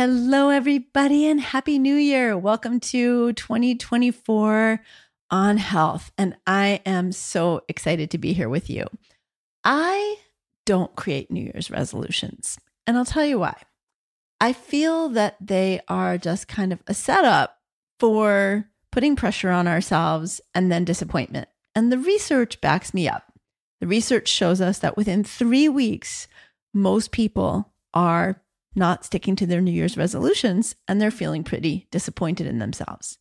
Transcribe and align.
Hello, 0.00 0.48
everybody, 0.48 1.26
and 1.26 1.38
Happy 1.38 1.78
New 1.78 1.94
Year. 1.94 2.34
Welcome 2.34 2.80
to 2.80 3.34
2024 3.34 4.80
on 5.30 5.56
health. 5.58 6.10
And 6.16 6.38
I 6.46 6.80
am 6.86 7.12
so 7.12 7.60
excited 7.68 8.10
to 8.12 8.16
be 8.16 8.32
here 8.32 8.48
with 8.48 8.70
you. 8.70 8.86
I 9.62 10.16
don't 10.64 10.96
create 10.96 11.30
New 11.30 11.42
Year's 11.42 11.70
resolutions, 11.70 12.58
and 12.86 12.96
I'll 12.96 13.04
tell 13.04 13.26
you 13.26 13.40
why. 13.40 13.54
I 14.40 14.54
feel 14.54 15.10
that 15.10 15.36
they 15.38 15.82
are 15.86 16.16
just 16.16 16.48
kind 16.48 16.72
of 16.72 16.82
a 16.86 16.94
setup 16.94 17.58
for 17.98 18.70
putting 18.90 19.16
pressure 19.16 19.50
on 19.50 19.68
ourselves 19.68 20.40
and 20.54 20.72
then 20.72 20.86
disappointment. 20.86 21.50
And 21.74 21.92
the 21.92 21.98
research 21.98 22.62
backs 22.62 22.94
me 22.94 23.06
up. 23.06 23.34
The 23.82 23.86
research 23.86 24.28
shows 24.28 24.62
us 24.62 24.78
that 24.78 24.96
within 24.96 25.24
three 25.24 25.68
weeks, 25.68 26.26
most 26.72 27.12
people 27.12 27.74
are 27.92 28.40
not 28.74 29.04
sticking 29.04 29.36
to 29.36 29.46
their 29.46 29.60
New 29.60 29.72
Year's 29.72 29.96
resolutions 29.96 30.74
and 30.86 31.00
they're 31.00 31.10
feeling 31.10 31.44
pretty 31.44 31.86
disappointed 31.90 32.46
in 32.46 32.58
themselves. 32.58 33.18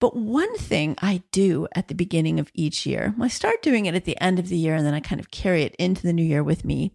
But 0.00 0.16
one 0.16 0.56
thing 0.56 0.96
I 1.00 1.22
do 1.32 1.66
at 1.74 1.88
the 1.88 1.94
beginning 1.94 2.38
of 2.38 2.50
each 2.54 2.84
year, 2.84 3.14
I 3.20 3.28
start 3.28 3.62
doing 3.62 3.86
it 3.86 3.94
at 3.94 4.04
the 4.04 4.20
end 4.20 4.38
of 4.38 4.48
the 4.48 4.56
year 4.56 4.74
and 4.74 4.84
then 4.84 4.94
I 4.94 5.00
kind 5.00 5.20
of 5.20 5.30
carry 5.30 5.62
it 5.62 5.74
into 5.76 6.02
the 6.02 6.12
new 6.12 6.24
year 6.24 6.42
with 6.42 6.64
me, 6.64 6.92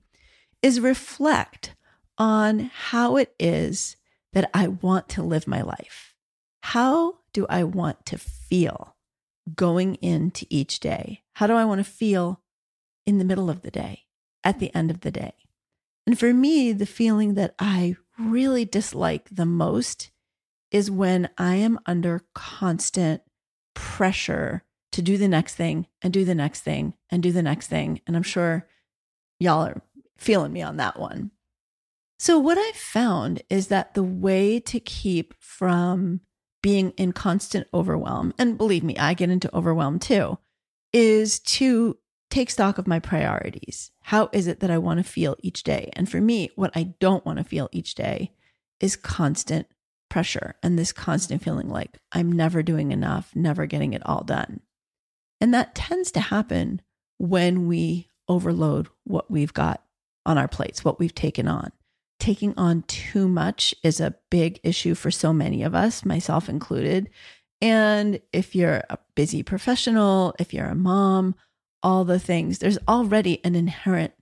is 0.61 0.79
reflect 0.79 1.75
on 2.17 2.71
how 2.73 3.15
it 3.17 3.33
is 3.39 3.95
that 4.33 4.49
I 4.53 4.67
want 4.67 5.09
to 5.09 5.23
live 5.23 5.47
my 5.47 5.61
life. 5.61 6.13
How 6.61 7.19
do 7.33 7.47
I 7.49 7.63
want 7.63 8.05
to 8.07 8.17
feel 8.17 8.95
going 9.55 9.95
into 9.95 10.45
each 10.49 10.79
day? 10.79 11.23
How 11.33 11.47
do 11.47 11.53
I 11.53 11.65
want 11.65 11.79
to 11.79 11.89
feel 11.89 12.41
in 13.05 13.17
the 13.17 13.25
middle 13.25 13.49
of 13.49 13.61
the 13.61 13.71
day, 13.71 14.03
at 14.43 14.59
the 14.59 14.73
end 14.75 14.91
of 14.91 15.01
the 15.01 15.11
day? 15.11 15.33
And 16.09 16.17
for 16.17 16.33
me, 16.33 16.73
the 16.73 16.87
feeling 16.87 17.35
that 17.35 17.53
I 17.59 17.95
really 18.17 18.65
dislike 18.65 19.29
the 19.31 19.45
most 19.45 20.09
is 20.71 20.89
when 20.89 21.29
I 21.37 21.57
am 21.57 21.79
under 21.85 22.25
constant 22.33 23.21
pressure 23.75 24.63
to 24.93 25.03
do 25.03 25.19
the 25.19 25.27
next 25.27 25.53
thing 25.53 25.85
and 26.01 26.11
do 26.11 26.25
the 26.25 26.33
next 26.33 26.61
thing 26.61 26.95
and 27.11 27.21
do 27.21 27.31
the 27.31 27.43
next 27.43 27.67
thing. 27.67 28.01
And 28.07 28.15
I'm 28.15 28.23
sure 28.23 28.67
y'all 29.39 29.67
are 29.67 29.83
feeling 30.17 30.51
me 30.51 30.63
on 30.63 30.77
that 30.77 30.99
one. 30.99 31.29
So, 32.17 32.39
what 32.39 32.57
I've 32.57 32.75
found 32.75 33.43
is 33.47 33.67
that 33.67 33.93
the 33.93 34.01
way 34.01 34.59
to 34.61 34.79
keep 34.79 35.35
from 35.37 36.21
being 36.63 36.89
in 36.97 37.11
constant 37.11 37.67
overwhelm, 37.71 38.33
and 38.39 38.57
believe 38.57 38.83
me, 38.83 38.97
I 38.97 39.13
get 39.13 39.29
into 39.29 39.55
overwhelm 39.55 39.99
too, 39.99 40.39
is 40.91 41.39
to 41.41 41.99
take 42.29 42.49
stock 42.49 42.77
of 42.77 42.87
my 42.87 42.99
priorities. 42.99 43.91
How 44.01 44.29
is 44.31 44.47
it 44.47 44.59
that 44.59 44.71
I 44.71 44.77
want 44.77 44.99
to 44.99 45.03
feel 45.03 45.35
each 45.39 45.63
day? 45.63 45.89
And 45.93 46.09
for 46.09 46.21
me, 46.21 46.51
what 46.55 46.71
I 46.75 46.93
don't 46.99 47.25
want 47.25 47.37
to 47.39 47.43
feel 47.43 47.69
each 47.71 47.95
day 47.95 48.31
is 48.79 48.95
constant 48.95 49.67
pressure 50.09 50.55
and 50.63 50.77
this 50.77 50.91
constant 50.91 51.43
feeling 51.43 51.69
like 51.69 51.97
I'm 52.11 52.31
never 52.31 52.63
doing 52.63 52.91
enough, 52.91 53.31
never 53.35 53.65
getting 53.65 53.93
it 53.93 54.05
all 54.05 54.23
done. 54.23 54.61
And 55.41 55.53
that 55.53 55.75
tends 55.75 56.11
to 56.11 56.19
happen 56.19 56.81
when 57.17 57.67
we 57.67 58.09
overload 58.27 58.87
what 59.03 59.29
we've 59.29 59.53
got 59.53 59.83
on 60.25 60.37
our 60.37 60.47
plates, 60.47 60.83
what 60.83 60.99
we've 60.99 61.15
taken 61.15 61.47
on. 61.47 61.71
Taking 62.19 62.53
on 62.57 62.83
too 62.83 63.27
much 63.27 63.73
is 63.83 63.99
a 63.99 64.15
big 64.29 64.59
issue 64.63 64.93
for 64.93 65.09
so 65.09 65.31
many 65.31 65.63
of 65.63 65.73
us, 65.73 66.03
myself 66.03 66.49
included. 66.49 67.09
And 67.61 68.19
if 68.33 68.55
you're 68.55 68.83
a 68.89 68.97
busy 69.15 69.41
professional, 69.41 70.35
if 70.37 70.53
you're 70.53 70.65
a 70.65 70.75
mom, 70.75 71.35
all 71.81 72.03
the 72.05 72.19
things. 72.19 72.59
There's 72.59 72.77
already 72.87 73.43
an 73.43 73.55
inherent 73.55 74.13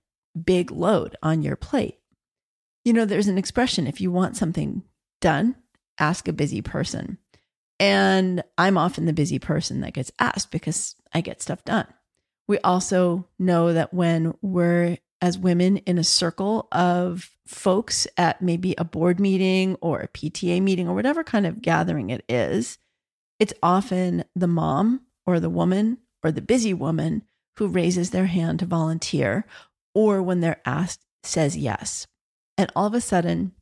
big 0.46 0.72
load 0.72 1.16
on 1.24 1.42
your 1.42 1.56
plate. 1.56 2.00
You 2.86 2.94
know, 2.94 3.06
there's 3.06 3.28
an 3.28 3.38
expression 3.38 3.88
if 3.88 4.00
you 4.00 4.12
want 4.12 4.38
something 4.38 4.84
done, 5.20 5.56
ask 6.00 6.28
a 6.28 6.34
busy 6.34 6.62
person. 6.62 7.18
And 7.80 8.44
I'm 8.58 8.78
often 8.78 9.06
the 9.06 9.14
busy 9.14 9.40
person 9.40 9.82
that 9.82 9.94
gets 9.94 10.12
asked 10.20 10.52
because 10.52 10.96
I 11.14 11.22
get 11.22 11.42
stuff 11.42 11.64
done. 11.64 11.88
We 12.48 12.60
also 12.60 13.28
know 13.38 13.74
that 13.74 13.94
when 13.94 14.34
we're 14.42 14.98
as 15.22 15.38
women 15.38 15.78
in 15.78 15.98
a 15.98 16.04
circle 16.04 16.68
of 16.72 17.30
folks 17.46 18.08
at 18.18 18.42
maybe 18.42 18.76
a 18.78 18.84
board 18.84 19.20
meeting 19.20 19.76
or 19.82 20.00
a 20.00 20.08
PTA 20.08 20.62
meeting 20.62 20.88
or 20.88 20.96
whatever 20.96 21.24
kind 21.24 21.46
of 21.46 21.62
gathering 21.62 22.10
it 22.10 22.24
is, 22.30 22.78
it's 23.40 23.54
often 23.62 24.24
the 24.36 24.48
mom 24.48 25.02
or 25.26 25.40
the 25.40 25.50
woman 25.50 25.98
or 26.24 26.32
the 26.32 26.42
busy 26.42 26.74
woman 26.74 27.24
who 27.58 27.68
raises 27.68 28.12
their 28.12 28.28
hand 28.28 28.60
to 28.60 28.66
volunteer 28.66 29.46
or 29.94 30.22
when 30.22 30.42
they're 30.42 30.62
asked 30.66 31.04
says 31.24 31.58
yes. 31.58 32.08
And 32.58 32.72
all 32.76 32.86
of 32.86 32.94
a 32.94 33.02
sudden, 33.02 33.54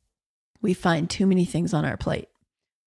we 0.60 0.74
find 0.74 1.08
too 1.08 1.26
many 1.26 1.44
things 1.44 1.72
on 1.72 1.84
our 1.84 1.96
plate. 1.96 2.28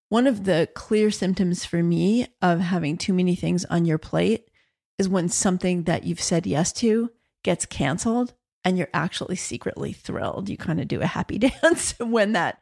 One 0.10 0.28
of 0.28 0.46
the 0.46 0.70
clear 0.74 1.12
symptoms 1.12 1.66
for 1.66 1.84
me 1.84 2.28
of 2.42 2.60
having 2.60 2.98
too 2.98 3.14
many 3.14 3.36
things 3.36 3.66
on 3.66 3.86
your 3.86 3.98
plate 3.98 4.50
is 4.98 5.08
when 5.10 5.30
something 5.30 5.84
that 5.84 6.04
you've 6.04 6.22
said 6.22 6.46
yes 6.46 6.74
to 6.74 7.12
gets 7.44 7.66
canceled 7.66 8.34
and 8.64 8.78
you're 8.78 8.90
actually 8.94 9.36
secretly 9.36 9.94
thrilled. 9.94 10.50
You 10.50 10.58
kind 10.58 10.80
of 10.80 10.88
do 10.88 11.02
a 11.02 11.06
happy 11.06 11.38
dance 11.64 11.98
when 12.00 12.34
that 12.34 12.60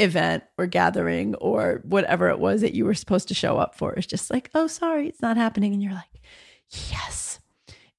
event 0.00 0.44
or 0.58 0.66
gathering 0.66 1.34
or 1.36 1.80
whatever 1.84 2.28
it 2.28 2.38
was 2.40 2.62
that 2.62 2.74
you 2.74 2.84
were 2.84 2.94
supposed 2.94 3.28
to 3.28 3.34
show 3.34 3.58
up 3.58 3.76
for 3.76 3.94
is 3.94 4.06
just 4.06 4.30
like, 4.30 4.50
oh, 4.54 4.66
sorry, 4.66 5.08
it's 5.08 5.22
not 5.22 5.36
happening. 5.36 5.72
And 5.72 5.82
you're 5.82 5.92
like, 5.92 6.20
yes, 6.90 7.33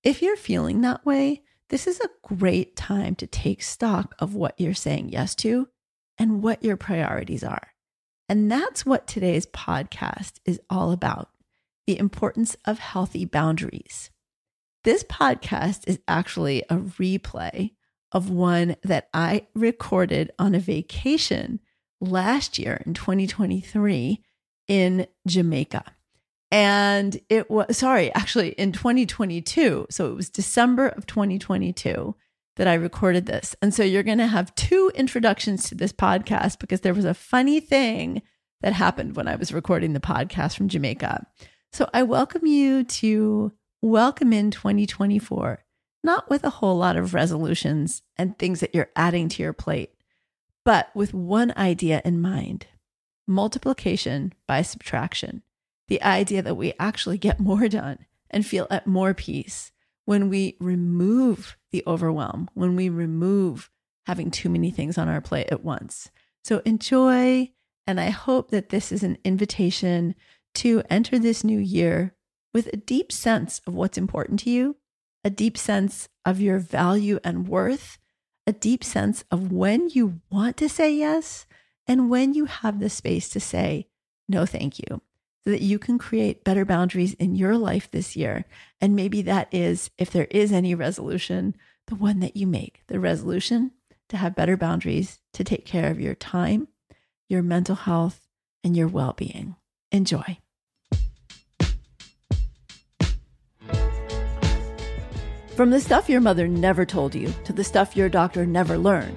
if 0.06 0.22
you're 0.22 0.38
feeling 0.38 0.82
that 0.82 1.04
way, 1.06 1.42
this 1.70 1.88
is 1.88 2.00
a 2.00 2.10
great 2.22 2.76
time 2.76 3.16
to 3.16 3.26
take 3.26 3.64
stock 3.64 4.14
of 4.20 4.36
what 4.36 4.54
you're 4.60 4.76
saying 4.76 5.10
yes 5.10 5.34
to 5.36 5.68
and 6.20 6.44
what 6.44 6.64
your 6.64 6.78
priorities 6.78 7.44
are. 7.44 7.74
And 8.30 8.50
that's 8.52 8.86
what 8.86 9.08
today's 9.08 9.48
podcast 9.48 10.34
is 10.46 10.62
all 10.70 10.92
about 10.92 11.30
the 11.88 11.98
importance 11.98 12.56
of 12.66 12.80
healthy 12.80 13.26
boundaries. 13.26 14.12
This 14.84 15.04
podcast 15.04 15.88
is 15.88 16.00
actually 16.08 16.62
a 16.70 16.78
replay 16.78 17.72
of 18.12 18.30
one 18.30 18.76
that 18.84 19.10
I 19.12 19.48
recorded 19.56 20.32
on 20.38 20.54
a 20.54 20.60
vacation 20.60 21.60
last 22.00 22.60
year 22.60 22.82
in 22.86 22.94
2023 22.94 24.24
in 24.68 25.08
Jamaica. 25.28 25.84
And 26.56 27.20
it 27.28 27.52
was, 27.52 27.76
sorry, 27.76 28.14
actually 28.16 28.52
in 28.52 28.72
2022. 28.72 29.88
So 29.90 30.10
it 30.10 30.16
was 30.16 30.30
December 30.30 30.88
of 30.88 31.06
2022 31.06 32.16
that 32.56 32.66
I 32.66 32.76
recorded 32.76 33.26
this. 33.26 33.58
And 33.62 33.74
so 33.74 33.84
you're 33.84 34.04
going 34.04 34.20
to 34.20 34.28
have 34.28 34.56
two 34.56 34.90
introductions 34.96 35.68
to 35.68 35.76
this 35.76 35.92
podcast 35.92 36.60
because 36.60 36.80
there 36.80 36.94
was 36.94 37.04
a 37.04 37.14
funny 37.14 37.60
thing 37.60 38.22
that 38.62 38.72
happened 38.72 39.18
when 39.18 39.28
I 39.28 39.36
was 39.36 39.52
recording 39.52 39.92
the 39.92 40.00
podcast 40.00 40.56
from 40.56 40.70
Jamaica. 40.70 41.28
So 41.74 41.90
I 41.94 42.04
welcome 42.04 42.46
you 42.46 42.86
to 42.86 43.52
welcome 43.82 44.32
in 44.32 44.50
2024, 44.50 45.62
not 46.06 46.30
with 46.30 46.46
a 46.46 46.52
whole 46.52 46.78
lot 46.78 46.96
of 46.96 47.14
resolutions 47.14 48.02
and 48.16 48.40
things 48.40 48.62
that 48.62 48.74
you're 48.74 48.92
adding 48.96 49.28
to 49.28 49.44
your 49.44 49.52
plate, 49.52 49.94
but 50.64 50.88
with 50.96 51.14
one 51.14 51.52
idea 51.58 52.02
in 52.06 52.22
mind 52.22 52.68
multiplication 53.28 54.32
by 54.48 54.62
subtraction 54.62 55.42
the 55.88 56.02
idea 56.02 56.42
that 56.42 56.56
we 56.56 56.74
actually 56.80 57.18
get 57.18 57.40
more 57.40 57.68
done 57.68 58.06
and 58.30 58.46
feel 58.46 58.68
at 58.70 58.88
more 58.88 59.14
peace 59.14 59.72
when 60.06 60.30
we 60.30 60.56
remove 60.60 61.58
the 61.72 61.84
overwhelm, 61.86 62.50
when 62.54 62.76
we 62.76 62.90
remove 62.90 63.70
having 64.06 64.30
too 64.30 64.50
many 64.50 64.72
things 64.72 64.98
on 64.98 65.08
our 65.08 65.22
plate 65.22 65.48
at 65.52 65.64
once. 65.64 66.10
So 66.44 66.62
enjoy. 66.66 67.52
And 67.88 68.00
I 68.00 68.10
hope 68.10 68.52
that 68.52 68.70
this 68.70 68.92
is 68.92 69.04
an 69.04 69.18
invitation 69.24 70.16
to 70.56 70.84
enter 70.90 71.20
this 71.20 71.44
new 71.44 71.60
year 71.60 72.16
with 72.54 72.68
a 72.68 72.78
deep 72.78 73.12
sense 73.12 73.62
of 73.68 73.76
what's 73.76 73.98
important 73.98 74.40
to 74.42 74.50
you, 74.50 74.78
a 75.24 75.30
deep 75.30 75.58
sense 75.58 76.08
of 76.24 76.40
your 76.40 76.58
value 76.60 77.20
and 77.24 77.48
worth, 77.48 77.98
a 78.48 78.54
deep 78.54 78.84
sense 78.84 79.24
of 79.30 79.52
when 79.52 79.90
you 79.90 80.22
want 80.30 80.56
to 80.58 80.70
say 80.70 80.94
yes 80.94 81.46
and 81.88 82.10
when 82.10 82.34
you 82.34 82.46
have 82.46 82.80
the 82.80 82.90
space 82.90 83.30
to 83.30 83.40
say 83.40 83.88
no, 84.28 84.46
thank 84.46 84.80
you 84.80 85.02
so 85.46 85.52
that 85.52 85.62
you 85.62 85.78
can 85.78 86.00
create 86.00 86.44
better 86.44 86.66
boundaries 86.66 87.14
in 87.14 87.36
your 87.36 87.56
life 87.56 87.90
this 87.92 88.16
year. 88.16 88.46
And 88.82 88.96
maybe 88.96 89.22
that 89.22 89.48
is, 89.54 89.92
if 89.98 90.10
there 90.10 90.28
is 90.32 90.52
any 90.52 90.74
resolution, 90.74 91.56
the 91.88 91.96
one 91.96 92.20
that 92.22 92.36
you 92.36 92.48
make 92.48 92.82
the 92.88 93.00
resolution 93.00 93.72
to 94.10 94.18
have 94.18 94.36
better 94.36 94.58
boundaries 94.58 95.20
to 95.34 95.44
take 95.44 95.66
care 95.66 95.92
of 95.92 96.00
your 96.00 96.16
time, 96.16 96.68
your 97.30 97.44
mental 97.44 97.76
health, 97.76 98.28
and 98.64 98.76
your 98.76 98.88
well 98.88 99.14
being. 99.14 99.56
Enjoy. 99.92 100.40
From 105.56 105.70
the 105.70 105.80
stuff 105.80 106.10
your 106.10 106.22
mother 106.22 106.48
never 106.48 106.86
told 106.86 107.16
you 107.16 107.34
to 107.46 107.54
the 107.54 107.64
stuff 107.64 107.96
your 107.96 108.10
doctor 108.10 108.46
never 108.46 108.78
learned, 108.78 109.16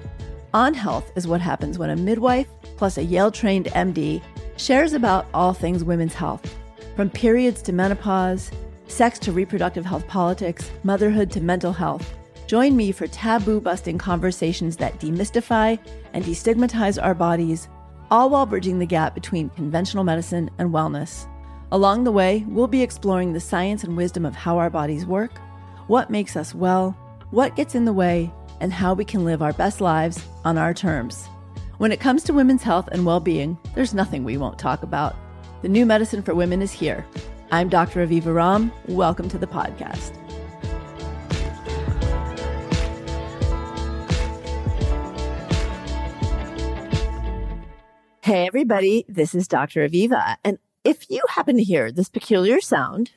On 0.53 0.73
Health 0.73 1.11
is 1.15 1.27
what 1.27 1.41
happens 1.41 1.77
when 1.77 1.89
a 1.89 1.95
midwife 1.95 2.47
plus 2.77 2.97
a 2.97 3.03
Yale 3.03 3.31
trained 3.31 3.65
MD 3.65 4.21
shares 4.59 4.93
about 4.93 5.25
all 5.33 5.53
things 5.53 5.83
women's 5.83 6.13
health, 6.13 6.55
from 6.95 7.09
periods 7.09 7.61
to 7.61 7.71
menopause, 7.71 8.51
sex 8.87 9.17
to 9.19 9.31
reproductive 9.31 9.85
health 9.85 10.05
politics, 10.07 10.69
motherhood 10.83 11.31
to 11.31 11.39
mental 11.39 11.71
health. 11.71 12.13
Join 12.45 12.75
me 12.75 12.91
for 12.91 13.07
taboo 13.07 13.61
busting 13.61 13.97
conversations 13.97 14.75
that 14.77 14.99
demystify 14.99 15.79
and 16.13 16.25
destigmatize 16.25 17.01
our 17.01 17.15
bodies, 17.15 17.69
all 18.11 18.29
while 18.29 18.45
bridging 18.45 18.79
the 18.79 18.85
gap 18.85 19.13
between 19.13 19.49
conventional 19.51 20.03
medicine 20.03 20.49
and 20.57 20.73
wellness. 20.73 21.27
Along 21.71 22.03
the 22.03 22.11
way, 22.11 22.43
we'll 22.47 22.67
be 22.67 22.81
exploring 22.81 23.31
the 23.31 23.39
science 23.39 23.83
and 23.83 23.95
wisdom 23.95 24.25
of 24.25 24.35
how 24.35 24.57
our 24.57 24.69
bodies 24.69 25.05
work, 25.05 25.37
what 25.87 26.09
makes 26.09 26.35
us 26.35 26.53
well, 26.53 26.91
what 27.29 27.55
gets 27.55 27.75
in 27.75 27.85
the 27.85 27.93
way, 27.93 28.31
and 28.59 28.73
how 28.73 28.93
we 28.93 29.05
can 29.05 29.23
live 29.23 29.41
our 29.41 29.53
best 29.53 29.79
lives 29.79 30.25
on 30.43 30.57
our 30.57 30.73
terms. 30.73 31.29
When 31.79 31.93
it 31.93 32.01
comes 32.01 32.23
to 32.23 32.33
women's 32.33 32.61
health 32.61 32.89
and 32.91 33.05
well 33.05 33.21
being, 33.21 33.57
there's 33.73 33.93
nothing 33.93 34.25
we 34.25 34.35
won't 34.35 34.59
talk 34.59 34.83
about. 34.83 35.15
The 35.61 35.69
new 35.69 35.85
medicine 35.85 36.21
for 36.21 36.35
women 36.35 36.61
is 36.61 36.73
here. 36.73 37.05
I'm 37.53 37.69
Dr. 37.69 38.05
Aviva 38.05 38.33
Romm. 38.33 38.69
Welcome 38.89 39.29
to 39.29 39.37
the 39.37 39.47
podcast. 39.47 40.13
Hey, 48.23 48.45
everybody, 48.45 49.05
this 49.07 49.33
is 49.33 49.47
Dr. 49.47 49.87
Aviva. 49.87 50.35
And 50.43 50.59
if 50.83 51.09
you 51.09 51.21
happen 51.29 51.55
to 51.55 51.63
hear 51.63 51.93
this 51.93 52.09
peculiar 52.09 52.59
sound, 52.59 53.11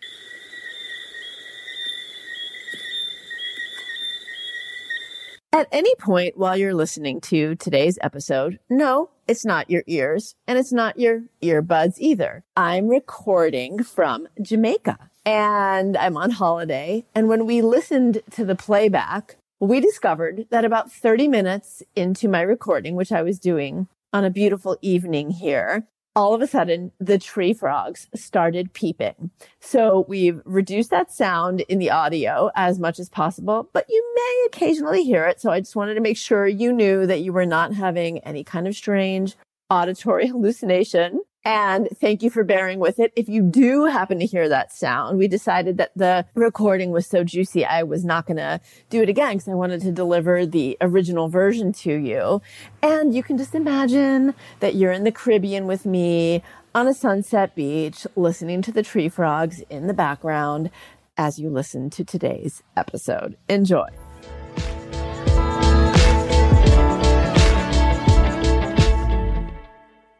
At 5.54 5.68
any 5.70 5.94
point 5.96 6.38
while 6.38 6.56
you're 6.56 6.72
listening 6.72 7.20
to 7.22 7.56
today's 7.56 7.98
episode, 8.00 8.58
no, 8.70 9.10
it's 9.28 9.44
not 9.44 9.68
your 9.68 9.82
ears 9.86 10.34
and 10.46 10.58
it's 10.58 10.72
not 10.72 10.98
your 10.98 11.24
earbuds 11.42 11.96
either. 11.98 12.42
I'm 12.56 12.88
recording 12.88 13.82
from 13.84 14.28
Jamaica 14.40 15.10
and 15.26 15.94
I'm 15.98 16.16
on 16.16 16.30
holiday. 16.30 17.04
And 17.14 17.28
when 17.28 17.44
we 17.44 17.60
listened 17.60 18.22
to 18.30 18.46
the 18.46 18.56
playback, 18.56 19.36
we 19.60 19.78
discovered 19.78 20.46
that 20.48 20.64
about 20.64 20.90
30 20.90 21.28
minutes 21.28 21.82
into 21.94 22.28
my 22.28 22.40
recording, 22.40 22.96
which 22.96 23.12
I 23.12 23.20
was 23.20 23.38
doing 23.38 23.88
on 24.10 24.24
a 24.24 24.30
beautiful 24.30 24.78
evening 24.80 25.32
here, 25.32 25.86
all 26.14 26.34
of 26.34 26.42
a 26.42 26.46
sudden 26.46 26.92
the 26.98 27.18
tree 27.18 27.52
frogs 27.52 28.08
started 28.14 28.72
peeping. 28.72 29.30
So 29.60 30.04
we've 30.08 30.40
reduced 30.44 30.90
that 30.90 31.10
sound 31.10 31.60
in 31.62 31.78
the 31.78 31.90
audio 31.90 32.50
as 32.54 32.78
much 32.78 32.98
as 32.98 33.08
possible, 33.08 33.68
but 33.72 33.86
you 33.88 34.12
may 34.14 34.46
occasionally 34.46 35.04
hear 35.04 35.24
it. 35.24 35.40
So 35.40 35.50
I 35.50 35.60
just 35.60 35.76
wanted 35.76 35.94
to 35.94 36.00
make 36.00 36.16
sure 36.16 36.46
you 36.46 36.72
knew 36.72 37.06
that 37.06 37.20
you 37.20 37.32
were 37.32 37.46
not 37.46 37.74
having 37.74 38.18
any 38.18 38.44
kind 38.44 38.66
of 38.66 38.74
strange 38.74 39.36
auditory 39.70 40.26
hallucination. 40.28 41.22
And 41.44 41.88
thank 42.00 42.22
you 42.22 42.30
for 42.30 42.44
bearing 42.44 42.78
with 42.78 43.00
it. 43.00 43.12
If 43.16 43.28
you 43.28 43.42
do 43.42 43.86
happen 43.86 44.20
to 44.20 44.26
hear 44.26 44.48
that 44.48 44.72
sound, 44.72 45.18
we 45.18 45.26
decided 45.26 45.76
that 45.78 45.90
the 45.96 46.24
recording 46.34 46.92
was 46.92 47.06
so 47.06 47.24
juicy, 47.24 47.64
I 47.64 47.82
was 47.82 48.04
not 48.04 48.26
going 48.26 48.36
to 48.36 48.60
do 48.90 49.02
it 49.02 49.08
again 49.08 49.34
because 49.34 49.48
I 49.48 49.54
wanted 49.54 49.80
to 49.82 49.92
deliver 49.92 50.46
the 50.46 50.76
original 50.80 51.28
version 51.28 51.72
to 51.72 51.92
you. 51.92 52.40
And 52.80 53.14
you 53.14 53.24
can 53.24 53.38
just 53.38 53.56
imagine 53.56 54.34
that 54.60 54.76
you're 54.76 54.92
in 54.92 55.02
the 55.02 55.10
Caribbean 55.10 55.66
with 55.66 55.84
me 55.84 56.42
on 56.74 56.86
a 56.86 56.94
sunset 56.94 57.54
beach, 57.56 58.06
listening 58.14 58.62
to 58.62 58.72
the 58.72 58.82
tree 58.82 59.08
frogs 59.08 59.62
in 59.68 59.88
the 59.88 59.94
background 59.94 60.70
as 61.16 61.38
you 61.38 61.50
listen 61.50 61.90
to 61.90 62.04
today's 62.04 62.62
episode. 62.76 63.36
Enjoy. 63.48 63.88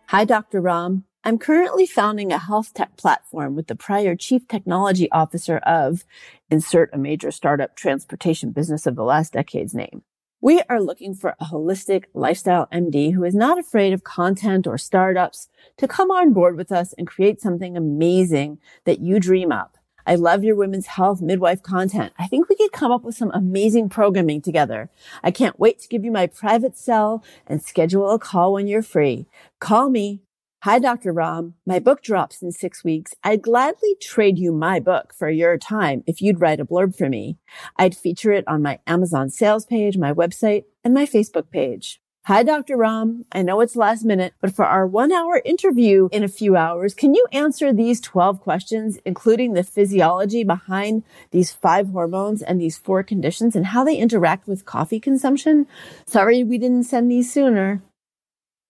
Hi, 0.09 0.27
Dr. 0.27 0.61
Romm. 0.61 1.05
I'm 1.25 1.39
currently 1.39 1.87
founding 1.87 2.33
a 2.33 2.39
health 2.39 2.75
tech 2.75 2.97
platform 2.97 3.55
with 3.55 3.69
the 3.69 3.77
prior 3.77 4.17
chief 4.17 4.49
technology 4.49 5.09
officer 5.13 5.59
of 5.59 6.05
insert 6.51 6.91
a 6.93 6.99
major 6.99 7.31
startup 7.31 7.77
transportation 7.77 8.51
business 8.51 8.89
of 8.89 8.97
the 8.97 9.05
last 9.05 9.35
decade's 9.35 9.73
name. 9.73 10.03
We 10.41 10.63
are 10.69 10.81
looking 10.81 11.15
for 11.15 11.37
a 11.39 11.45
holistic 11.45 12.07
lifestyle 12.13 12.67
MD 12.73 13.13
who 13.13 13.23
is 13.23 13.37
not 13.37 13.57
afraid 13.57 13.93
of 13.93 14.03
content 14.03 14.67
or 14.67 14.77
startups 14.79 15.49
to 15.77 15.87
come 15.87 16.11
on 16.11 16.33
board 16.33 16.57
with 16.57 16.73
us 16.73 16.93
and 16.99 17.07
create 17.07 17.41
something 17.41 17.77
amazing 17.77 18.59
that 18.85 18.99
you 18.99 19.21
dream 19.21 19.53
up. 19.53 19.79
I 20.05 20.17
love 20.17 20.43
your 20.43 20.57
women's 20.57 20.89
health 20.89 21.23
midwife 21.23 21.63
content. 21.63 22.13
I 22.19 22.27
think 22.27 22.49
we 22.49 22.57
could 22.57 22.73
come 22.73 22.91
up 22.91 23.05
with 23.05 23.15
some 23.15 23.31
amazing 23.33 23.91
programming 23.91 24.43
together. 24.43 24.91
I 25.23 25.31
can't 25.31 25.61
wait 25.61 25.79
to 25.79 25.89
give 25.89 26.05
you 26.05 26.11
my 26.11 26.27
private 26.27 26.77
cell 26.77 27.23
and 27.47 27.63
schedule 27.63 28.11
a 28.11 28.19
call 28.19 28.55
when 28.55 28.67
you're 28.67 28.83
free. 28.83 29.29
Call 29.61 29.89
me 29.89 30.23
Hi, 30.65 30.79
Dr. 30.79 31.13
Romm. 31.13 31.55
My 31.67 31.81
book 31.81 32.03
drops 32.03 32.41
in 32.41 32.53
six 32.53 32.85
weeks. 32.85 33.17
I'd 33.25 33.43
gladly 33.43 33.97
trade 34.01 34.39
you 34.39 34.53
my 34.53 34.79
book 34.79 35.13
for 35.13 35.29
your 35.29 35.59
time 35.59 36.05
if 36.07 36.23
you'd 36.23 36.41
write 36.41 36.61
a 36.61 36.65
blurb 36.65 36.97
for 36.97 37.09
me. 37.09 37.37
I'd 37.81 37.97
feature 37.97 38.31
it 38.31 38.47
on 38.47 38.63
my 38.63 38.79
Amazon 38.87 39.29
sales 39.29 39.67
page, 39.67 39.99
my 39.99 40.13
website, 40.13 40.67
and 40.85 40.95
my 40.95 41.05
Facebook 41.05 41.51
page. 41.51 42.01
Hi, 42.27 42.45
Dr. 42.45 42.77
Romm. 42.77 43.25
I 43.33 43.43
know 43.43 43.61
it's 43.61 43.75
last 43.75 44.05
minute, 44.05 44.35
but 44.41 44.55
for 44.55 44.65
our 44.65 44.87
one 44.87 45.11
hour 45.11 45.43
interview 45.45 46.09
in 46.13 46.23
a 46.23 46.29
few 46.29 46.55
hours, 46.55 46.95
can 46.95 47.13
you 47.13 47.27
answer 47.33 47.73
these 47.73 48.01
12 48.01 48.41
questions, 48.41 49.01
including 49.05 49.55
the 49.55 49.65
physiology 49.65 50.45
behind 50.45 51.03
these 51.33 51.51
five 51.51 51.89
hormones 51.89 52.41
and 52.41 52.61
these 52.61 52.79
four 52.79 53.03
conditions 53.03 53.57
and 53.57 53.67
how 53.67 53.83
they 53.83 53.97
interact 53.97 54.47
with 54.47 54.65
coffee 54.65 55.01
consumption? 55.01 55.67
Sorry 56.07 56.45
we 56.45 56.57
didn't 56.57 56.85
send 56.85 57.11
these 57.11 57.33
sooner. 57.33 57.83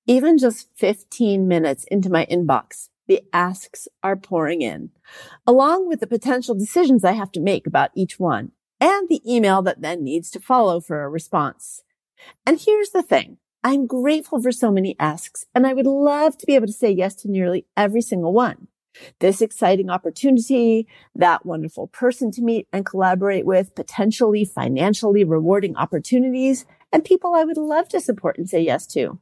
Even 0.07 0.37
just 0.37 0.69
15 0.75 1.47
minutes 1.47 1.85
into 1.85 2.11
my 2.11 2.27
inbox, 2.27 2.89
the 3.07 3.23
asks 3.33 3.87
are 4.03 4.17
pouring 4.17 4.61
in, 4.61 4.91
along 5.47 5.87
with 5.87 6.01
the 6.01 6.09
potential 6.09 6.57
decisions 6.57 7.05
I 7.05 7.13
have 7.13 7.31
to 7.33 7.41
make 7.41 7.69
about 7.69 7.93
each 7.95 8.19
one 8.19 8.51
and 8.81 9.09
the 9.09 9.23
email 9.25 9.63
that 9.63 9.81
then 9.81 10.03
needs 10.03 10.29
to 10.33 10.41
follow 10.41 10.81
for 10.81 11.05
a 11.05 11.09
response. 11.09 11.85
And 12.45 12.61
here's 12.61 12.91
the 12.91 13.03
thing. 13.03 13.39
I'm 13.63 13.87
grateful 13.87 14.43
for 14.43 14.51
so 14.51 14.73
many 14.73 14.97
asks 14.99 15.45
and 15.55 15.69
I 15.69 15.73
would 15.73 15.87
love 15.87 16.37
to 16.39 16.47
be 16.47 16.57
able 16.57 16.67
to 16.67 16.73
say 16.73 16.91
yes 16.91 17.15
to 17.17 17.31
nearly 17.31 17.67
every 17.77 18.03
single 18.03 18.33
one. 18.33 18.67
This 19.21 19.41
exciting 19.41 19.89
opportunity, 19.89 20.89
that 21.15 21.47
wonderful 21.47 21.87
person 21.87 22.33
to 22.33 22.43
meet 22.43 22.67
and 22.73 22.85
collaborate 22.85 23.47
with, 23.47 23.77
potentially 23.77 24.45
financially 24.45 25.23
rewarding 25.23 25.77
opportunities, 25.77 26.67
and 26.93 27.05
people 27.05 27.35
I 27.37 27.45
would 27.45 27.57
love 27.57 27.89
to 27.91 28.01
support 28.01 28.37
and 28.37 28.51
say 28.51 28.61
yes 28.61 28.85
to. 28.89 29.21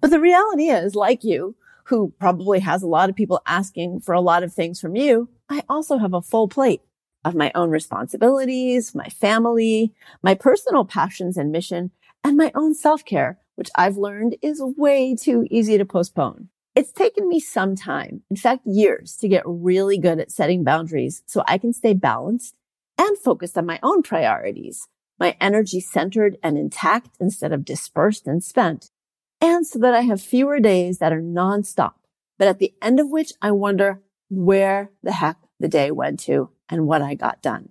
But 0.00 0.10
the 0.10 0.20
reality 0.20 0.68
is, 0.68 0.94
like 0.94 1.24
you, 1.24 1.56
who 1.84 2.12
probably 2.18 2.60
has 2.60 2.82
a 2.82 2.88
lot 2.88 3.10
of 3.10 3.16
people 3.16 3.42
asking 3.46 4.00
for 4.00 4.14
a 4.14 4.20
lot 4.20 4.42
of 4.42 4.52
things 4.52 4.80
from 4.80 4.96
you, 4.96 5.28
I 5.48 5.62
also 5.68 5.98
have 5.98 6.14
a 6.14 6.22
full 6.22 6.48
plate 6.48 6.82
of 7.24 7.34
my 7.34 7.50
own 7.54 7.70
responsibilities, 7.70 8.94
my 8.94 9.08
family, 9.08 9.92
my 10.22 10.34
personal 10.34 10.84
passions 10.84 11.36
and 11.36 11.50
mission, 11.50 11.90
and 12.22 12.36
my 12.36 12.52
own 12.54 12.74
self 12.74 13.04
care, 13.04 13.38
which 13.56 13.70
I've 13.76 13.96
learned 13.96 14.36
is 14.42 14.62
way 14.62 15.16
too 15.16 15.46
easy 15.50 15.76
to 15.78 15.84
postpone. 15.84 16.48
It's 16.76 16.92
taken 16.92 17.28
me 17.28 17.40
some 17.40 17.74
time, 17.74 18.22
in 18.30 18.36
fact, 18.36 18.62
years 18.64 19.16
to 19.16 19.28
get 19.28 19.42
really 19.44 19.98
good 19.98 20.20
at 20.20 20.30
setting 20.30 20.62
boundaries 20.62 21.22
so 21.26 21.42
I 21.48 21.58
can 21.58 21.72
stay 21.72 21.94
balanced 21.94 22.54
and 22.96 23.18
focused 23.18 23.58
on 23.58 23.66
my 23.66 23.80
own 23.82 24.02
priorities, 24.02 24.86
my 25.18 25.36
energy 25.40 25.80
centered 25.80 26.36
and 26.42 26.56
intact 26.56 27.16
instead 27.18 27.52
of 27.52 27.64
dispersed 27.64 28.28
and 28.28 28.44
spent 28.44 28.90
and 29.40 29.66
so 29.66 29.78
that 29.78 29.94
I 29.94 30.02
have 30.02 30.20
fewer 30.20 30.60
days 30.60 30.98
that 30.98 31.12
are 31.12 31.22
nonstop, 31.22 31.94
but 32.38 32.48
at 32.48 32.58
the 32.58 32.74
end 32.82 33.00
of 33.00 33.10
which 33.10 33.32
I 33.40 33.50
wonder 33.50 34.02
where 34.28 34.90
the 35.02 35.12
heck 35.12 35.36
the 35.58 35.68
day 35.68 35.90
went 35.90 36.20
to 36.20 36.50
and 36.68 36.86
what 36.86 37.02
I 37.02 37.14
got 37.14 37.42
done. 37.42 37.70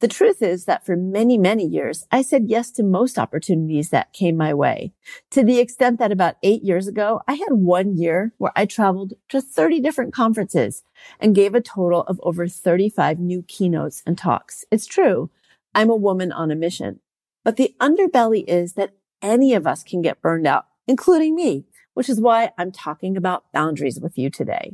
The 0.00 0.08
truth 0.08 0.42
is 0.42 0.66
that 0.66 0.86
for 0.86 0.94
many, 0.94 1.36
many 1.36 1.66
years, 1.66 2.06
I 2.12 2.22
said 2.22 2.44
yes 2.46 2.70
to 2.72 2.84
most 2.84 3.18
opportunities 3.18 3.90
that 3.90 4.12
came 4.12 4.36
my 4.36 4.54
way 4.54 4.92
to 5.32 5.42
the 5.42 5.58
extent 5.58 5.98
that 5.98 6.12
about 6.12 6.36
eight 6.44 6.62
years 6.62 6.86
ago, 6.86 7.20
I 7.26 7.34
had 7.34 7.50
one 7.50 7.96
year 7.96 8.32
where 8.38 8.52
I 8.54 8.64
traveled 8.64 9.14
to 9.30 9.40
30 9.40 9.80
different 9.80 10.14
conferences 10.14 10.84
and 11.18 11.34
gave 11.34 11.52
a 11.54 11.60
total 11.60 12.02
of 12.02 12.20
over 12.22 12.46
35 12.46 13.18
new 13.18 13.42
keynotes 13.42 14.04
and 14.06 14.16
talks. 14.16 14.64
It's 14.70 14.86
true. 14.86 15.30
I'm 15.74 15.90
a 15.90 15.96
woman 15.96 16.30
on 16.30 16.52
a 16.52 16.56
mission, 16.56 17.00
but 17.44 17.56
the 17.56 17.74
underbelly 17.80 18.44
is 18.46 18.74
that 18.74 18.94
any 19.20 19.52
of 19.54 19.66
us 19.66 19.82
can 19.82 20.00
get 20.00 20.22
burned 20.22 20.46
out 20.46 20.66
including 20.88 21.36
me, 21.36 21.66
which 21.94 22.08
is 22.08 22.20
why 22.20 22.50
I'm 22.58 22.72
talking 22.72 23.16
about 23.16 23.44
boundaries 23.52 24.00
with 24.00 24.18
you 24.18 24.30
today. 24.30 24.72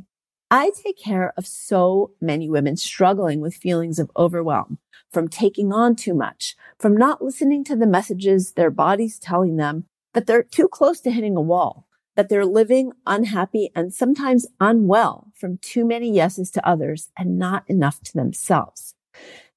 I 0.49 0.71
take 0.71 0.97
care 0.97 1.33
of 1.37 1.45
so 1.45 2.11
many 2.21 2.49
women 2.49 2.77
struggling 2.77 3.41
with 3.41 3.55
feelings 3.55 3.99
of 3.99 4.11
overwhelm 4.15 4.79
from 5.11 5.27
taking 5.27 5.73
on 5.73 5.95
too 5.95 6.13
much, 6.13 6.55
from 6.79 6.95
not 6.95 7.23
listening 7.23 7.63
to 7.65 7.75
the 7.75 7.87
messages 7.87 8.53
their 8.53 8.71
body's 8.71 9.19
telling 9.19 9.57
them 9.57 9.85
that 10.13 10.27
they're 10.27 10.43
too 10.43 10.67
close 10.67 11.01
to 11.01 11.11
hitting 11.11 11.35
a 11.35 11.41
wall, 11.41 11.87
that 12.15 12.29
they're 12.29 12.45
living 12.45 12.93
unhappy 13.05 13.71
and 13.75 13.93
sometimes 13.93 14.47
unwell 14.59 15.31
from 15.35 15.57
too 15.57 15.85
many 15.85 16.11
yeses 16.11 16.51
to 16.51 16.67
others 16.67 17.09
and 17.17 17.37
not 17.37 17.63
enough 17.67 18.01
to 18.01 18.13
themselves. 18.13 18.95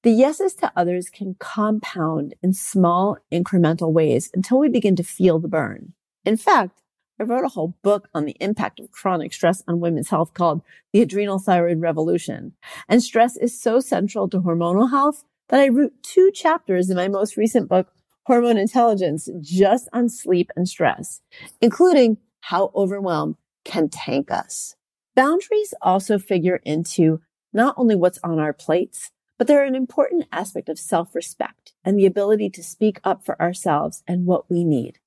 The 0.03 0.11
yeses 0.11 0.53
to 0.55 0.71
others 0.75 1.09
can 1.09 1.35
compound 1.39 2.33
in 2.41 2.53
small 2.53 3.17
incremental 3.31 3.91
ways 3.91 4.29
until 4.33 4.59
we 4.59 4.69
begin 4.69 4.95
to 4.95 5.03
feel 5.03 5.39
the 5.39 5.47
burn. 5.47 5.93
In 6.25 6.37
fact, 6.37 6.81
I 7.19 7.23
wrote 7.23 7.43
a 7.43 7.49
whole 7.49 7.75
book 7.81 8.07
on 8.13 8.25
the 8.25 8.37
impact 8.39 8.79
of 8.79 8.91
chronic 8.91 9.33
stress 9.33 9.61
on 9.67 9.79
women's 9.79 10.09
health 10.09 10.33
called 10.33 10.61
The 10.93 11.01
Adrenal 11.01 11.39
Thyroid 11.39 11.81
Revolution. 11.81 12.53
And 12.87 13.03
stress 13.03 13.35
is 13.35 13.59
so 13.59 13.79
central 13.79 14.29
to 14.29 14.39
hormonal 14.39 14.89
health 14.89 15.25
that 15.49 15.59
I 15.59 15.67
wrote 15.67 15.91
two 16.01 16.31
chapters 16.33 16.89
in 16.89 16.95
my 16.95 17.07
most 17.07 17.35
recent 17.35 17.67
book, 17.67 17.87
Hormone 18.25 18.57
Intelligence, 18.57 19.27
just 19.41 19.89
on 19.91 20.07
sleep 20.07 20.51
and 20.55 20.67
stress, 20.67 21.21
including 21.59 22.17
how 22.41 22.71
overwhelmed 22.73 23.35
can 23.65 23.89
tank 23.89 24.31
us. 24.31 24.75
Boundaries 25.15 25.73
also 25.81 26.17
figure 26.19 26.61
into 26.63 27.21
not 27.51 27.75
only 27.77 27.95
what's 27.95 28.19
on 28.23 28.39
our 28.39 28.53
plates, 28.53 29.11
but 29.37 29.47
they're 29.47 29.65
an 29.65 29.75
important 29.75 30.25
aspect 30.31 30.69
of 30.69 30.79
self-respect 30.79 31.73
and 31.83 31.97
the 31.97 32.05
ability 32.05 32.49
to 32.51 32.63
speak 32.63 32.99
up 33.03 33.25
for 33.25 33.41
ourselves 33.41 34.03
and 34.07 34.25
what 34.25 34.49
we 34.49 34.63
need. 34.63 34.99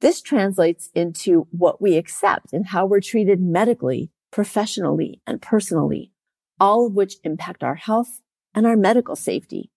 This 0.00 0.20
translates 0.20 0.90
into 0.94 1.46
what 1.50 1.80
we 1.80 1.96
accept 1.96 2.52
and 2.52 2.66
how 2.66 2.86
we're 2.86 3.00
treated 3.00 3.40
medically, 3.40 4.10
professionally, 4.30 5.20
and 5.26 5.40
personally, 5.42 6.12
all 6.60 6.86
of 6.86 6.94
which 6.94 7.16
impact 7.24 7.62
our 7.62 7.74
health 7.76 8.20
and 8.54 8.66
our 8.66 8.76
medical 8.76 9.16
safety. 9.16 9.70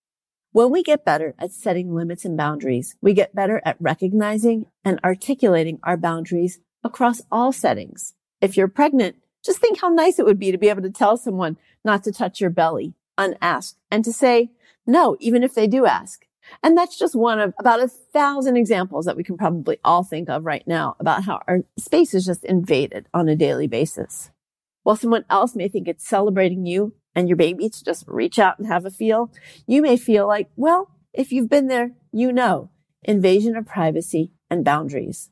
When 0.52 0.70
we 0.70 0.82
get 0.82 1.04
better 1.04 1.34
at 1.38 1.52
setting 1.52 1.94
limits 1.94 2.24
and 2.24 2.36
boundaries, 2.36 2.96
we 3.00 3.12
get 3.12 3.34
better 3.34 3.62
at 3.64 3.76
recognizing 3.78 4.66
and 4.84 4.98
articulating 5.04 5.78
our 5.84 5.96
boundaries 5.96 6.58
across 6.82 7.22
all 7.30 7.52
settings. 7.52 8.14
If 8.40 8.56
you're 8.56 8.68
pregnant, 8.68 9.16
just 9.44 9.58
think 9.58 9.80
how 9.80 9.88
nice 9.88 10.18
it 10.18 10.24
would 10.24 10.38
be 10.38 10.50
to 10.50 10.58
be 10.58 10.68
able 10.68 10.82
to 10.82 10.90
tell 10.90 11.16
someone 11.16 11.56
not 11.84 12.02
to 12.04 12.12
touch 12.12 12.40
your 12.40 12.50
belly 12.50 12.94
unasked 13.16 13.78
and 13.90 14.04
to 14.04 14.12
say 14.12 14.50
no, 14.86 15.16
even 15.20 15.44
if 15.44 15.54
they 15.54 15.66
do 15.66 15.86
ask. 15.86 16.26
And 16.62 16.76
that's 16.76 16.98
just 16.98 17.14
one 17.14 17.40
of 17.40 17.54
about 17.58 17.80
a 17.80 17.88
thousand 17.88 18.56
examples 18.56 19.04
that 19.06 19.16
we 19.16 19.24
can 19.24 19.36
probably 19.36 19.78
all 19.84 20.04
think 20.04 20.28
of 20.28 20.44
right 20.44 20.66
now 20.66 20.96
about 21.00 21.24
how 21.24 21.40
our 21.46 21.60
space 21.78 22.14
is 22.14 22.24
just 22.24 22.44
invaded 22.44 23.06
on 23.14 23.28
a 23.28 23.36
daily 23.36 23.66
basis. 23.66 24.30
While 24.82 24.96
someone 24.96 25.24
else 25.28 25.54
may 25.54 25.68
think 25.68 25.88
it's 25.88 26.08
celebrating 26.08 26.66
you 26.66 26.94
and 27.14 27.28
your 27.28 27.36
baby 27.36 27.68
to 27.68 27.84
just 27.84 28.04
reach 28.06 28.38
out 28.38 28.58
and 28.58 28.66
have 28.66 28.86
a 28.86 28.90
feel, 28.90 29.30
you 29.66 29.82
may 29.82 29.96
feel 29.96 30.26
like, 30.26 30.48
well, 30.56 30.90
if 31.12 31.32
you've 31.32 31.50
been 31.50 31.66
there, 31.66 31.92
you 32.12 32.32
know, 32.32 32.70
invasion 33.02 33.56
of 33.56 33.66
privacy 33.66 34.32
and 34.48 34.64
boundaries. 34.64 35.30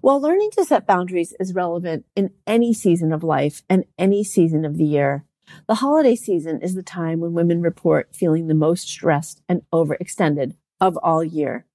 While 0.00 0.20
learning 0.20 0.50
to 0.52 0.64
set 0.64 0.86
boundaries 0.86 1.34
is 1.40 1.54
relevant 1.54 2.06
in 2.14 2.30
any 2.46 2.72
season 2.72 3.12
of 3.12 3.24
life 3.24 3.62
and 3.68 3.84
any 3.98 4.22
season 4.22 4.64
of 4.64 4.78
the 4.78 4.84
year, 4.84 5.25
the 5.68 5.76
holiday 5.76 6.14
season 6.14 6.60
is 6.62 6.74
the 6.74 6.82
time 6.82 7.20
when 7.20 7.32
women 7.32 7.60
report 7.60 8.14
feeling 8.14 8.46
the 8.46 8.54
most 8.54 8.88
stressed 8.88 9.42
and 9.48 9.62
overextended 9.72 10.54
of 10.80 10.96
all 10.98 11.24
year. 11.24 11.66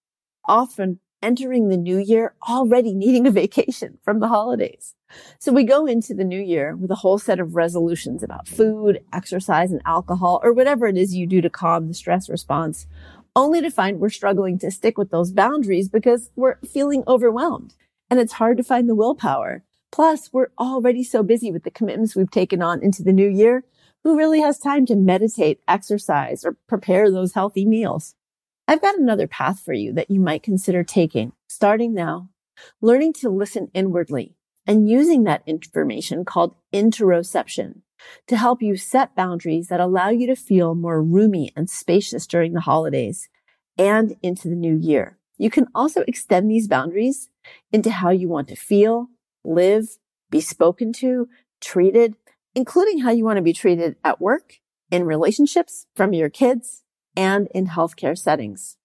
Often 0.46 1.00
entering 1.22 1.68
the 1.68 1.78
new 1.78 1.98
year 1.98 2.34
already 2.48 2.94
needing 2.94 3.28
a 3.28 3.32
vacation 3.32 3.98
from 4.02 4.20
the 4.20 4.28
holidays. 4.28 4.96
So 5.40 5.52
we 5.52 5.64
go 5.64 5.86
into 5.86 6.14
the 6.14 6.24
new 6.24 6.40
year 6.42 6.76
with 6.76 6.90
a 6.90 6.96
whole 6.96 7.20
set 7.20 7.40
of 7.40 7.56
resolutions 7.56 8.24
about 8.24 8.48
food, 8.48 9.04
exercise, 9.12 9.72
and 9.72 9.82
alcohol, 9.86 10.40
or 10.42 10.54
whatever 10.54 10.88
it 10.88 10.98
is 10.98 11.14
you 11.14 11.28
do 11.28 11.42
to 11.42 11.50
calm 11.50 11.88
the 11.88 11.94
stress 11.94 12.30
response, 12.30 12.88
only 13.36 13.62
to 13.62 13.70
find 13.70 14.00
we're 14.00 14.10
struggling 14.10 14.58
to 14.60 14.72
stick 14.72 14.98
with 14.98 15.12
those 15.12 15.32
boundaries 15.32 15.90
because 15.90 16.32
we're 16.36 16.58
feeling 16.60 17.04
overwhelmed 17.08 17.76
and 18.10 18.20
it's 18.20 18.34
hard 18.34 18.58
to 18.58 18.64
find 18.64 18.90
the 18.90 18.96
willpower. 18.96 19.64
Plus, 19.92 20.32
we're 20.32 20.52
already 20.58 21.04
so 21.04 21.22
busy 21.22 21.52
with 21.52 21.64
the 21.64 21.72
commitments 21.72 22.16
we've 22.16 22.32
taken 22.32 22.62
on 22.62 22.82
into 22.82 23.04
the 23.04 23.12
new 23.12 23.28
year. 23.28 23.64
Who 24.04 24.18
really 24.18 24.42
has 24.42 24.58
time 24.58 24.86
to 24.88 24.96
meditate, 24.96 25.62
exercise, 25.68 26.44
or 26.44 26.58
prepare 26.68 27.12
those 27.12 27.34
healthy 27.34 27.66
meals? 27.66 28.16
I've 28.68 28.82
got 28.82 28.98
another 28.98 29.28
path 29.28 29.60
for 29.60 29.74
you 29.74 29.94
that 29.94 30.10
you 30.10 30.20
might 30.20 30.44
consider 30.44 30.84
taking 30.84 31.34
starting 31.48 31.94
now, 31.94 32.30
learning 32.82 33.14
to 33.14 33.30
listen 33.30 33.70
inwardly 33.74 34.36
and 34.66 34.90
using 34.90 35.24
that 35.24 35.44
information 35.46 36.24
called 36.24 36.56
interoception 36.74 37.82
to 38.28 38.38
help 38.38 38.62
you 38.62 38.78
set 38.78 39.16
boundaries 39.16 39.68
that 39.68 39.80
allow 39.80 40.10
you 40.10 40.26
to 40.28 40.36
feel 40.36 40.74
more 40.74 41.04
roomy 41.04 41.52
and 41.56 41.70
spacious 41.70 42.26
during 42.26 42.54
the 42.54 42.62
holidays 42.62 43.30
and 43.78 44.16
into 44.22 44.48
the 44.48 44.56
new 44.56 44.76
year. 44.76 45.18
You 45.38 45.50
can 45.50 45.68
also 45.76 46.04
extend 46.08 46.50
these 46.50 46.68
boundaries 46.68 47.30
into 47.72 47.92
how 47.92 48.10
you 48.10 48.30
want 48.30 48.48
to 48.50 48.56
feel, 48.56 49.10
live, 49.44 49.98
be 50.30 50.42
spoken 50.42 50.94
to, 50.94 51.28
treated, 51.60 52.16
including 52.56 53.00
how 53.00 53.12
you 53.12 53.24
want 53.24 53.38
to 53.38 53.44
be 53.44 53.54
treated 53.54 53.96
at 54.04 54.22
work, 54.22 54.56
in 54.90 55.06
relationships, 55.06 55.88
from 55.96 56.14
your 56.14 56.30
kids, 56.30 56.84
and 57.16 57.48
in 57.54 57.68
healthcare 57.68 58.18
settings. 58.18 58.78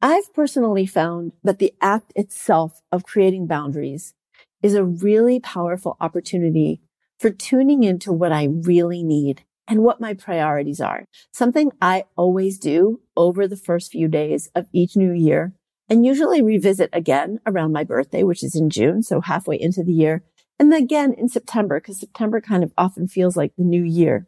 I've 0.00 0.32
personally 0.32 0.86
found 0.86 1.32
that 1.42 1.58
the 1.58 1.74
act 1.80 2.12
itself 2.14 2.80
of 2.92 3.04
creating 3.04 3.46
boundaries 3.46 4.14
is 4.62 4.74
a 4.74 4.84
really 4.84 5.40
powerful 5.40 5.96
opportunity 6.00 6.80
for 7.18 7.30
tuning 7.30 7.82
into 7.82 8.12
what 8.12 8.32
I 8.32 8.48
really 8.50 9.02
need 9.02 9.44
and 9.66 9.82
what 9.82 10.00
my 10.00 10.14
priorities 10.14 10.80
are. 10.80 11.04
Something 11.32 11.72
I 11.80 12.04
always 12.16 12.58
do 12.58 13.00
over 13.16 13.46
the 13.46 13.56
first 13.56 13.90
few 13.90 14.08
days 14.08 14.50
of 14.54 14.66
each 14.72 14.96
new 14.96 15.12
year 15.12 15.52
and 15.88 16.04
usually 16.04 16.42
revisit 16.42 16.90
again 16.92 17.40
around 17.46 17.72
my 17.72 17.84
birthday, 17.84 18.22
which 18.22 18.42
is 18.42 18.54
in 18.54 18.70
June. 18.70 19.02
So 19.02 19.20
halfway 19.20 19.60
into 19.60 19.82
the 19.82 19.92
year. 19.92 20.22
And 20.58 20.72
then 20.72 20.82
again 20.82 21.12
in 21.12 21.28
September, 21.28 21.80
because 21.80 22.00
September 22.00 22.40
kind 22.40 22.64
of 22.64 22.72
often 22.76 23.06
feels 23.08 23.36
like 23.36 23.52
the 23.56 23.64
new 23.64 23.82
year. 23.82 24.26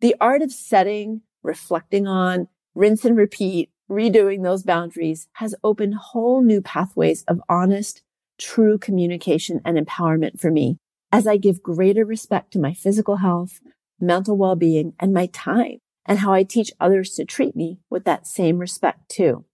The 0.00 0.16
art 0.20 0.42
of 0.42 0.52
setting, 0.52 1.22
reflecting 1.42 2.06
on, 2.06 2.48
rinse 2.74 3.04
and 3.04 3.16
repeat, 3.16 3.70
redoing 3.90 4.42
those 4.42 4.62
boundaries 4.62 5.28
has 5.34 5.54
opened 5.64 5.94
whole 5.94 6.42
new 6.42 6.60
pathways 6.60 7.22
of 7.24 7.40
honest, 7.48 8.02
true 8.38 8.78
communication 8.78 9.60
and 9.64 9.78
empowerment 9.78 10.40
for 10.40 10.50
me 10.50 10.78
as 11.12 11.26
I 11.26 11.36
give 11.36 11.62
greater 11.62 12.04
respect 12.04 12.52
to 12.52 12.60
my 12.60 12.72
physical 12.72 13.16
health, 13.16 13.60
mental 14.00 14.36
well-being, 14.36 14.94
and 14.98 15.12
my 15.12 15.26
time 15.26 15.78
and 16.06 16.20
how 16.20 16.32
I 16.32 16.44
teach 16.44 16.72
others 16.80 17.14
to 17.14 17.24
treat 17.24 17.54
me 17.54 17.78
with 17.90 18.04
that 18.04 18.26
same 18.26 18.58
respect 18.58 19.08
too. 19.08 19.44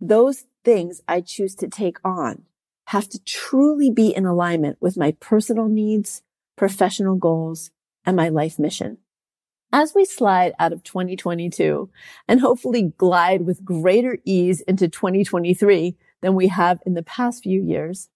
Those 0.00 0.44
things 0.64 1.02
I 1.08 1.20
choose 1.20 1.54
to 1.56 1.68
take 1.68 1.98
on 2.04 2.44
have 2.86 3.08
to 3.08 3.22
truly 3.24 3.90
be 3.90 4.14
in 4.14 4.26
alignment 4.26 4.78
with 4.80 4.96
my 4.96 5.12
personal 5.20 5.68
needs, 5.68 6.22
professional 6.56 7.16
goals, 7.16 7.70
and 8.04 8.16
my 8.16 8.28
life 8.28 8.58
mission. 8.58 8.98
As 9.72 9.94
we 9.94 10.04
slide 10.04 10.52
out 10.58 10.72
of 10.74 10.82
2022 10.82 11.88
and 12.28 12.40
hopefully 12.40 12.92
glide 12.98 13.46
with 13.46 13.64
greater 13.64 14.18
ease 14.24 14.60
into 14.62 14.86
2023 14.88 15.96
than 16.20 16.34
we 16.34 16.48
have 16.48 16.80
in 16.84 16.92
the 16.92 17.02
past 17.02 17.44
few 17.44 17.62
years, 17.62 18.10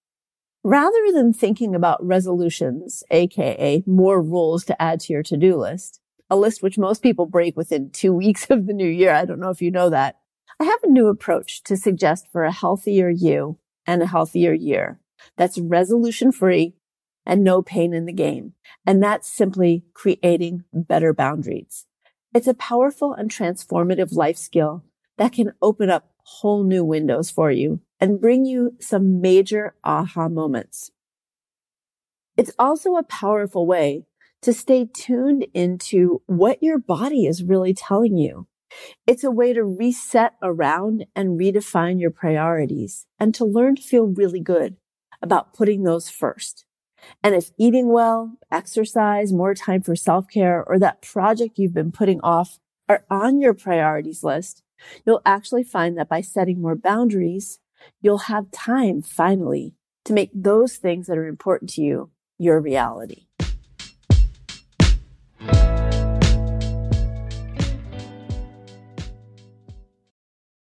rather 0.62 1.12
than 1.15 1.33
thinking 1.33 1.75
about 1.75 2.05
resolutions, 2.05 3.03
aka 3.11 3.83
more 3.87 4.21
rules 4.21 4.65
to 4.65 4.83
add 4.83 5.00
to 5.00 5.15
your 5.15 5.23
to-do 5.23 5.57
list, 5.57 6.00
a 6.29 6.37
list 6.37 6.62
which 6.62 6.76
most 6.76 7.03
people 7.03 7.25
break 7.25 7.57
within 7.57 7.88
two 7.88 8.12
weeks 8.23 8.50
of 8.50 8.67
the 8.67 8.75
new 8.75 8.88
year. 8.88 9.15
I 9.15 9.25
don't 9.25 9.41
know 9.41 9.50
if 9.50 9.62
you 9.62 9.71
know 9.71 9.88
that. 9.88 10.19
I 10.59 10.65
have 10.65 10.83
a 10.83 10.89
new 10.89 11.09
approach 11.09 11.63
to 11.65 11.77
suggest 11.77 12.29
for 12.33 12.45
a 12.45 12.53
healthier 12.53 13.11
you 13.11 13.59
and 13.87 14.03
a 14.03 14.07
healthier 14.07 14.53
year 14.53 14.99
that's 15.37 15.59
resolution 15.59 16.33
free 16.33 16.75
and 17.27 17.45
no 17.45 17.61
pain 17.61 17.93
in 17.93 18.07
the 18.07 18.13
game. 18.13 18.55
And 18.87 19.03
that's 19.03 19.31
simply 19.31 19.85
creating 19.93 20.65
better 20.73 21.13
boundaries. 21.13 21.87
It's 22.35 22.47
a 22.47 22.55
powerful 22.55 23.13
and 23.13 23.31
transformative 23.31 24.15
life 24.15 24.37
skill 24.37 24.85
that 25.19 25.33
can 25.33 25.53
open 25.61 25.91
up 25.91 26.11
whole 26.23 26.65
new 26.65 26.85
windows 26.85 27.31
for 27.31 27.51
you 27.51 27.81
and 28.01 28.21
bring 28.21 28.45
you 28.45 28.77
some 28.81 29.21
major 29.21 29.75
aha 29.85 30.29
moments. 30.29 30.91
It's 32.37 32.53
also 32.59 32.97
a 32.97 33.03
powerful 33.03 33.67
way 33.67 34.07
to 34.43 34.53
stay 34.53 34.89
tuned 34.93 35.47
into 35.55 36.23
what 36.27 36.63
your 36.63 36.79
body 36.79 37.27
is 37.27 37.43
really 37.43 37.75
telling 37.75 38.17
you. 38.17 38.47
It's 39.06 39.25
a 39.25 39.30
way 39.30 39.52
to 39.52 39.64
reset 39.64 40.35
around 40.42 41.06
and 41.14 41.38
redefine 41.38 42.00
your 42.00 42.11
priorities 42.11 43.06
and 43.18 43.35
to 43.35 43.44
learn 43.44 43.76
to 43.76 43.82
feel 43.82 44.06
really 44.06 44.40
good 44.40 44.76
about 45.23 45.54
putting 45.54 45.82
those 45.82 46.08
first. 46.08 46.64
And 47.23 47.35
if 47.35 47.50
eating 47.58 47.92
well, 47.92 48.32
exercise, 48.50 49.32
more 49.32 49.54
time 49.54 49.82
for 49.82 49.94
self 49.94 50.28
care, 50.28 50.64
or 50.66 50.78
that 50.78 51.02
project 51.02 51.58
you've 51.58 51.75
been 51.75 51.92
putting 51.92 52.20
off 52.23 52.58
are 52.88 53.04
on 53.11 53.40
your 53.40 53.54
priorities 53.54 54.25
list, 54.25 54.62
you'll 55.04 55.23
actually 55.25 55.64
find 55.64 55.96
that 55.99 56.08
by 56.08 56.20
setting 56.20 56.61
more 56.61 56.76
boundaries, 56.76 57.61
you'll 58.00 58.18
have 58.18 58.50
time 58.50 59.02
finally 59.02 59.75
to 60.04 60.12
make 60.12 60.30
those 60.35 60.76
things 60.76 61.06
that 61.06 61.18
are 61.18 61.26
important 61.26 61.70
to 61.70 61.82
you 61.82 62.11
your 62.38 62.61
reality. 62.61 63.25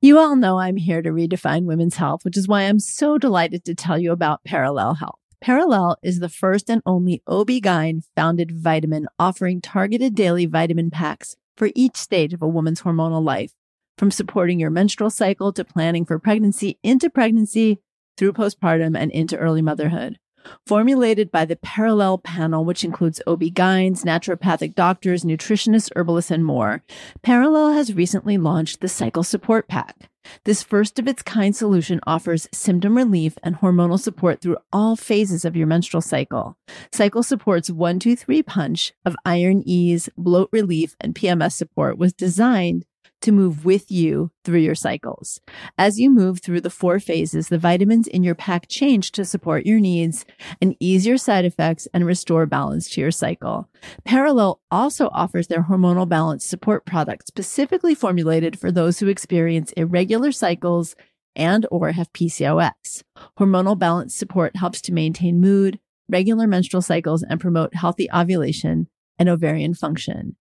You 0.10 0.18
all 0.18 0.36
know 0.36 0.58
I'm 0.58 0.78
here 0.78 1.04
to 1.04 1.12
redefine 1.12 1.66
women's 1.66 1.98
health, 1.98 2.26
which 2.26 2.36
is 2.36 2.48
why 2.48 2.64
I'm 2.64 2.80
so 2.80 3.20
delighted 3.20 3.64
to 3.66 3.76
tell 3.76 4.00
you 4.00 4.12
about 4.12 4.44
Parallel 4.44 4.96
Health. 4.96 5.20
Parallel 5.40 5.98
is 6.02 6.20
the 6.20 6.28
first 6.28 6.68
and 6.68 6.82
only 6.84 7.22
OB-GYN 7.28 8.02
founded 8.16 8.50
vitamin 8.50 9.06
offering 9.20 9.62
targeted 9.62 10.16
daily 10.16 10.48
vitamin 10.48 10.90
packs 10.90 11.36
for 11.56 11.70
each 11.76 11.96
stage 11.96 12.34
of 12.34 12.42
a 12.42 12.48
woman's 12.48 12.82
hormonal 12.82 13.24
life, 13.24 13.52
from 14.00 14.10
supporting 14.10 14.60
your 14.60 14.72
menstrual 14.72 15.12
cycle 15.12 15.54
to 15.54 15.64
planning 15.64 16.06
for 16.06 16.18
pregnancy 16.18 16.80
into 16.82 17.12
pregnancy 17.12 17.78
through 18.18 18.34
postpartum 18.34 18.98
and 18.98 19.12
into 19.12 19.38
early 19.38 19.62
motherhood. 19.62 20.18
Formulated 20.66 21.32
by 21.32 21.46
the 21.46 21.56
Parallel 21.56 22.20
panel, 22.20 22.66
which 22.66 22.84
includes 22.84 23.22
OB-GYNs, 23.28 24.04
naturopathic 24.04 24.76
doctors, 24.76 25.24
nutritionists, 25.24 25.90
herbalists, 25.96 26.32
and 26.32 26.46
more, 26.46 26.84
Parallel 27.22 27.74
has 27.74 27.94
recently 27.94 28.38
launched 28.38 28.82
the 28.82 28.88
Cycle 28.88 29.24
Support 29.24 29.68
Pack. 29.68 30.10
This 30.44 30.64
first 30.64 31.00
of 31.00 31.08
its 31.08 31.22
kind 31.22 31.56
solution 31.56 32.00
offers 32.06 32.48
symptom 32.52 32.96
relief 32.96 33.38
and 33.44 33.56
hormonal 33.56 34.00
support 34.00 34.42
through 34.42 34.58
all 34.72 34.96
phases 34.96 35.46
of 35.46 35.56
your 35.56 35.68
menstrual 35.68 36.02
cycle. 36.02 36.58
Cycle 36.92 37.24
Support's 37.24 37.72
123 37.72 38.44
punch 38.44 38.94
of 39.06 39.16
iron 39.26 39.64
ease, 39.66 40.10
bloat 40.18 40.50
relief, 40.52 40.96
and 41.00 41.16
PMS 41.16 41.54
support 41.54 41.98
was 41.98 42.14
designed 42.14 42.86
to 43.22 43.32
move 43.32 43.66
with 43.66 43.92
you 43.92 44.32
through 44.44 44.60
your 44.60 44.76
cycles. 44.76 45.42
As 45.78 46.00
you 46.00 46.10
move 46.10 46.40
through 46.40 46.62
the 46.62 46.70
four 46.70 47.00
phases, 47.00 47.50
the 47.50 47.58
vitamins 47.58 48.08
in 48.08 48.24
your 48.24 48.36
pack 48.36 48.68
change 48.68 49.12
to 49.14 49.26
support 49.26 49.66
your 49.66 49.80
needs 49.80 50.26
and 50.62 50.76
ease 50.80 51.06
your 51.06 51.18
side 51.18 51.46
effects 51.46 51.88
and 51.94 52.06
restore 52.06 52.46
balance 52.46 52.90
to 52.90 53.02
your 53.02 53.12
cycle. 53.12 53.68
Parallel 54.06 54.62
also 54.72 55.10
offers 55.12 55.48
their 55.48 55.64
hormonal 55.64 56.08
balance 56.08 56.46
support 56.46 56.86
product 56.86 57.28
specifically 57.28 57.96
formulated 57.96 58.58
for 58.58 58.72
those 58.72 59.00
who 59.00 59.08
experience 59.08 59.72
irregular 59.74 60.32
cycles 60.32 60.96
and 61.36 61.66
or 61.72 61.92
have 61.92 62.12
PCOS. 62.14 63.04
Hormonal 63.40 63.78
balance 63.78 64.16
support 64.16 64.56
helps 64.56 64.82
to 64.82 64.94
maintain 64.94 65.40
mood, 65.40 65.80
regular 66.10 66.48
menstrual 66.48 66.82
cycles 66.82 67.24
and 67.24 67.40
promote 67.40 67.76
healthy 67.76 68.10
ovulation 68.12 68.88
and 69.18 69.30
ovarian 69.30 69.74
function. 69.74 70.36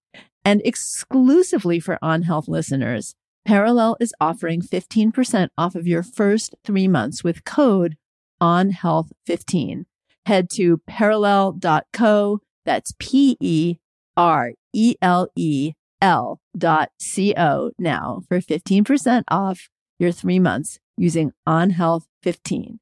And 0.44 0.62
exclusively 0.64 1.80
for 1.80 1.98
On 2.00 2.22
Health 2.22 2.48
listeners, 2.48 3.14
Parallel 3.44 3.96
is 3.98 4.12
offering 4.20 4.60
15% 4.60 5.48
off 5.56 5.74
of 5.74 5.86
your 5.86 6.02
first 6.02 6.54
three 6.64 6.86
months 6.86 7.24
with 7.24 7.44
code 7.44 7.96
ONHealth15. 8.42 9.84
Head 10.26 10.50
to 10.52 10.78
parallel.co. 10.86 12.40
That's 12.66 12.92
P 12.98 13.38
E 13.40 13.76
R 14.16 14.52
E 14.74 14.96
L 15.00 15.28
E 15.34 15.72
L 16.02 16.40
dot 16.56 16.90
C 17.00 17.32
O 17.36 17.70
now 17.78 18.20
for 18.28 18.40
15% 18.40 19.24
off 19.28 19.70
your 19.98 20.12
three 20.12 20.38
months 20.38 20.78
using 20.98 21.32
OnHealth15. 21.48 22.78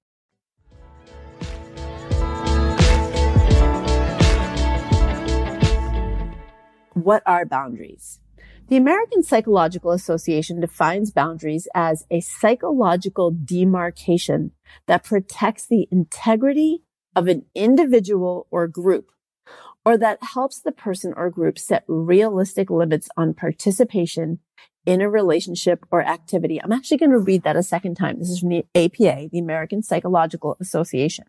What 6.97 7.23
are 7.27 7.45
boundaries? 7.45 8.21
The 8.69 8.79
American 8.79 9.23
Psychological 9.23 9.91
Association 9.91 10.61
defines 10.61 11.11
boundaries 11.11 11.69
as 11.75 12.07
a 12.11 12.21
psychological 12.21 13.31
demarcation 13.31 14.53
that 14.87 15.05
protects 15.05 15.67
the 15.67 15.87
integrity 15.93 16.85
of 17.15 17.29
an 17.29 17.45
individual 17.55 18.47
or 18.51 18.67
group, 18.67 19.11
or 19.85 19.99
that 19.99 20.23
helps 20.23 20.59
the 20.59 20.73
person 20.73 21.13
or 21.15 21.29
group 21.29 21.59
set 21.59 21.85
realistic 21.87 22.71
limits 22.71 23.11
on 23.15 23.35
participation 23.35 24.39
in 24.87 25.03
a 25.03 25.11
relationship 25.11 25.85
or 25.91 26.03
activity. 26.03 26.59
I'm 26.63 26.73
actually 26.73 26.97
going 26.97 27.11
to 27.11 27.19
read 27.19 27.43
that 27.43 27.57
a 27.57 27.63
second 27.63 27.97
time. 27.97 28.19
This 28.19 28.31
is 28.31 28.39
from 28.39 28.49
the 28.49 28.65
APA, 28.75 29.29
the 29.31 29.39
American 29.39 29.83
Psychological 29.83 30.57
Association. 30.63 31.27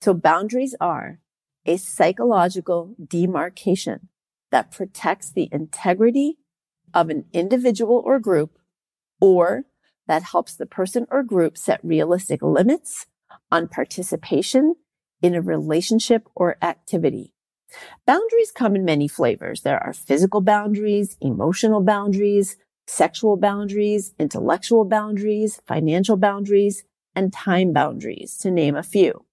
So 0.00 0.14
boundaries 0.14 0.76
are 0.80 1.18
a 1.66 1.76
psychological 1.76 2.94
demarcation 3.04 4.10
that 4.50 4.70
protects 4.70 5.30
the 5.30 5.48
integrity 5.52 6.38
of 6.94 7.10
an 7.10 7.26
individual 7.32 8.02
or 8.04 8.18
group, 8.18 8.58
or 9.20 9.64
that 10.06 10.22
helps 10.22 10.54
the 10.54 10.66
person 10.66 11.06
or 11.10 11.22
group 11.22 11.58
set 11.58 11.80
realistic 11.82 12.42
limits 12.42 13.06
on 13.50 13.68
participation 13.68 14.74
in 15.20 15.34
a 15.34 15.42
relationship 15.42 16.28
or 16.34 16.56
activity. 16.62 17.34
Boundaries 18.06 18.50
come 18.50 18.74
in 18.74 18.84
many 18.84 19.08
flavors. 19.08 19.60
There 19.60 19.82
are 19.82 19.92
physical 19.92 20.40
boundaries, 20.40 21.18
emotional 21.20 21.82
boundaries, 21.82 22.56
sexual 22.86 23.36
boundaries, 23.36 24.14
intellectual 24.18 24.86
boundaries, 24.86 25.60
financial 25.66 26.16
boundaries, 26.16 26.84
and 27.14 27.32
time 27.32 27.72
boundaries, 27.72 28.38
to 28.38 28.50
name 28.50 28.76
a 28.76 28.82
few. 28.82 29.26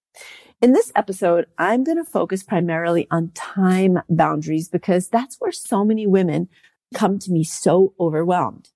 In 0.61 0.71
this 0.71 0.91
episode, 0.95 1.47
I'm 1.57 1.83
going 1.83 1.97
to 1.97 2.05
focus 2.05 2.41
primarily 2.41 3.07
on 3.11 3.31
time 3.35 3.99
boundaries 4.09 4.69
because 4.69 5.09
that's 5.09 5.35
where 5.35 5.51
so 5.51 5.83
many 5.83 6.07
women 6.07 6.47
come 6.93 7.19
to 7.19 7.31
me 7.31 7.43
so 7.43 7.93
overwhelmed. 7.99 8.69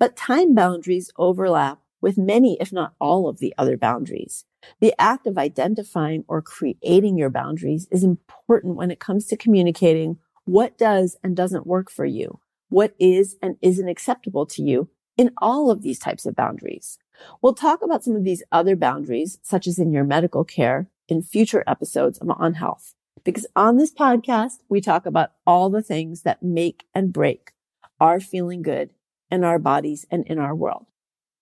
But 0.00 0.16
time 0.16 0.52
boundaries 0.52 1.12
overlap 1.16 1.78
with 2.00 2.18
many, 2.18 2.58
if 2.60 2.72
not 2.72 2.94
all 3.00 3.28
of 3.28 3.38
the 3.38 3.54
other 3.56 3.76
boundaries. 3.76 4.44
The 4.80 4.94
act 4.98 5.28
of 5.28 5.38
identifying 5.38 6.24
or 6.26 6.42
creating 6.42 7.16
your 7.16 7.30
boundaries 7.30 7.86
is 7.92 8.02
important 8.02 8.74
when 8.74 8.90
it 8.90 8.98
comes 8.98 9.26
to 9.28 9.36
communicating 9.36 10.18
what 10.44 10.76
does 10.76 11.16
and 11.22 11.36
doesn't 11.36 11.68
work 11.68 11.88
for 11.88 12.04
you, 12.04 12.40
what 12.68 12.94
is 12.98 13.36
and 13.40 13.56
isn't 13.62 13.88
acceptable 13.88 14.44
to 14.46 14.62
you 14.62 14.88
in 15.16 15.30
all 15.40 15.70
of 15.70 15.82
these 15.82 16.00
types 16.00 16.26
of 16.26 16.34
boundaries. 16.34 16.98
We'll 17.40 17.54
talk 17.54 17.80
about 17.82 18.02
some 18.02 18.16
of 18.16 18.24
these 18.24 18.42
other 18.50 18.74
boundaries, 18.74 19.38
such 19.42 19.68
as 19.68 19.78
in 19.78 19.92
your 19.92 20.04
medical 20.04 20.42
care, 20.42 20.88
in 21.12 21.22
future 21.22 21.62
episodes 21.66 22.18
of 22.18 22.30
On 22.30 22.54
Health. 22.54 22.94
Because 23.22 23.46
on 23.54 23.76
this 23.76 23.92
podcast, 23.92 24.60
we 24.70 24.80
talk 24.80 25.04
about 25.04 25.32
all 25.46 25.68
the 25.68 25.82
things 25.82 26.22
that 26.22 26.42
make 26.42 26.84
and 26.94 27.12
break 27.12 27.52
our 28.00 28.18
feeling 28.18 28.62
good 28.62 28.90
in 29.30 29.44
our 29.44 29.58
bodies 29.58 30.06
and 30.10 30.26
in 30.26 30.38
our 30.38 30.54
world. 30.54 30.86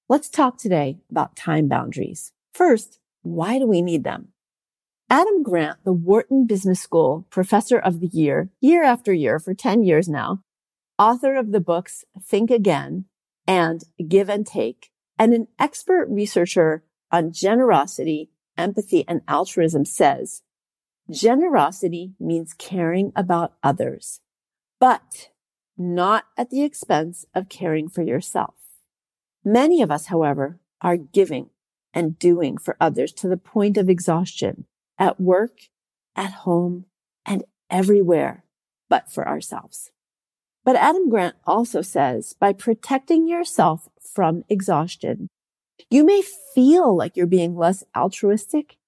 Let's 0.09 0.29
talk 0.29 0.59
today 0.59 0.99
about 1.09 1.37
time 1.37 1.69
boundaries. 1.69 2.33
First, 2.53 2.99
why 3.23 3.61
do 3.61 3.67
we 3.67 3.81
need 3.81 4.03
them? 4.03 4.33
Adam 5.09 5.45
Grant, 5.45 5.79
the 5.85 5.93
Wharton 5.93 6.47
Business 6.47 6.81
School 6.81 7.27
Professor 7.31 7.79
of 7.79 8.01
the 8.01 8.09
Year, 8.09 8.51
year 8.61 8.83
after 8.83 9.13
year 9.13 9.39
for 9.39 9.55
10 9.55 9.85
years 9.85 10.09
now, 10.09 10.43
author 10.99 11.37
of 11.37 11.53
the 11.53 11.61
books 11.61 12.05
Think 12.21 12.51
Again 12.51 13.05
and 13.47 13.85
Give 14.09 14.29
and 14.29 14.45
Take, 14.45 14.91
and 15.17 15.33
an 15.33 15.47
expert 15.61 16.09
researcher 16.11 16.83
on 17.13 17.33
generosity 17.33 18.31
empathy, 18.61 19.05
and 19.09 19.23
altruism 19.27 19.85
says 19.85 20.43
generosity 21.11 22.13
means 22.21 22.55
caring 22.55 23.13
about 23.17 23.55
others, 23.63 24.21
but 24.79 25.31
not 25.77 26.27
at 26.37 26.51
the 26.51 26.63
expense 26.63 27.25
of 27.35 27.49
caring 27.49 27.89
for 27.89 28.03
yourself. 28.03 28.55
Many 29.45 29.83
of 29.83 29.91
us, 29.91 30.07
however, 30.07 30.61
are 30.81 30.97
giving 30.97 31.51
and 31.93 32.19
doing 32.19 32.59
for 32.59 32.77
others 32.81 33.13
to 33.15 33.29
the 33.29 33.37
point 33.37 33.77
of 33.77 33.89
exhaustion 33.89 34.67
at 34.99 35.21
work, 35.21 35.63
at 36.15 36.31
home, 36.31 36.85
and 37.25 37.45
everywhere 37.71 38.45
but 38.89 39.11
for 39.11 39.27
ourselves. 39.27 39.91
But 40.65 40.77
Adam 40.77 41.09
Grant 41.09 41.37
also 41.47 41.81
says 41.81 42.35
by 42.39 42.53
protecting 42.53 43.27
yourself 43.27 43.89
from 44.01 44.45
exhaustion, 44.49 45.29
you 45.91 46.05
may 46.05 46.23
feel 46.55 46.97
like 46.97 47.17
you're 47.17 47.27
being 47.27 47.57
less 47.57 47.85
altruistic, 47.97 48.79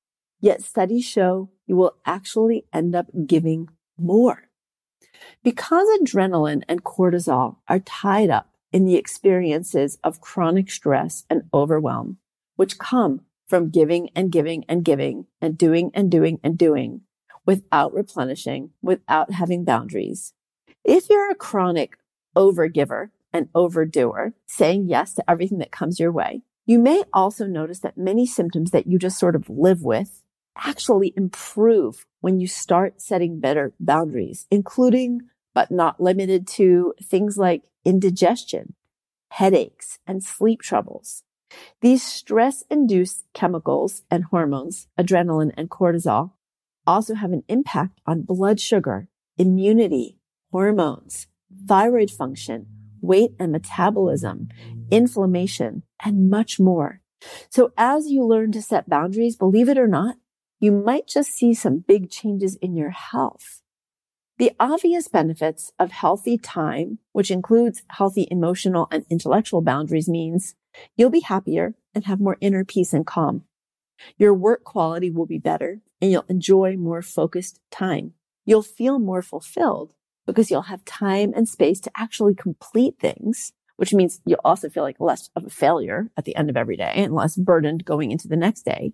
yet 0.41 0.63
studies 0.63 1.05
show 1.05 1.51
you 1.67 1.77
will 1.77 1.97
actually 2.07 2.65
end 2.73 2.95
up 2.95 3.07
giving 3.27 3.69
more. 3.99 4.49
Because 5.43 5.87
adrenaline 6.01 6.63
and 6.69 6.85
cortisol 6.85 7.57
are 7.69 7.81
tied 7.81 8.31
up 8.31 8.51
in 8.73 8.85
the 8.85 8.97
experiences 8.97 9.99
of 10.03 10.21
chronic 10.21 10.71
stress 10.71 11.25
and 11.29 11.43
overwhelm, 11.53 12.19
which 12.57 12.79
come 12.79 13.23
from 13.47 13.71
giving 13.71 14.09
and 14.17 14.33
giving 14.33 14.65
and 14.69 14.85
giving 14.85 15.27
and 15.41 15.59
doing 15.59 15.91
and 15.95 16.11
doing 16.11 16.41
and 16.43 16.57
doing 16.57 17.03
without 17.45 17.93
replenishing, 17.93 18.71
without 18.81 19.33
having 19.33 19.65
boundaries. 19.65 20.33
If 20.85 21.11
you're 21.11 21.31
a 21.31 21.35
chronic 21.35 21.99
overgiver 22.37 23.11
and 23.33 23.49
overdoer, 23.55 24.35
saying 24.47 24.89
yes 24.89 25.15
to 25.15 25.31
everything 25.31 25.59
that 25.59 25.73
comes 25.73 25.99
your 26.01 26.13
way, 26.13 26.43
you 26.67 26.79
may 26.79 27.03
also 27.13 27.47
notice 27.47 27.81
that 27.81 27.99
many 27.99 28.27
symptoms 28.27 28.71
that 28.71 28.87
you 28.87 28.99
just 28.99 29.19
sort 29.19 29.35
of 29.35 29.49
live 29.51 29.83
with 29.83 30.23
actually 30.57 31.13
improve 31.17 32.07
when 32.21 32.39
you 32.39 32.47
start 32.47 33.01
setting 33.01 33.41
better 33.41 33.73
boundaries, 33.81 34.47
including 34.51 35.21
but 35.55 35.71
not 35.71 36.01
limited 36.01 36.47
to 36.47 36.95
things 37.03 37.37
like 37.37 37.63
indigestion, 37.85 38.75
headaches, 39.31 39.99
and 40.07 40.23
sleep 40.23 40.63
troubles. 40.63 41.25
These 41.81 42.03
stress 42.03 42.65
induced 42.71 43.25
chemicals 43.35 44.03
and 44.11 44.25
hormones, 44.25 44.87
adrenaline 44.99 45.53
and 45.57 45.69
cortisol, 45.69 46.33
also 46.87 47.15
have 47.15 47.33
an 47.33 47.45
impact 47.49 48.01
on 48.07 48.23
blood 48.23 48.61
sugar, 48.61 49.09
immunity, 49.37 50.19
hormones, 50.51 51.27
thyroid 51.67 52.11
function, 52.11 52.67
weight 53.01 53.33
and 53.39 53.53
metabolism, 53.53 54.49
inflammation, 54.93 55.83
and 56.05 56.31
much 56.31 56.61
more. 56.61 57.01
So 57.51 57.73
as 57.77 58.11
you 58.11 58.25
learn 58.25 58.53
to 58.53 58.63
set 58.63 58.89
boundaries, 58.89 59.37
believe 59.37 59.69
it 59.69 59.79
or 59.79 59.89
not, 59.89 60.17
you 60.61 60.71
might 60.71 61.09
just 61.09 61.33
see 61.33 61.55
some 61.55 61.79
big 61.79 62.11
changes 62.11 62.57
in 62.57 62.77
your 62.77 62.91
health. 62.91 63.63
The 64.39 64.53
obvious 64.61 65.09
benefits 65.09 65.73
of 65.79 65.93
healthy 65.93 66.39
time, 66.39 66.99
which 67.13 67.31
includes 67.31 67.83
healthy 67.89 68.29
emotional 68.31 68.89
and 68.91 69.05
intellectual 69.11 69.63
boundaries 69.63 70.09
means 70.09 70.55
you'll 70.97 71.11
be 71.11 71.21
happier 71.21 71.75
and 71.95 72.05
have 72.05 72.21
more 72.21 72.39
inner 72.41 72.65
peace 72.65 72.93
and 72.93 73.07
calm. 73.07 73.45
Your 74.19 74.35
work 74.35 74.65
quality 74.65 75.11
will 75.11 75.27
be 75.27 75.39
better 75.39 75.81
and 76.01 76.11
you'll 76.11 76.25
enjoy 76.29 76.77
more 76.77 77.03
focused 77.03 77.61
time. 77.71 78.15
You'll 78.45 78.63
feel 78.63 78.99
more 78.99 79.23
fulfilled 79.23 79.95
because 80.27 80.51
you'll 80.51 80.63
have 80.63 80.85
time 80.85 81.33
and 81.35 81.49
space 81.49 81.81
to 81.81 81.91
actually 81.97 82.35
complete 82.35 82.99
things, 82.99 83.53
which 83.77 83.95
means 83.95 84.21
you'll 84.25 84.41
also 84.45 84.69
feel 84.69 84.83
like 84.83 85.01
less 85.01 85.31
of 85.35 85.45
a 85.45 85.51
failure 85.51 86.11
at 86.17 86.25
the 86.25 86.37
end 86.37 86.51
of 86.51 86.57
every 86.57 86.77
day 86.77 86.93
and 86.95 87.15
less 87.15 87.37
burdened 87.37 87.85
going 87.85 88.11
into 88.11 88.29
the 88.29 88.37
next 88.37 88.63
day. 88.63 88.93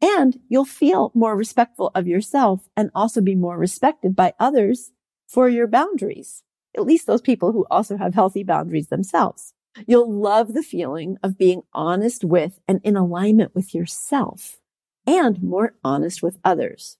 And 0.00 0.38
you'll 0.48 0.64
feel 0.64 1.10
more 1.14 1.36
respectful 1.36 1.90
of 1.94 2.06
yourself 2.06 2.68
and 2.76 2.90
also 2.94 3.20
be 3.20 3.34
more 3.34 3.58
respected 3.58 4.14
by 4.14 4.34
others 4.38 4.92
for 5.26 5.48
your 5.48 5.66
boundaries. 5.66 6.42
At 6.76 6.86
least 6.86 7.06
those 7.06 7.20
people 7.20 7.52
who 7.52 7.66
also 7.70 7.96
have 7.96 8.14
healthy 8.14 8.44
boundaries 8.44 8.88
themselves. 8.88 9.52
You'll 9.86 10.12
love 10.12 10.52
the 10.52 10.62
feeling 10.62 11.16
of 11.22 11.38
being 11.38 11.62
honest 11.72 12.24
with 12.24 12.60
and 12.66 12.80
in 12.82 12.96
alignment 12.96 13.54
with 13.54 13.74
yourself 13.74 14.58
and 15.06 15.42
more 15.42 15.74
honest 15.82 16.22
with 16.22 16.38
others. 16.44 16.98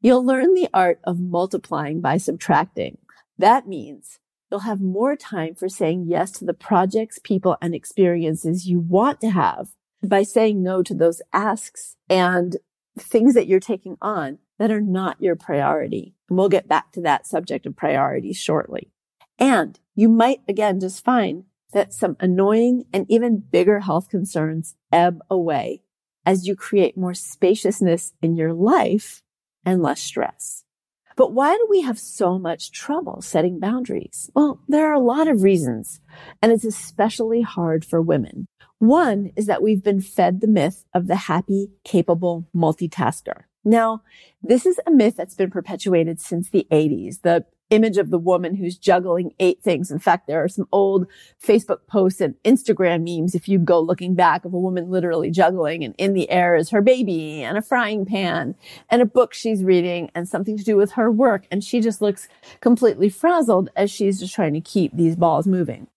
You'll 0.00 0.24
learn 0.24 0.54
the 0.54 0.68
art 0.74 1.00
of 1.04 1.20
multiplying 1.20 2.00
by 2.00 2.16
subtracting. 2.16 2.98
That 3.38 3.68
means 3.68 4.18
you'll 4.52 4.60
have 4.60 4.82
more 4.82 5.16
time 5.16 5.54
for 5.54 5.66
saying 5.66 6.04
yes 6.06 6.30
to 6.30 6.44
the 6.44 6.52
projects, 6.52 7.18
people, 7.18 7.56
and 7.62 7.74
experiences 7.74 8.68
you 8.68 8.78
want 8.78 9.18
to 9.18 9.30
have 9.30 9.70
by 10.04 10.22
saying 10.22 10.62
no 10.62 10.82
to 10.82 10.94
those 10.94 11.22
asks 11.32 11.96
and 12.10 12.58
things 12.98 13.32
that 13.32 13.46
you're 13.46 13.58
taking 13.58 13.96
on 14.02 14.38
that 14.58 14.70
are 14.70 14.82
not 14.82 15.16
your 15.22 15.36
priority. 15.36 16.14
And 16.28 16.36
we'll 16.36 16.50
get 16.50 16.68
back 16.68 16.92
to 16.92 17.00
that 17.00 17.26
subject 17.26 17.64
of 17.64 17.74
priorities 17.74 18.36
shortly. 18.36 18.90
And 19.38 19.80
you 19.94 20.10
might 20.10 20.40
again 20.46 20.80
just 20.80 21.02
find 21.02 21.44
that 21.72 21.94
some 21.94 22.18
annoying 22.20 22.84
and 22.92 23.06
even 23.08 23.38
bigger 23.38 23.80
health 23.80 24.10
concerns 24.10 24.76
ebb 24.92 25.22
away 25.30 25.80
as 26.26 26.46
you 26.46 26.54
create 26.54 26.94
more 26.94 27.14
spaciousness 27.14 28.12
in 28.20 28.36
your 28.36 28.52
life 28.52 29.22
and 29.64 29.82
less 29.82 30.02
stress. 30.02 30.61
But 31.16 31.32
why 31.32 31.54
do 31.54 31.66
we 31.68 31.82
have 31.82 31.98
so 31.98 32.38
much 32.38 32.72
trouble 32.72 33.20
setting 33.22 33.58
boundaries? 33.58 34.30
Well, 34.34 34.60
there 34.68 34.86
are 34.88 34.94
a 34.94 35.00
lot 35.00 35.28
of 35.28 35.42
reasons, 35.42 36.00
and 36.40 36.52
it's 36.52 36.64
especially 36.64 37.42
hard 37.42 37.84
for 37.84 38.00
women. 38.00 38.46
One 38.78 39.30
is 39.36 39.46
that 39.46 39.62
we've 39.62 39.82
been 39.82 40.00
fed 40.00 40.40
the 40.40 40.48
myth 40.48 40.84
of 40.92 41.06
the 41.06 41.14
happy, 41.14 41.70
capable 41.84 42.48
multitasker. 42.54 43.44
Now, 43.64 44.02
this 44.42 44.66
is 44.66 44.80
a 44.86 44.90
myth 44.90 45.14
that's 45.16 45.36
been 45.36 45.50
perpetuated 45.50 46.20
since 46.20 46.50
the 46.50 46.66
80s. 46.70 47.22
The 47.22 47.44
image 47.72 47.96
of 47.96 48.10
the 48.10 48.18
woman 48.18 48.54
who's 48.54 48.76
juggling 48.76 49.32
eight 49.40 49.62
things. 49.62 49.90
In 49.90 49.98
fact, 49.98 50.26
there 50.26 50.44
are 50.44 50.48
some 50.48 50.68
old 50.70 51.06
Facebook 51.42 51.86
posts 51.88 52.20
and 52.20 52.34
Instagram 52.44 53.02
memes. 53.02 53.34
If 53.34 53.48
you 53.48 53.58
go 53.58 53.80
looking 53.80 54.14
back 54.14 54.44
of 54.44 54.52
a 54.52 54.58
woman 54.58 54.90
literally 54.90 55.30
juggling 55.30 55.82
and 55.82 55.94
in 55.96 56.12
the 56.12 56.30
air 56.30 56.54
is 56.54 56.70
her 56.70 56.82
baby 56.82 57.42
and 57.42 57.56
a 57.56 57.62
frying 57.62 58.04
pan 58.04 58.54
and 58.90 59.00
a 59.00 59.06
book 59.06 59.32
she's 59.32 59.64
reading 59.64 60.10
and 60.14 60.28
something 60.28 60.58
to 60.58 60.64
do 60.64 60.76
with 60.76 60.92
her 60.92 61.10
work. 61.10 61.46
And 61.50 61.64
she 61.64 61.80
just 61.80 62.02
looks 62.02 62.28
completely 62.60 63.08
frazzled 63.08 63.70
as 63.74 63.90
she's 63.90 64.20
just 64.20 64.34
trying 64.34 64.52
to 64.52 64.60
keep 64.60 64.94
these 64.94 65.16
balls 65.16 65.46
moving. 65.46 65.88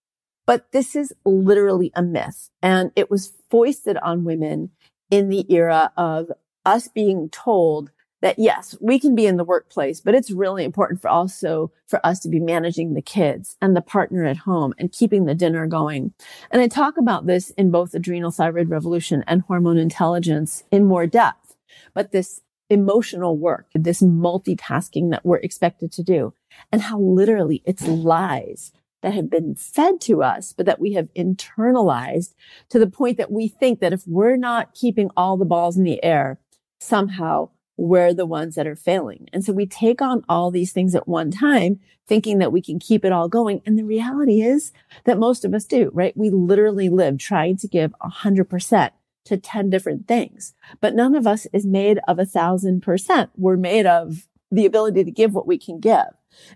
But 0.46 0.72
this 0.72 0.96
is 0.96 1.12
literally 1.24 1.92
a 1.94 2.02
myth 2.02 2.50
and 2.62 2.90
it 2.96 3.10
was 3.10 3.34
foisted 3.50 3.98
on 3.98 4.24
women 4.24 4.70
in 5.10 5.28
the 5.28 5.44
era 5.52 5.92
of 5.96 6.32
us 6.64 6.88
being 6.88 7.28
told 7.28 7.90
that 8.22 8.38
yes, 8.38 8.76
we 8.80 8.98
can 8.98 9.14
be 9.14 9.26
in 9.26 9.36
the 9.36 9.44
workplace, 9.44 10.00
but 10.00 10.14
it's 10.14 10.30
really 10.30 10.64
important 10.64 11.00
for 11.00 11.08
also 11.08 11.70
for 11.86 12.04
us 12.04 12.18
to 12.20 12.28
be 12.28 12.40
managing 12.40 12.94
the 12.94 13.02
kids 13.02 13.56
and 13.60 13.76
the 13.76 13.82
partner 13.82 14.24
at 14.24 14.38
home 14.38 14.74
and 14.78 14.92
keeping 14.92 15.26
the 15.26 15.34
dinner 15.34 15.66
going. 15.66 16.12
And 16.50 16.62
I 16.62 16.68
talk 16.68 16.96
about 16.96 17.26
this 17.26 17.50
in 17.50 17.70
both 17.70 17.94
adrenal 17.94 18.30
thyroid 18.30 18.70
revolution 18.70 19.22
and 19.26 19.42
hormone 19.42 19.78
intelligence 19.78 20.64
in 20.70 20.86
more 20.86 21.06
depth. 21.06 21.56
But 21.94 22.12
this 22.12 22.40
emotional 22.70 23.36
work, 23.36 23.66
this 23.74 24.02
multitasking 24.02 25.10
that 25.10 25.24
we're 25.24 25.36
expected 25.36 25.92
to 25.92 26.02
do 26.02 26.34
and 26.72 26.82
how 26.82 26.98
literally 26.98 27.62
it's 27.64 27.86
lies 27.86 28.72
that 29.02 29.14
have 29.14 29.30
been 29.30 29.54
fed 29.54 30.00
to 30.00 30.22
us, 30.22 30.52
but 30.52 30.66
that 30.66 30.80
we 30.80 30.94
have 30.94 31.12
internalized 31.14 32.34
to 32.70 32.78
the 32.78 32.88
point 32.88 33.18
that 33.18 33.30
we 33.30 33.46
think 33.46 33.80
that 33.80 33.92
if 33.92 34.02
we're 34.06 34.36
not 34.36 34.74
keeping 34.74 35.10
all 35.16 35.36
the 35.36 35.44
balls 35.44 35.76
in 35.76 35.84
the 35.84 36.02
air, 36.02 36.40
somehow 36.80 37.48
we're 37.76 38.14
the 38.14 38.26
ones 38.26 38.54
that 38.54 38.66
are 38.66 38.76
failing. 38.76 39.28
And 39.32 39.44
so 39.44 39.52
we 39.52 39.66
take 39.66 40.00
on 40.00 40.24
all 40.28 40.50
these 40.50 40.72
things 40.72 40.94
at 40.94 41.08
one 41.08 41.30
time, 41.30 41.80
thinking 42.06 42.38
that 42.38 42.52
we 42.52 42.62
can 42.62 42.78
keep 42.78 43.04
it 43.04 43.12
all 43.12 43.28
going. 43.28 43.60
And 43.66 43.78
the 43.78 43.84
reality 43.84 44.42
is 44.42 44.72
that 45.04 45.18
most 45.18 45.44
of 45.44 45.54
us 45.54 45.64
do, 45.64 45.90
right? 45.92 46.16
We 46.16 46.30
literally 46.30 46.88
live 46.88 47.18
trying 47.18 47.56
to 47.58 47.68
give 47.68 47.94
a 48.00 48.08
hundred 48.08 48.48
percent 48.48 48.92
to 49.26 49.36
10 49.36 49.70
different 49.70 50.06
things, 50.06 50.54
but 50.80 50.94
none 50.94 51.14
of 51.14 51.26
us 51.26 51.46
is 51.52 51.66
made 51.66 51.98
of 52.06 52.18
a 52.18 52.24
thousand 52.26 52.80
percent. 52.80 53.30
We're 53.36 53.56
made 53.56 53.84
of 53.84 54.28
the 54.50 54.66
ability 54.66 55.02
to 55.04 55.10
give 55.10 55.34
what 55.34 55.48
we 55.48 55.58
can 55.58 55.80
give. 55.80 56.06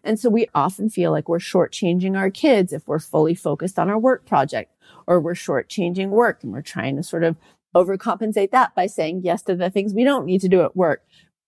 And 0.04 0.20
so 0.20 0.28
we 0.28 0.46
often 0.54 0.88
feel 0.88 1.10
like 1.10 1.28
we're 1.28 1.38
shortchanging 1.38 2.16
our 2.16 2.30
kids 2.30 2.72
if 2.72 2.86
we're 2.86 2.98
fully 2.98 3.34
focused 3.34 3.78
on 3.78 3.90
our 3.90 3.98
work 3.98 4.26
project, 4.26 4.72
or 5.06 5.20
we're 5.20 5.34
shortchanging 5.34 6.10
work 6.10 6.44
and 6.44 6.52
we're 6.52 6.62
trying 6.62 6.96
to 6.96 7.02
sort 7.02 7.24
of 7.24 7.36
overcompensate 7.74 8.50
that 8.50 8.74
by 8.74 8.86
saying 8.86 9.22
yes 9.24 9.42
to 9.42 9.54
the 9.54 9.70
things 9.70 9.94
we 9.94 10.04
don't 10.04 10.26
need 10.26 10.40
to 10.40 10.48
do 10.48 10.62
at 10.62 10.76
work 10.76 11.02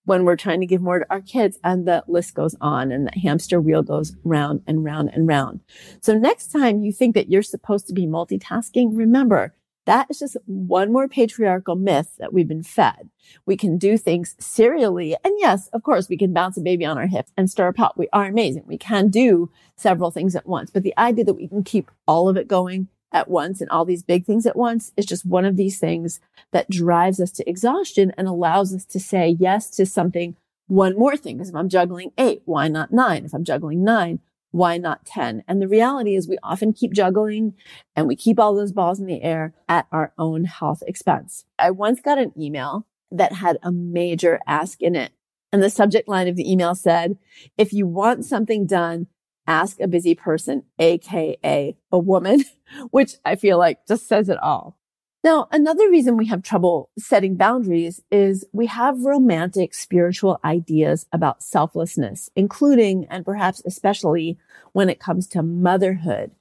when 0.05 0.25
we're 0.25 0.37
trying 0.37 0.61
to 0.61 0.67
give 0.67 0.83
more 0.83 0.99
to 0.99 1.07
our 1.11 1.21
kids 1.21 1.59
and 1.63 1.87
the 1.87 2.03
list 2.09 2.35
goes 2.35 2.57
on 2.61 2.91
and 2.91 3.07
the 3.07 3.21
hamster 3.21 3.61
wheel 3.61 3.83
goes 3.83 4.17
round 4.25 4.63
and 4.67 4.85
round 4.85 5.11
and 5.13 5.29
round. 5.29 5.61
So 6.01 6.15
next 6.15 6.49
time 6.49 6.83
you 6.83 6.93
think 6.93 7.15
that 7.15 7.31
you're 7.31 7.43
supposed 7.43 7.87
to 7.87 7.95
be 7.95 8.07
multitasking, 8.07 8.91
remember 8.93 9.55
that 9.85 10.07
is 10.11 10.21
just 10.21 10.37
one 10.47 10.93
more 10.93 11.09
patriarchal 11.09 11.75
myth 11.75 12.15
that 12.19 12.33
we've 12.33 12.47
been 12.47 12.63
fed. 12.63 13.11
We 13.47 13.57
can 13.57 13.79
do 13.79 13.99
things 13.99 14.37
serially. 14.39 15.17
And 15.25 15.35
yes, 15.39 15.69
of 15.69 15.83
course, 15.83 16.09
we 16.09 16.17
can 16.17 16.33
bounce 16.33 16.57
a 16.57 16.61
baby 16.61 16.85
on 16.85 16.99
our 16.99 17.09
hip 17.09 17.27
and 17.37 17.51
stir 17.51 17.69
a 17.69 17.73
pot. 17.73 17.99
We 17.99 18.09
are 18.13 18.27
amazing. 18.27 18.65
We 18.67 18.79
can 18.79 19.09
do 19.09 19.51
several 19.77 20.13
things 20.13 20.37
at 20.37 20.47
once, 20.47 20.71
but 20.71 20.85
the 20.85 20.97
idea 20.97 21.25
that 21.25 21.35
we 21.35 21.49
can 21.49 21.65
keep 21.65 21.91
all 22.07 22.29
of 22.29 22.37
it 22.37 22.47
going 22.47 22.89
at 23.13 23.29
once 23.29 23.61
and 23.61 23.71
all 23.71 23.85
these 23.85 24.03
big 24.03 24.25
things 24.25 24.47
at 24.47 24.57
once 24.57 24.93
is 24.97 25.07
just 25.07 25.27
one 25.27 25.45
of 25.45 25.57
these 25.57 25.79
things 25.79 26.21
that 26.53 26.71
drives 26.71 27.21
us 27.21 27.31
to 27.33 27.49
exhaustion 27.49 28.13
and 28.17 28.27
allows 28.27 28.75
us 28.75 28.85
to 28.87 29.01
say 29.01 29.37
yes 29.39 29.71
to 29.71 29.87
something 29.87 30.37
one 30.69 30.99
more 30.99 31.17
thing. 31.17 31.37
Because 31.37 31.51
if 31.51 31.55
I'm 31.55 31.69
juggling 31.69 32.13
eight, 32.17 32.43
why 32.45 32.69
not 32.69 32.93
nine? 32.93 33.25
If 33.25 33.35
I'm 33.35 33.45
juggling 33.45 33.85
nine, 33.85 34.21
why 34.53 34.79
not 34.79 35.05
10? 35.05 35.45
And 35.49 35.61
the 35.61 35.69
reality 35.69 36.15
is 36.15 36.29
we 36.29 36.39
often 36.43 36.73
keep 36.73 36.93
juggling 36.93 37.55
and 37.97 38.07
we 38.07 38.17
keep 38.17 38.39
all 38.39 38.55
those 38.55 38.73
balls 38.73 39.01
in 39.01 39.07
the 39.07 39.23
air 39.23 39.55
at 39.69 39.87
our 39.91 40.13
own 40.19 40.45
health 40.45 40.83
expense. 40.87 41.45
I 41.59 41.71
once 41.71 42.01
got 42.01 42.19
an 42.19 42.33
email 42.39 42.87
that 43.11 43.33
had 43.35 43.59
a 43.63 43.73
major 43.73 44.41
ask 44.47 44.81
in 44.81 44.95
it. 44.95 45.13
And 45.53 45.63
the 45.63 45.71
subject 45.71 46.09
line 46.09 46.29
of 46.29 46.37
the 46.37 46.51
email 46.51 46.75
said, 46.75 47.19
if 47.59 47.73
you 47.73 47.87
want 47.87 48.25
something 48.25 48.67
done, 48.67 49.09
ask 49.47 49.81
a 49.81 49.89
busy 49.89 50.15
person, 50.15 50.65
AKA 50.79 51.77
a 51.91 51.99
woman, 51.99 52.45
which 52.91 53.17
I 53.25 53.37
feel 53.37 53.59
like 53.59 53.87
just 53.87 54.09
says 54.09 54.29
it 54.29 54.39
all. 54.39 54.79
Now, 55.25 55.47
another 55.53 55.89
reason 55.89 56.17
we 56.17 56.27
have 56.27 56.43
trouble 56.43 56.91
setting 56.99 57.37
boundaries 57.37 58.03
is 58.11 58.45
we 58.53 58.67
have 58.67 59.05
romantic 59.05 59.73
spiritual 59.73 60.41
ideas 60.45 61.07
about 61.13 61.45
selflessness, 61.45 62.29
including 62.35 63.07
and 63.09 63.25
perhaps 63.25 63.63
especially 63.65 64.37
when 64.73 64.91
it 64.91 64.99
comes 64.99 65.29
to 65.29 65.43
motherhood. 65.43 66.33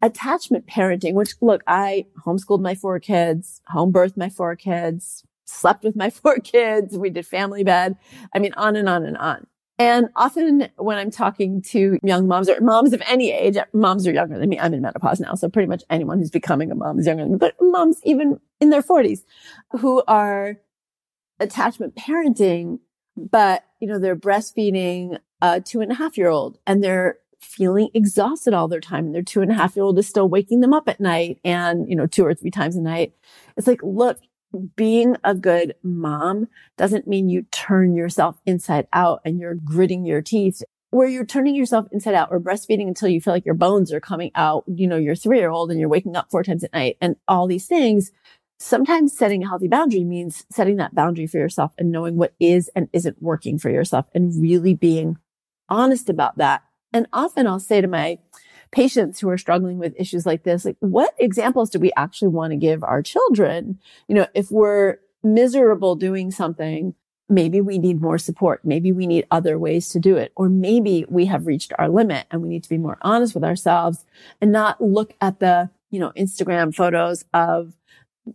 Attachment 0.00 0.66
parenting, 0.66 1.12
which 1.12 1.34
look, 1.42 1.62
I 1.66 2.06
homeschooled 2.24 2.62
my 2.62 2.74
four 2.74 2.98
kids, 3.00 3.60
home 3.66 3.92
birthed 3.92 4.16
my 4.16 4.30
four 4.30 4.56
kids, 4.56 5.24
slept 5.44 5.84
with 5.84 5.94
my 5.94 6.08
four 6.22 6.36
kids. 6.36 6.96
We 6.96 7.10
did 7.10 7.26
family 7.26 7.64
bed. 7.64 7.96
I 8.34 8.38
mean, 8.38 8.54
on 8.54 8.76
and 8.76 8.88
on 8.88 9.04
and 9.04 9.18
on. 9.18 9.46
And 9.78 10.08
often 10.14 10.68
when 10.76 10.98
I'm 10.98 11.10
talking 11.10 11.62
to 11.70 11.98
young 12.02 12.28
moms 12.28 12.48
or 12.48 12.60
moms 12.60 12.92
of 12.92 13.02
any 13.06 13.32
age, 13.32 13.56
moms 13.72 14.06
are 14.06 14.12
younger 14.12 14.38
than 14.38 14.48
me. 14.48 14.60
I'm 14.60 14.74
in 14.74 14.82
menopause 14.82 15.18
now. 15.18 15.34
So 15.34 15.48
pretty 15.48 15.68
much 15.68 15.82
anyone 15.90 16.18
who's 16.18 16.30
becoming 16.30 16.70
a 16.70 16.74
mom 16.74 16.98
is 16.98 17.06
younger 17.06 17.24
than 17.24 17.32
me, 17.32 17.38
but 17.38 17.54
moms 17.60 17.98
even 18.04 18.38
in 18.60 18.70
their 18.70 18.82
forties 18.82 19.24
who 19.72 20.02
are 20.06 20.58
attachment 21.40 21.96
parenting, 21.96 22.78
but 23.16 23.64
you 23.80 23.88
know, 23.88 23.98
they're 23.98 24.16
breastfeeding 24.16 25.18
a 25.40 25.60
two 25.60 25.80
and 25.80 25.90
a 25.90 25.94
half 25.96 26.16
year 26.16 26.28
old 26.28 26.58
and 26.66 26.84
they're 26.84 27.18
feeling 27.40 27.88
exhausted 27.92 28.54
all 28.54 28.68
their 28.68 28.80
time 28.80 29.06
and 29.06 29.14
their 29.14 29.22
two 29.22 29.40
and 29.40 29.50
a 29.50 29.54
half 29.54 29.74
year 29.74 29.84
old 29.84 29.98
is 29.98 30.06
still 30.06 30.28
waking 30.28 30.60
them 30.60 30.72
up 30.72 30.88
at 30.88 31.00
night 31.00 31.40
and, 31.44 31.88
you 31.88 31.96
know, 31.96 32.06
two 32.06 32.24
or 32.24 32.34
three 32.34 32.50
times 32.50 32.76
a 32.76 32.80
night. 32.80 33.12
It's 33.56 33.66
like, 33.66 33.82
look, 33.82 34.18
being 34.76 35.16
a 35.24 35.34
good 35.34 35.74
mom 35.82 36.48
doesn't 36.76 37.06
mean 37.06 37.28
you 37.28 37.42
turn 37.50 37.94
yourself 37.94 38.40
inside 38.46 38.86
out 38.92 39.20
and 39.24 39.38
you're 39.38 39.54
gritting 39.54 40.04
your 40.04 40.22
teeth 40.22 40.62
where 40.92 41.08
you're 41.08 41.24
turning 41.24 41.54
yourself 41.54 41.86
inside 41.90 42.14
out 42.14 42.28
or 42.30 42.38
breastfeeding 42.38 42.86
until 42.86 43.08
you 43.08 43.18
feel 43.18 43.32
like 43.32 43.46
your 43.46 43.54
bones 43.54 43.90
are 43.94 44.00
coming 44.00 44.30
out, 44.34 44.62
you 44.66 44.86
know, 44.86 44.98
you're 44.98 45.14
three 45.14 45.38
year 45.38 45.50
old 45.50 45.70
and 45.70 45.80
you're 45.80 45.88
waking 45.88 46.14
up 46.14 46.30
four 46.30 46.42
times 46.42 46.62
at 46.62 46.72
night 46.74 46.98
and 47.00 47.16
all 47.26 47.46
these 47.46 47.66
things. 47.66 48.12
Sometimes 48.60 49.16
setting 49.16 49.42
a 49.42 49.48
healthy 49.48 49.68
boundary 49.68 50.04
means 50.04 50.44
setting 50.52 50.76
that 50.76 50.94
boundary 50.94 51.26
for 51.26 51.38
yourself 51.38 51.72
and 51.78 51.90
knowing 51.90 52.16
what 52.16 52.34
is 52.38 52.70
and 52.76 52.90
isn't 52.92 53.22
working 53.22 53.58
for 53.58 53.70
yourself 53.70 54.06
and 54.14 54.40
really 54.40 54.74
being 54.74 55.16
honest 55.70 56.10
about 56.10 56.36
that. 56.36 56.62
And 56.92 57.06
often 57.10 57.46
I'll 57.46 57.58
say 57.58 57.80
to 57.80 57.88
my 57.88 58.18
patients 58.72 59.20
who 59.20 59.28
are 59.28 59.38
struggling 59.38 59.78
with 59.78 59.94
issues 59.98 60.26
like 60.26 60.42
this, 60.42 60.64
like 60.64 60.76
what 60.80 61.14
examples 61.18 61.70
do 61.70 61.78
we 61.78 61.92
actually 61.96 62.28
want 62.28 62.52
to 62.52 62.56
give 62.56 62.82
our 62.82 63.02
children? 63.02 63.78
You 64.08 64.16
know, 64.16 64.26
if 64.34 64.50
we're 64.50 64.98
miserable 65.22 65.94
doing 65.94 66.30
something, 66.30 66.94
maybe 67.28 67.60
we 67.60 67.78
need 67.78 68.00
more 68.00 68.18
support. 68.18 68.64
Maybe 68.64 68.90
we 68.92 69.06
need 69.06 69.26
other 69.30 69.58
ways 69.58 69.88
to 69.90 70.00
do 70.00 70.16
it. 70.16 70.32
Or 70.36 70.48
maybe 70.48 71.04
we 71.08 71.26
have 71.26 71.46
reached 71.46 71.72
our 71.78 71.88
limit 71.88 72.26
and 72.30 72.42
we 72.42 72.48
need 72.48 72.64
to 72.64 72.68
be 72.68 72.78
more 72.78 72.98
honest 73.02 73.34
with 73.34 73.44
ourselves 73.44 74.04
and 74.40 74.50
not 74.50 74.82
look 74.82 75.14
at 75.20 75.38
the, 75.38 75.70
you 75.90 76.00
know, 76.00 76.12
Instagram 76.16 76.74
photos 76.74 77.24
of 77.32 77.74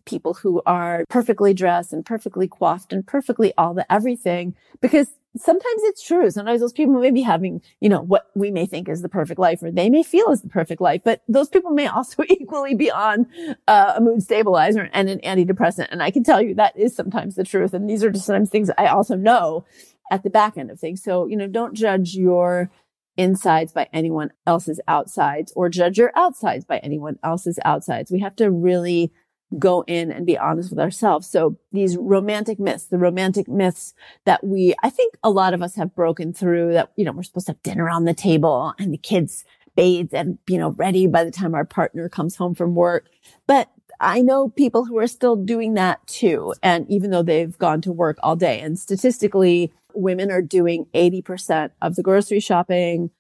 people 0.05 0.33
who 0.35 0.61
are 0.65 1.05
perfectly 1.09 1.53
dressed 1.53 1.93
and 1.93 2.05
perfectly 2.05 2.47
coiffed 2.47 2.91
and 2.91 3.07
perfectly 3.07 3.53
all 3.57 3.73
the 3.73 3.91
everything 3.91 4.55
because 4.81 5.07
sometimes 5.39 5.83
it's 5.83 6.03
true. 6.05 6.29
Sometimes 6.29 6.61
those 6.61 6.73
people 6.73 6.99
may 6.99 7.11
be 7.11 7.21
having, 7.21 7.61
you 7.79 7.89
know, 7.89 8.01
what 8.01 8.29
we 8.35 8.51
may 8.51 8.65
think 8.65 8.89
is 8.89 9.01
the 9.01 9.09
perfect 9.09 9.39
life 9.39 9.63
or 9.63 9.71
they 9.71 9.89
may 9.89 10.03
feel 10.03 10.31
is 10.31 10.41
the 10.41 10.49
perfect 10.49 10.81
life, 10.81 11.01
but 11.03 11.21
those 11.27 11.49
people 11.49 11.71
may 11.71 11.87
also 11.87 12.23
equally 12.29 12.75
be 12.75 12.91
on 12.91 13.27
uh, 13.67 13.93
a 13.95 14.01
mood 14.01 14.21
stabilizer 14.21 14.89
and 14.93 15.09
an 15.09 15.19
antidepressant. 15.19 15.87
And 15.91 16.03
I 16.03 16.11
can 16.11 16.23
tell 16.23 16.41
you 16.41 16.55
that 16.55 16.77
is 16.77 16.95
sometimes 16.95 17.35
the 17.35 17.43
truth. 17.43 17.73
And 17.73 17.89
these 17.89 18.03
are 18.03 18.11
just 18.11 18.25
sometimes 18.25 18.49
things 18.49 18.69
I 18.77 18.87
also 18.87 19.15
know 19.15 19.65
at 20.11 20.23
the 20.23 20.29
back 20.29 20.57
end 20.57 20.71
of 20.71 20.79
things. 20.79 21.03
So, 21.03 21.25
you 21.25 21.35
know, 21.35 21.47
don't 21.47 21.73
judge 21.73 22.15
your 22.15 22.71
insides 23.17 23.73
by 23.73 23.89
anyone 23.91 24.31
else's 24.45 24.79
outsides 24.87 25.51
or 25.55 25.69
judge 25.69 25.97
your 25.97 26.11
outsides 26.15 26.65
by 26.65 26.77
anyone 26.77 27.17
else's 27.23 27.59
outsides. 27.65 28.11
We 28.11 28.19
have 28.19 28.35
to 28.37 28.51
really 28.51 29.11
go 29.57 29.83
in 29.87 30.11
and 30.11 30.25
be 30.25 30.37
honest 30.37 30.69
with 30.69 30.79
ourselves. 30.79 31.27
So 31.27 31.57
these 31.71 31.95
romantic 31.97 32.59
myths, 32.59 32.85
the 32.85 32.97
romantic 32.97 33.47
myths 33.47 33.93
that 34.25 34.43
we, 34.43 34.73
I 34.83 34.89
think 34.89 35.15
a 35.23 35.29
lot 35.29 35.53
of 35.53 35.61
us 35.61 35.75
have 35.75 35.95
broken 35.95 36.33
through 36.33 36.73
that, 36.73 36.91
you 36.95 37.05
know, 37.05 37.11
we're 37.11 37.23
supposed 37.23 37.47
to 37.47 37.53
have 37.53 37.63
dinner 37.63 37.89
on 37.89 38.05
the 38.05 38.13
table 38.13 38.73
and 38.77 38.93
the 38.93 38.97
kids 38.97 39.45
bathed 39.75 40.13
and, 40.13 40.37
you 40.49 40.57
know, 40.57 40.71
ready 40.71 41.07
by 41.07 41.23
the 41.23 41.31
time 41.31 41.55
our 41.55 41.65
partner 41.65 42.09
comes 42.09 42.35
home 42.35 42.55
from 42.55 42.75
work. 42.75 43.07
But 43.45 43.69
I 43.99 44.21
know 44.21 44.49
people 44.49 44.85
who 44.85 44.97
are 44.97 45.07
still 45.07 45.35
doing 45.35 45.75
that 45.75 46.05
too. 46.07 46.53
And 46.61 46.89
even 46.89 47.11
though 47.11 47.23
they've 47.23 47.57
gone 47.57 47.81
to 47.81 47.91
work 47.91 48.17
all 48.21 48.35
day 48.35 48.59
and 48.59 48.77
statistically, 48.77 49.71
women 49.93 50.29
are 50.29 50.41
doing 50.41 50.87
80% 50.93 51.71
of 51.81 51.95
the 51.95 52.03
grocery 52.03 52.39
shopping, 52.39 53.11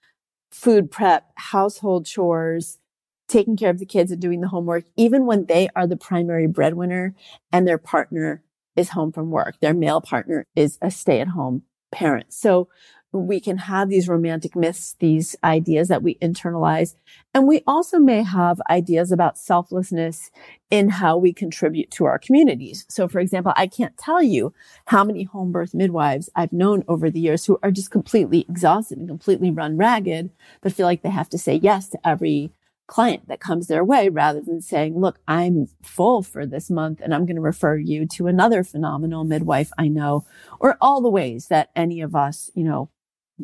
food 0.51 0.91
prep, 0.91 1.31
household 1.35 2.05
chores, 2.05 2.79
taking 3.27 3.57
care 3.57 3.69
of 3.69 3.79
the 3.79 3.85
kids 3.85 4.11
and 4.11 4.21
doing 4.21 4.41
the 4.41 4.47
homework, 4.47 4.85
even 4.95 5.25
when 5.25 5.45
they 5.45 5.69
are 5.75 5.87
the 5.87 5.97
primary 5.97 6.47
breadwinner 6.47 7.13
and 7.51 7.67
their 7.67 7.77
partner 7.77 8.43
is 8.75 8.89
home 8.89 9.11
from 9.11 9.31
work. 9.31 9.59
Their 9.59 9.73
male 9.73 10.01
partner 10.01 10.45
is 10.55 10.77
a 10.81 10.91
stay 10.91 11.19
at 11.19 11.29
home 11.29 11.63
parent. 11.91 12.31
So 12.33 12.69
we 13.13 13.39
can 13.39 13.57
have 13.57 13.89
these 13.89 14.07
romantic 14.07 14.55
myths, 14.55 14.95
these 14.99 15.35
ideas 15.43 15.87
that 15.87 16.03
we 16.03 16.15
internalize. 16.15 16.95
And 17.33 17.47
we 17.47 17.63
also 17.65 17.99
may 17.99 18.21
have 18.21 18.61
ideas 18.69 19.11
about 19.11 19.37
selflessness 19.37 20.29
in 20.69 20.89
how 20.89 21.17
we 21.17 21.31
contribute 21.31 21.89
to 21.91 22.05
our 22.05 22.19
communities. 22.19 22.85
So 22.89 23.07
for 23.07 23.19
example, 23.19 23.53
I 23.55 23.67
can't 23.67 23.97
tell 23.97 24.21
you 24.21 24.53
how 24.87 25.03
many 25.03 25.23
home 25.23 25.51
birth 25.51 25.73
midwives 25.73 26.29
I've 26.35 26.53
known 26.53 26.83
over 26.87 27.09
the 27.09 27.19
years 27.19 27.45
who 27.45 27.57
are 27.63 27.71
just 27.71 27.91
completely 27.91 28.45
exhausted 28.49 28.97
and 28.97 29.07
completely 29.07 29.51
run 29.51 29.77
ragged, 29.77 30.29
but 30.61 30.73
feel 30.73 30.85
like 30.85 31.01
they 31.01 31.09
have 31.09 31.29
to 31.29 31.37
say 31.37 31.55
yes 31.55 31.87
to 31.89 32.07
every 32.07 32.51
client 32.87 33.27
that 33.27 33.39
comes 33.39 33.67
their 33.67 33.83
way 33.83 34.09
rather 34.09 34.41
than 34.41 34.61
saying, 34.61 34.99
look, 34.99 35.19
I'm 35.27 35.67
full 35.83 36.23
for 36.23 36.45
this 36.45 36.69
month 36.69 37.01
and 37.01 37.13
I'm 37.13 37.25
going 37.25 37.35
to 37.35 37.41
refer 37.41 37.77
you 37.77 38.07
to 38.13 38.27
another 38.27 38.63
phenomenal 38.63 39.23
midwife 39.23 39.71
I 39.77 39.89
know, 39.89 40.25
or 40.59 40.77
all 40.79 41.01
the 41.01 41.09
ways 41.09 41.47
that 41.49 41.69
any 41.75 42.01
of 42.01 42.15
us, 42.15 42.49
you 42.55 42.63
know, 42.63 42.89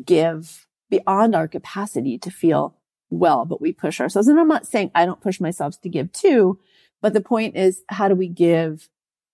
give 0.04 0.66
beyond 0.90 1.34
our 1.34 1.46
capacity 1.46 2.18
to 2.18 2.30
feel 2.30 2.76
well, 3.10 3.44
but 3.44 3.60
we 3.60 3.72
push 3.72 4.00
ourselves. 4.00 4.28
And 4.28 4.40
I'm 4.40 4.48
not 4.48 4.66
saying 4.66 4.90
I 4.94 5.04
don't 5.04 5.20
push 5.20 5.40
myself 5.40 5.80
to 5.82 5.88
give 5.88 6.10
too, 6.12 6.58
but 7.02 7.12
the 7.12 7.20
point 7.20 7.56
is, 7.56 7.82
how 7.90 8.08
do 8.08 8.14
we 8.14 8.28
give 8.28 8.88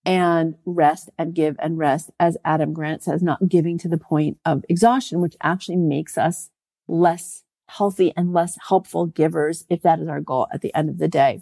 and 0.05 0.55
rest 0.65 1.09
and 1.17 1.33
give 1.33 1.55
and 1.59 1.77
rest, 1.77 2.11
as 2.19 2.37
Adam 2.43 2.73
Grant 2.73 3.03
says, 3.03 3.21
not 3.21 3.47
giving 3.47 3.77
to 3.77 3.87
the 3.87 3.97
point 3.97 4.39
of 4.45 4.65
exhaustion, 4.67 5.21
which 5.21 5.35
actually 5.41 5.77
makes 5.77 6.17
us 6.17 6.49
less 6.87 7.43
healthy 7.77 8.13
and 8.15 8.33
less 8.33 8.57
helpful 8.67 9.05
givers 9.05 9.65
if 9.69 9.81
that 9.81 9.99
is 9.99 10.07
our 10.07 10.21
goal 10.21 10.47
at 10.53 10.61
the 10.61 10.73
end 10.75 10.89
of 10.89 10.97
the 10.97 11.07
day. 11.07 11.41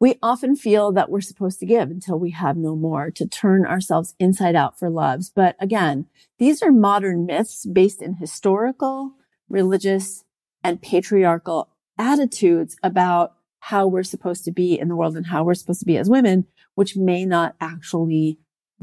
We 0.00 0.18
often 0.22 0.56
feel 0.56 0.92
that 0.92 1.10
we're 1.10 1.20
supposed 1.20 1.60
to 1.60 1.66
give 1.66 1.90
until 1.90 2.18
we 2.18 2.30
have 2.30 2.56
no 2.56 2.74
more 2.74 3.10
to 3.12 3.26
turn 3.26 3.64
ourselves 3.64 4.14
inside 4.18 4.56
out 4.56 4.78
for 4.78 4.90
loves. 4.90 5.30
But 5.34 5.56
again, 5.60 6.06
these 6.38 6.62
are 6.62 6.72
modern 6.72 7.26
myths 7.26 7.64
based 7.66 8.02
in 8.02 8.14
historical, 8.14 9.12
religious, 9.48 10.24
and 10.62 10.82
patriarchal 10.82 11.68
attitudes 11.98 12.76
about 12.82 13.34
how 13.60 13.86
we're 13.86 14.02
supposed 14.02 14.44
to 14.44 14.52
be 14.52 14.78
in 14.78 14.88
the 14.88 14.96
world 14.96 15.16
and 15.16 15.26
how 15.26 15.44
we're 15.44 15.54
supposed 15.54 15.80
to 15.80 15.86
be 15.86 15.96
as 15.96 16.10
women, 16.10 16.46
which 16.74 16.96
may 16.96 17.24
not 17.24 17.54
actually 17.60 18.38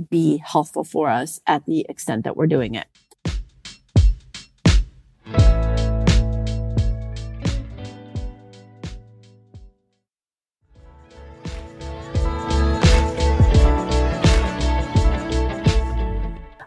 be 0.09 0.37
helpful 0.37 0.83
for 0.83 1.09
us 1.09 1.39
at 1.45 1.65
the 1.65 1.85
extent 1.89 2.23
that 2.23 2.35
we're 2.35 2.47
doing 2.47 2.75
it. 2.75 2.87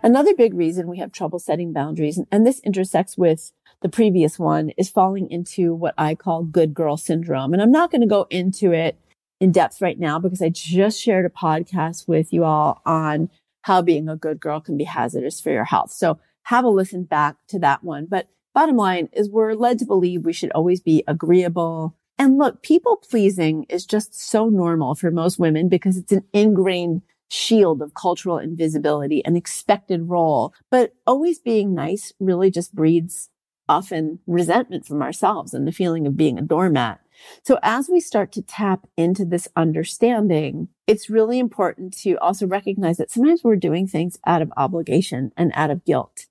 Another 0.04 0.34
big 0.34 0.52
reason 0.52 0.86
we 0.86 0.98
have 0.98 1.12
trouble 1.12 1.38
setting 1.38 1.72
boundaries, 1.72 2.20
and 2.30 2.46
this 2.46 2.60
intersects 2.60 3.16
with 3.16 3.52
the 3.80 3.88
previous 3.88 4.38
one, 4.38 4.68
is 4.76 4.90
falling 4.90 5.30
into 5.30 5.74
what 5.74 5.94
I 5.96 6.14
call 6.14 6.44
good 6.44 6.74
girl 6.74 6.98
syndrome. 6.98 7.54
And 7.54 7.62
I'm 7.62 7.72
not 7.72 7.90
going 7.90 8.02
to 8.02 8.06
go 8.06 8.26
into 8.28 8.70
it 8.70 8.98
in 9.40 9.50
depth 9.50 9.80
right 9.80 9.98
now 9.98 10.18
because 10.18 10.42
I 10.42 10.50
just 10.50 11.00
shared 11.00 11.24
a 11.24 11.30
podcast 11.30 12.06
with 12.06 12.34
you 12.34 12.44
all 12.44 12.82
on 12.84 13.30
how 13.62 13.80
being 13.80 14.10
a 14.10 14.14
good 14.14 14.40
girl 14.40 14.60
can 14.60 14.76
be 14.76 14.84
hazardous 14.84 15.40
for 15.40 15.50
your 15.50 15.64
health. 15.64 15.90
So 15.90 16.18
have 16.42 16.66
a 16.66 16.68
listen 16.68 17.04
back 17.04 17.36
to 17.48 17.58
that 17.60 17.82
one. 17.82 18.04
But 18.04 18.28
bottom 18.52 18.76
line 18.76 19.08
is 19.14 19.30
we're 19.30 19.54
led 19.54 19.78
to 19.78 19.86
believe 19.86 20.22
we 20.22 20.34
should 20.34 20.52
always 20.52 20.82
be 20.82 21.02
agreeable. 21.06 21.96
And 22.18 22.36
look, 22.36 22.62
people 22.62 22.98
pleasing 22.98 23.64
is 23.70 23.86
just 23.86 24.14
so 24.14 24.50
normal 24.50 24.96
for 24.96 25.10
most 25.10 25.38
women 25.38 25.70
because 25.70 25.96
it's 25.96 26.12
an 26.12 26.24
ingrained 26.34 27.00
shield 27.34 27.82
of 27.82 27.94
cultural 27.94 28.38
invisibility, 28.38 29.24
an 29.24 29.36
expected 29.36 30.08
role. 30.08 30.54
But 30.70 30.94
always 31.06 31.40
being 31.40 31.74
nice 31.74 32.12
really 32.20 32.50
just 32.50 32.74
breeds 32.74 33.28
often 33.68 34.20
resentment 34.26 34.86
from 34.86 35.02
ourselves 35.02 35.54
and 35.54 35.66
the 35.66 35.72
feeling 35.72 36.06
of 36.06 36.16
being 36.16 36.38
a 36.38 36.42
doormat. 36.42 37.00
So 37.44 37.58
as 37.62 37.88
we 37.88 38.00
start 38.00 38.32
to 38.32 38.42
tap 38.42 38.86
into 38.96 39.24
this 39.24 39.48
understanding, 39.56 40.68
it's 40.86 41.10
really 41.10 41.38
important 41.38 41.96
to 41.98 42.16
also 42.16 42.46
recognize 42.46 42.98
that 42.98 43.10
sometimes 43.10 43.42
we're 43.42 43.56
doing 43.56 43.86
things 43.86 44.18
out 44.26 44.42
of 44.42 44.52
obligation 44.56 45.32
and 45.36 45.50
out 45.54 45.70
of 45.70 45.84
guilt. 45.84 46.26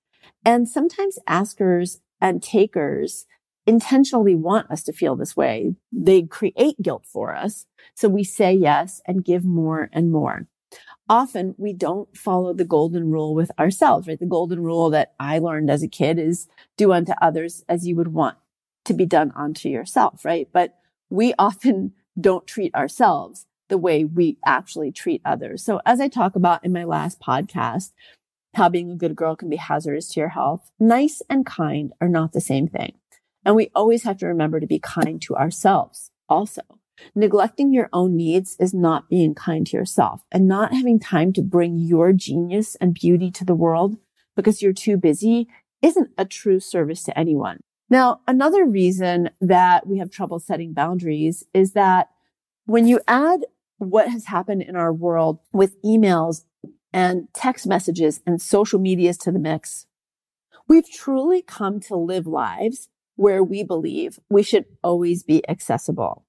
And 0.45 0.69
sometimes 0.69 1.17
askers 1.27 2.01
and 2.21 2.43
takers 2.43 3.25
intentionally 3.65 4.35
want 4.35 4.69
us 4.69 4.83
to 4.83 4.93
feel 4.93 5.15
this 5.15 5.37
way. 5.37 5.75
They 5.91 6.23
create 6.23 6.81
guilt 6.81 7.05
for 7.05 7.33
us. 7.33 7.65
So 7.95 8.09
we 8.09 8.23
say 8.23 8.53
yes 8.53 9.01
and 9.07 9.23
give 9.23 9.45
more 9.45 9.89
and 9.93 10.11
more 10.11 10.47
often 11.09 11.55
we 11.57 11.73
don't 11.73 12.15
follow 12.15 12.53
the 12.53 12.65
golden 12.65 13.11
rule 13.11 13.35
with 13.35 13.51
ourselves, 13.59 14.07
right? 14.07 14.19
The 14.19 14.25
golden 14.25 14.63
rule 14.63 14.89
that 14.91 15.13
I 15.19 15.39
learned 15.39 15.69
as 15.69 15.83
a 15.83 15.87
kid 15.87 16.17
is 16.17 16.47
do 16.77 16.91
unto 16.91 17.13
others 17.21 17.63
as 17.67 17.87
you 17.87 17.95
would 17.95 18.13
want 18.13 18.37
to 18.85 18.93
be 18.93 19.05
done 19.05 19.31
unto 19.35 19.69
yourself, 19.69 20.25
right? 20.25 20.47
But 20.51 20.75
we 21.09 21.33
often 21.37 21.93
don't 22.19 22.47
treat 22.47 22.73
ourselves 22.75 23.45
the 23.69 23.77
way 23.77 24.05
we 24.05 24.37
actually 24.45 24.91
treat 24.91 25.21
others. 25.25 25.63
So 25.63 25.81
as 25.85 25.99
I 25.99 26.07
talk 26.07 26.35
about 26.35 26.63
in 26.63 26.71
my 26.71 26.83
last 26.83 27.19
podcast, 27.19 27.91
how 28.53 28.69
being 28.69 28.91
a 28.91 28.95
good 28.95 29.15
girl 29.15 29.35
can 29.35 29.49
be 29.49 29.55
hazardous 29.55 30.09
to 30.09 30.19
your 30.19 30.29
health, 30.29 30.69
nice 30.79 31.21
and 31.29 31.45
kind 31.45 31.91
are 31.99 32.09
not 32.09 32.33
the 32.33 32.41
same 32.41 32.67
thing. 32.67 32.93
And 33.43 33.55
we 33.55 33.71
always 33.73 34.03
have 34.03 34.17
to 34.17 34.27
remember 34.27 34.59
to 34.59 34.67
be 34.67 34.79
kind 34.79 35.21
to 35.23 35.35
ourselves 35.35 36.11
also. 36.29 36.61
Neglecting 37.15 37.73
your 37.73 37.89
own 37.93 38.15
needs 38.15 38.55
is 38.59 38.73
not 38.73 39.09
being 39.09 39.35
kind 39.35 39.65
to 39.67 39.77
yourself 39.77 40.25
and 40.31 40.47
not 40.47 40.73
having 40.73 40.99
time 40.99 41.33
to 41.33 41.41
bring 41.41 41.77
your 41.77 42.13
genius 42.13 42.75
and 42.75 42.93
beauty 42.93 43.31
to 43.31 43.45
the 43.45 43.55
world 43.55 43.97
because 44.35 44.61
you're 44.61 44.73
too 44.73 44.97
busy 44.97 45.47
isn't 45.81 46.09
a 46.17 46.25
true 46.25 46.59
service 46.59 47.03
to 47.03 47.17
anyone. 47.17 47.59
Now, 47.89 48.21
another 48.27 48.65
reason 48.65 49.29
that 49.41 49.85
we 49.85 49.99
have 49.99 50.09
trouble 50.09 50.39
setting 50.39 50.73
boundaries 50.73 51.43
is 51.53 51.73
that 51.73 52.09
when 52.65 52.87
you 52.87 53.01
add 53.07 53.45
what 53.77 54.09
has 54.09 54.25
happened 54.25 54.63
in 54.63 54.75
our 54.75 54.93
world 54.93 55.39
with 55.51 55.81
emails 55.83 56.45
and 56.93 57.27
text 57.33 57.67
messages 57.67 58.21
and 58.25 58.41
social 58.41 58.79
medias 58.79 59.17
to 59.19 59.31
the 59.31 59.39
mix, 59.39 59.85
we've 60.67 60.89
truly 60.89 61.41
come 61.41 61.79
to 61.81 61.95
live 61.95 62.25
lives 62.25 62.87
where 63.15 63.43
we 63.43 63.63
believe 63.63 64.19
we 64.29 64.41
should 64.41 64.65
always 64.83 65.21
be 65.23 65.47
accessible. 65.49 66.25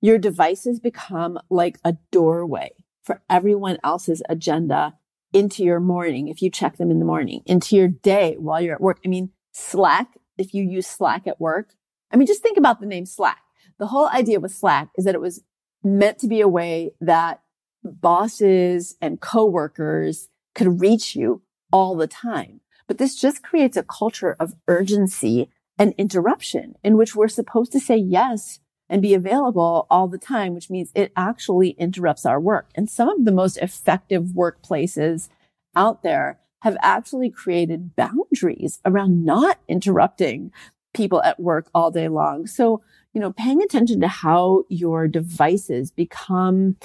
Your 0.00 0.18
devices 0.18 0.80
become 0.80 1.38
like 1.50 1.78
a 1.84 1.96
doorway 2.10 2.70
for 3.02 3.22
everyone 3.28 3.78
else's 3.84 4.22
agenda 4.28 4.94
into 5.32 5.64
your 5.64 5.80
morning 5.80 6.28
if 6.28 6.40
you 6.40 6.50
check 6.50 6.76
them 6.76 6.90
in 6.90 6.98
the 6.98 7.04
morning, 7.04 7.42
into 7.46 7.76
your 7.76 7.88
day 7.88 8.36
while 8.38 8.60
you're 8.60 8.74
at 8.74 8.80
work. 8.80 8.98
I 9.04 9.08
mean, 9.08 9.30
Slack, 9.52 10.18
if 10.38 10.54
you 10.54 10.62
use 10.62 10.86
Slack 10.86 11.26
at 11.26 11.40
work, 11.40 11.74
I 12.10 12.16
mean, 12.16 12.26
just 12.26 12.42
think 12.42 12.58
about 12.58 12.80
the 12.80 12.86
name 12.86 13.06
Slack. 13.06 13.42
The 13.78 13.88
whole 13.88 14.08
idea 14.08 14.40
with 14.40 14.54
Slack 14.54 14.88
is 14.96 15.04
that 15.04 15.14
it 15.14 15.20
was 15.20 15.42
meant 15.82 16.18
to 16.18 16.28
be 16.28 16.40
a 16.40 16.48
way 16.48 16.92
that 17.00 17.42
bosses 17.84 18.96
and 19.00 19.20
coworkers 19.20 20.28
could 20.54 20.80
reach 20.80 21.14
you 21.14 21.42
all 21.72 21.94
the 21.94 22.06
time. 22.06 22.60
But 22.86 22.98
this 22.98 23.14
just 23.14 23.42
creates 23.42 23.76
a 23.76 23.82
culture 23.82 24.36
of 24.38 24.54
urgency 24.68 25.50
and 25.78 25.94
interruption 25.98 26.74
in 26.82 26.96
which 26.96 27.14
we're 27.14 27.28
supposed 27.28 27.72
to 27.72 27.80
say 27.80 27.96
yes 27.96 28.60
and 28.88 29.02
be 29.02 29.14
available 29.14 29.86
all 29.90 30.08
the 30.08 30.18
time, 30.18 30.54
which 30.54 30.70
means 30.70 30.92
it 30.94 31.12
actually 31.16 31.70
interrupts 31.70 32.24
our 32.24 32.40
work. 32.40 32.68
And 32.74 32.88
some 32.88 33.08
of 33.08 33.24
the 33.24 33.32
most 33.32 33.56
effective 33.58 34.24
workplaces 34.26 35.28
out 35.74 36.02
there 36.02 36.38
have 36.62 36.76
actually 36.82 37.30
created 37.30 37.94
boundaries 37.96 38.80
around 38.84 39.24
not 39.24 39.58
interrupting 39.68 40.52
people 40.94 41.22
at 41.22 41.38
work 41.38 41.68
all 41.74 41.90
day 41.90 42.08
long. 42.08 42.46
So, 42.46 42.82
you 43.12 43.20
know, 43.20 43.32
paying 43.32 43.62
attention 43.62 44.00
to 44.00 44.08
how 44.08 44.64
your 44.68 45.08
devices 45.08 45.90
become 45.90 46.76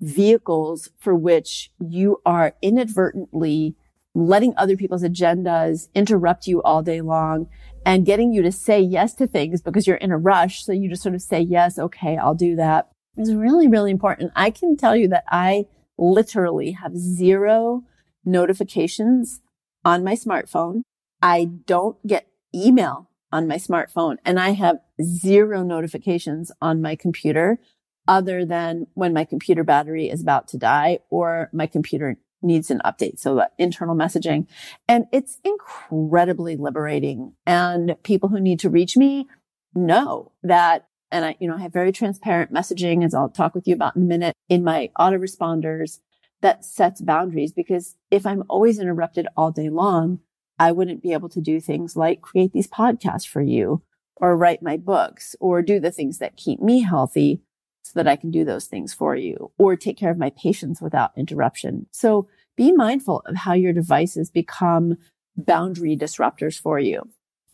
vehicles 0.00 0.90
for 0.98 1.14
which 1.14 1.70
you 1.80 2.20
are 2.24 2.54
inadvertently 2.62 3.74
letting 4.14 4.54
other 4.56 4.76
people's 4.76 5.02
agendas 5.02 5.88
interrupt 5.94 6.46
you 6.46 6.62
all 6.62 6.82
day 6.82 7.00
long 7.00 7.48
and 7.86 8.06
getting 8.06 8.32
you 8.32 8.42
to 8.42 8.52
say 8.52 8.80
yes 8.80 9.14
to 9.14 9.26
things 9.26 9.62
because 9.62 9.86
you're 9.86 9.96
in 9.96 10.10
a 10.10 10.18
rush. 10.18 10.64
So 10.64 10.72
you 10.72 10.88
just 10.88 11.02
sort 11.02 11.14
of 11.14 11.22
say, 11.22 11.40
yes, 11.40 11.78
okay, 11.78 12.16
I'll 12.16 12.34
do 12.34 12.56
that 12.56 12.90
is 13.18 13.34
really, 13.34 13.68
really 13.68 13.90
important. 13.90 14.32
I 14.36 14.50
can 14.50 14.76
tell 14.76 14.96
you 14.96 15.08
that 15.08 15.24
I 15.28 15.66
literally 15.98 16.72
have 16.72 16.96
zero 16.96 17.82
notifications 18.24 19.40
on 19.84 20.04
my 20.04 20.14
smartphone. 20.14 20.82
I 21.20 21.46
don't 21.66 22.04
get 22.06 22.28
email 22.54 23.10
on 23.32 23.46
my 23.46 23.56
smartphone 23.56 24.16
and 24.24 24.38
I 24.38 24.50
have 24.50 24.78
zero 25.02 25.62
notifications 25.62 26.50
on 26.62 26.80
my 26.80 26.94
computer 26.96 27.58
other 28.06 28.44
than 28.44 28.86
when 28.94 29.12
my 29.12 29.24
computer 29.24 29.64
battery 29.64 30.08
is 30.08 30.22
about 30.22 30.48
to 30.48 30.56
die 30.56 31.00
or 31.10 31.50
my 31.52 31.66
computer 31.66 32.16
needs 32.42 32.70
an 32.70 32.80
update. 32.84 33.18
So 33.18 33.34
the 33.34 33.50
internal 33.58 33.96
messaging 33.96 34.46
and 34.88 35.06
it's 35.12 35.38
incredibly 35.44 36.56
liberating. 36.56 37.34
And 37.46 37.96
people 38.02 38.28
who 38.28 38.40
need 38.40 38.60
to 38.60 38.70
reach 38.70 38.96
me 38.96 39.26
know 39.74 40.32
that. 40.42 40.86
And 41.10 41.24
I, 41.24 41.36
you 41.40 41.48
know, 41.48 41.56
I 41.56 41.62
have 41.62 41.72
very 41.72 41.92
transparent 41.92 42.52
messaging 42.52 43.04
as 43.04 43.14
I'll 43.14 43.30
talk 43.30 43.54
with 43.54 43.66
you 43.66 43.74
about 43.74 43.96
in 43.96 44.02
a 44.02 44.06
minute 44.06 44.34
in 44.48 44.62
my 44.62 44.90
autoresponders 44.98 46.00
that 46.40 46.64
sets 46.64 47.00
boundaries 47.00 47.52
because 47.52 47.96
if 48.10 48.26
I'm 48.26 48.44
always 48.48 48.78
interrupted 48.78 49.26
all 49.36 49.50
day 49.50 49.70
long, 49.70 50.20
I 50.58 50.72
wouldn't 50.72 51.02
be 51.02 51.12
able 51.12 51.28
to 51.30 51.40
do 51.40 51.60
things 51.60 51.96
like 51.96 52.20
create 52.20 52.52
these 52.52 52.68
podcasts 52.68 53.26
for 53.26 53.40
you 53.40 53.82
or 54.16 54.36
write 54.36 54.62
my 54.62 54.76
books 54.76 55.36
or 55.40 55.62
do 55.62 55.80
the 55.80 55.90
things 55.90 56.18
that 56.18 56.36
keep 56.36 56.60
me 56.60 56.82
healthy 56.82 57.42
so 57.88 58.02
that 58.02 58.08
I 58.08 58.16
can 58.16 58.30
do 58.30 58.44
those 58.44 58.66
things 58.66 58.92
for 58.92 59.16
you 59.16 59.50
or 59.58 59.76
take 59.76 59.96
care 59.96 60.10
of 60.10 60.18
my 60.18 60.30
patients 60.30 60.80
without 60.80 61.12
interruption. 61.16 61.86
So 61.90 62.28
be 62.56 62.72
mindful 62.72 63.22
of 63.26 63.36
how 63.36 63.54
your 63.54 63.72
devices 63.72 64.30
become 64.30 64.98
boundary 65.36 65.96
disruptors 65.96 66.60
for 66.60 66.78
you. 66.78 67.02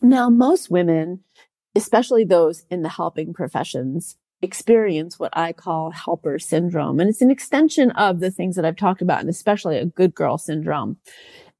Now, 0.01 0.29
most 0.29 0.69
women, 0.69 1.21
especially 1.75 2.25
those 2.25 2.65
in 2.69 2.81
the 2.81 2.89
helping 2.89 3.33
professions, 3.33 4.17
experience 4.41 5.17
what 5.17 5.35
I 5.35 5.53
call 5.53 5.91
helper 5.91 6.37
syndrome. 6.39 6.99
And 6.99 7.09
it's 7.09 7.21
an 7.21 7.31
extension 7.31 7.91
of 7.91 8.19
the 8.19 8.31
things 8.31 8.55
that 8.55 8.65
I've 8.65 8.75
talked 8.75 9.01
about, 9.01 9.21
and 9.21 9.29
especially 9.29 9.77
a 9.77 9.85
good 9.85 10.13
girl 10.13 10.37
syndrome. 10.37 10.97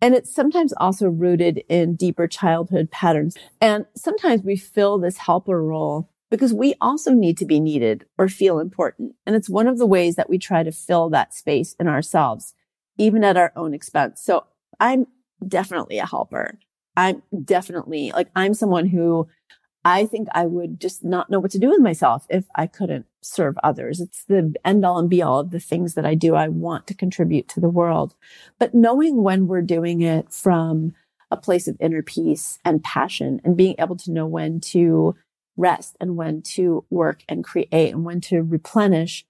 And 0.02 0.14
it's 0.14 0.34
sometimes 0.34 0.74
also 0.74 1.08
rooted 1.08 1.64
in 1.70 1.96
deeper 1.96 2.28
childhood 2.28 2.92
patterns. 2.92 3.38
And 3.62 3.86
sometimes 3.96 4.44
we 4.44 4.58
fill 4.58 5.00
this 5.00 5.18
helper 5.18 5.64
role 5.64 6.10
because 6.36 6.54
we 6.54 6.76
also 6.82 7.14
need 7.14 7.38
to 7.38 7.46
be 7.46 7.62
needed 7.62 8.06
or 8.18 8.28
feel 8.28 8.60
important. 8.60 9.16
And 9.26 9.38
it's 9.38 9.50
one 9.50 9.68
of 9.68 9.78
the 9.78 9.86
ways 9.86 10.16
that 10.16 10.30
we 10.30 10.38
try 10.38 10.64
to 10.64 10.72
fill 10.72 11.10
that 11.12 11.34
space 11.34 11.76
in 11.80 11.88
ourselves, 11.88 12.54
even 12.98 13.24
at 13.24 13.38
our 13.38 13.54
own 13.56 13.74
expense. 13.74 14.22
So 14.22 14.44
I'm 14.78 15.08
definitely 15.48 15.98
a 15.98 16.06
helper. 16.06 16.60
I'm 16.98 17.24
definitely 17.44 18.12
like, 18.12 18.28
I'm 18.36 18.54
someone 18.54 18.86
who 18.86 19.30
I 19.86 20.06
think 20.06 20.28
I 20.34 20.46
would 20.46 20.82
just 20.82 21.06
not 21.06 21.30
know 21.30 21.40
what 21.40 21.52
to 21.52 21.60
do 21.60 21.70
with 21.70 21.80
myself 21.80 22.26
if 22.30 22.44
I 22.56 22.68
couldn't 22.68 23.06
serve 23.22 23.58
others. 23.64 24.02
It's 24.02 24.26
the 24.26 24.54
end 24.66 24.84
all 24.84 25.00
and 25.00 25.10
be 25.10 25.22
all 25.22 25.40
of 25.40 25.52
the 25.52 25.60
things 25.62 25.94
that 25.94 26.06
I 26.06 26.16
do. 26.16 26.36
I 26.36 26.50
want 26.50 26.86
to 26.88 26.94
contribute 26.94 27.48
to 27.50 27.62
the 27.62 27.70
world, 27.70 28.14
but 28.60 28.74
knowing 28.74 29.24
when 29.24 29.48
we're 29.48 29.62
doing 29.62 30.02
it 30.02 30.34
from 30.34 30.94
a 31.32 31.38
place 31.38 31.70
of 31.70 31.78
inner 31.80 32.02
peace 32.02 32.60
and 32.66 32.84
passion 32.84 33.40
and 33.46 33.56
being 33.56 33.76
able 33.80 33.96
to 33.96 34.12
know 34.12 34.28
when 34.28 34.60
to 34.60 35.16
rest 35.58 35.96
and 36.00 36.16
when 36.16 36.42
to 36.42 36.86
work 36.90 37.24
and 37.30 37.44
create 37.44 37.94
and 37.94 38.04
when 38.04 38.22
to 38.22 38.42
replenish 38.42 39.26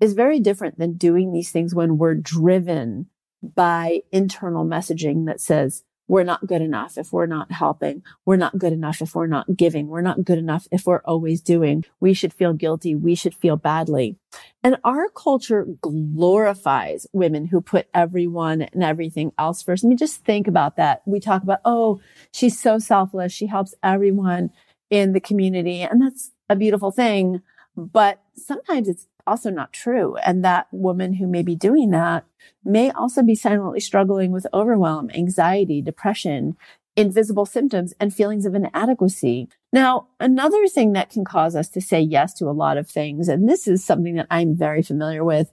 is 0.00 0.14
very 0.14 0.40
different 0.40 0.78
than 0.78 0.94
doing 0.94 1.32
these 1.32 1.50
things 1.50 1.74
when 1.74 1.98
we're 1.98 2.14
driven 2.14 3.06
by 3.42 4.00
internal 4.12 4.64
messaging 4.64 5.26
that 5.26 5.40
says, 5.40 5.84
we're 6.10 6.24
not 6.24 6.44
good 6.44 6.60
enough 6.60 6.98
if 6.98 7.12
we're 7.12 7.26
not 7.26 7.52
helping. 7.52 8.02
We're 8.26 8.34
not 8.34 8.58
good 8.58 8.72
enough 8.72 9.00
if 9.00 9.14
we're 9.14 9.28
not 9.28 9.56
giving. 9.56 9.86
We're 9.86 10.00
not 10.00 10.24
good 10.24 10.38
enough 10.38 10.66
if 10.72 10.84
we're 10.84 11.02
always 11.04 11.40
doing. 11.40 11.84
We 12.00 12.14
should 12.14 12.32
feel 12.32 12.52
guilty. 12.52 12.96
We 12.96 13.14
should 13.14 13.32
feel 13.32 13.56
badly. 13.56 14.16
And 14.64 14.76
our 14.82 15.08
culture 15.08 15.68
glorifies 15.80 17.06
women 17.12 17.46
who 17.46 17.60
put 17.60 17.86
everyone 17.94 18.62
and 18.62 18.82
everything 18.82 19.30
else 19.38 19.62
first. 19.62 19.84
I 19.84 19.88
mean, 19.88 19.98
just 19.98 20.24
think 20.24 20.48
about 20.48 20.74
that. 20.78 21.02
We 21.06 21.20
talk 21.20 21.44
about, 21.44 21.60
oh, 21.64 22.00
she's 22.32 22.58
so 22.58 22.80
selfless. 22.80 23.32
She 23.32 23.46
helps 23.46 23.76
everyone 23.80 24.50
in 24.90 25.12
the 25.12 25.20
community. 25.20 25.80
And 25.82 26.02
that's 26.02 26.32
a 26.48 26.56
beautiful 26.56 26.90
thing. 26.90 27.42
But 27.76 28.20
sometimes 28.34 28.88
it's 28.88 29.06
also 29.26 29.50
not 29.50 29.72
true. 29.72 30.16
And 30.16 30.44
that 30.44 30.66
woman 30.72 31.14
who 31.14 31.26
may 31.26 31.42
be 31.42 31.54
doing 31.54 31.90
that 31.90 32.24
may 32.64 32.90
also 32.90 33.22
be 33.22 33.34
silently 33.34 33.80
struggling 33.80 34.32
with 34.32 34.46
overwhelm, 34.52 35.10
anxiety, 35.14 35.80
depression, 35.80 36.56
invisible 36.96 37.46
symptoms, 37.46 37.94
and 38.00 38.12
feelings 38.12 38.44
of 38.44 38.54
inadequacy. 38.54 39.48
Now, 39.72 40.08
another 40.18 40.66
thing 40.66 40.92
that 40.92 41.10
can 41.10 41.24
cause 41.24 41.54
us 41.54 41.68
to 41.70 41.80
say 41.80 42.00
yes 42.00 42.34
to 42.34 42.46
a 42.46 42.50
lot 42.50 42.76
of 42.76 42.88
things, 42.88 43.28
and 43.28 43.48
this 43.48 43.68
is 43.68 43.84
something 43.84 44.16
that 44.16 44.26
I'm 44.30 44.56
very 44.56 44.82
familiar 44.82 45.24
with, 45.24 45.52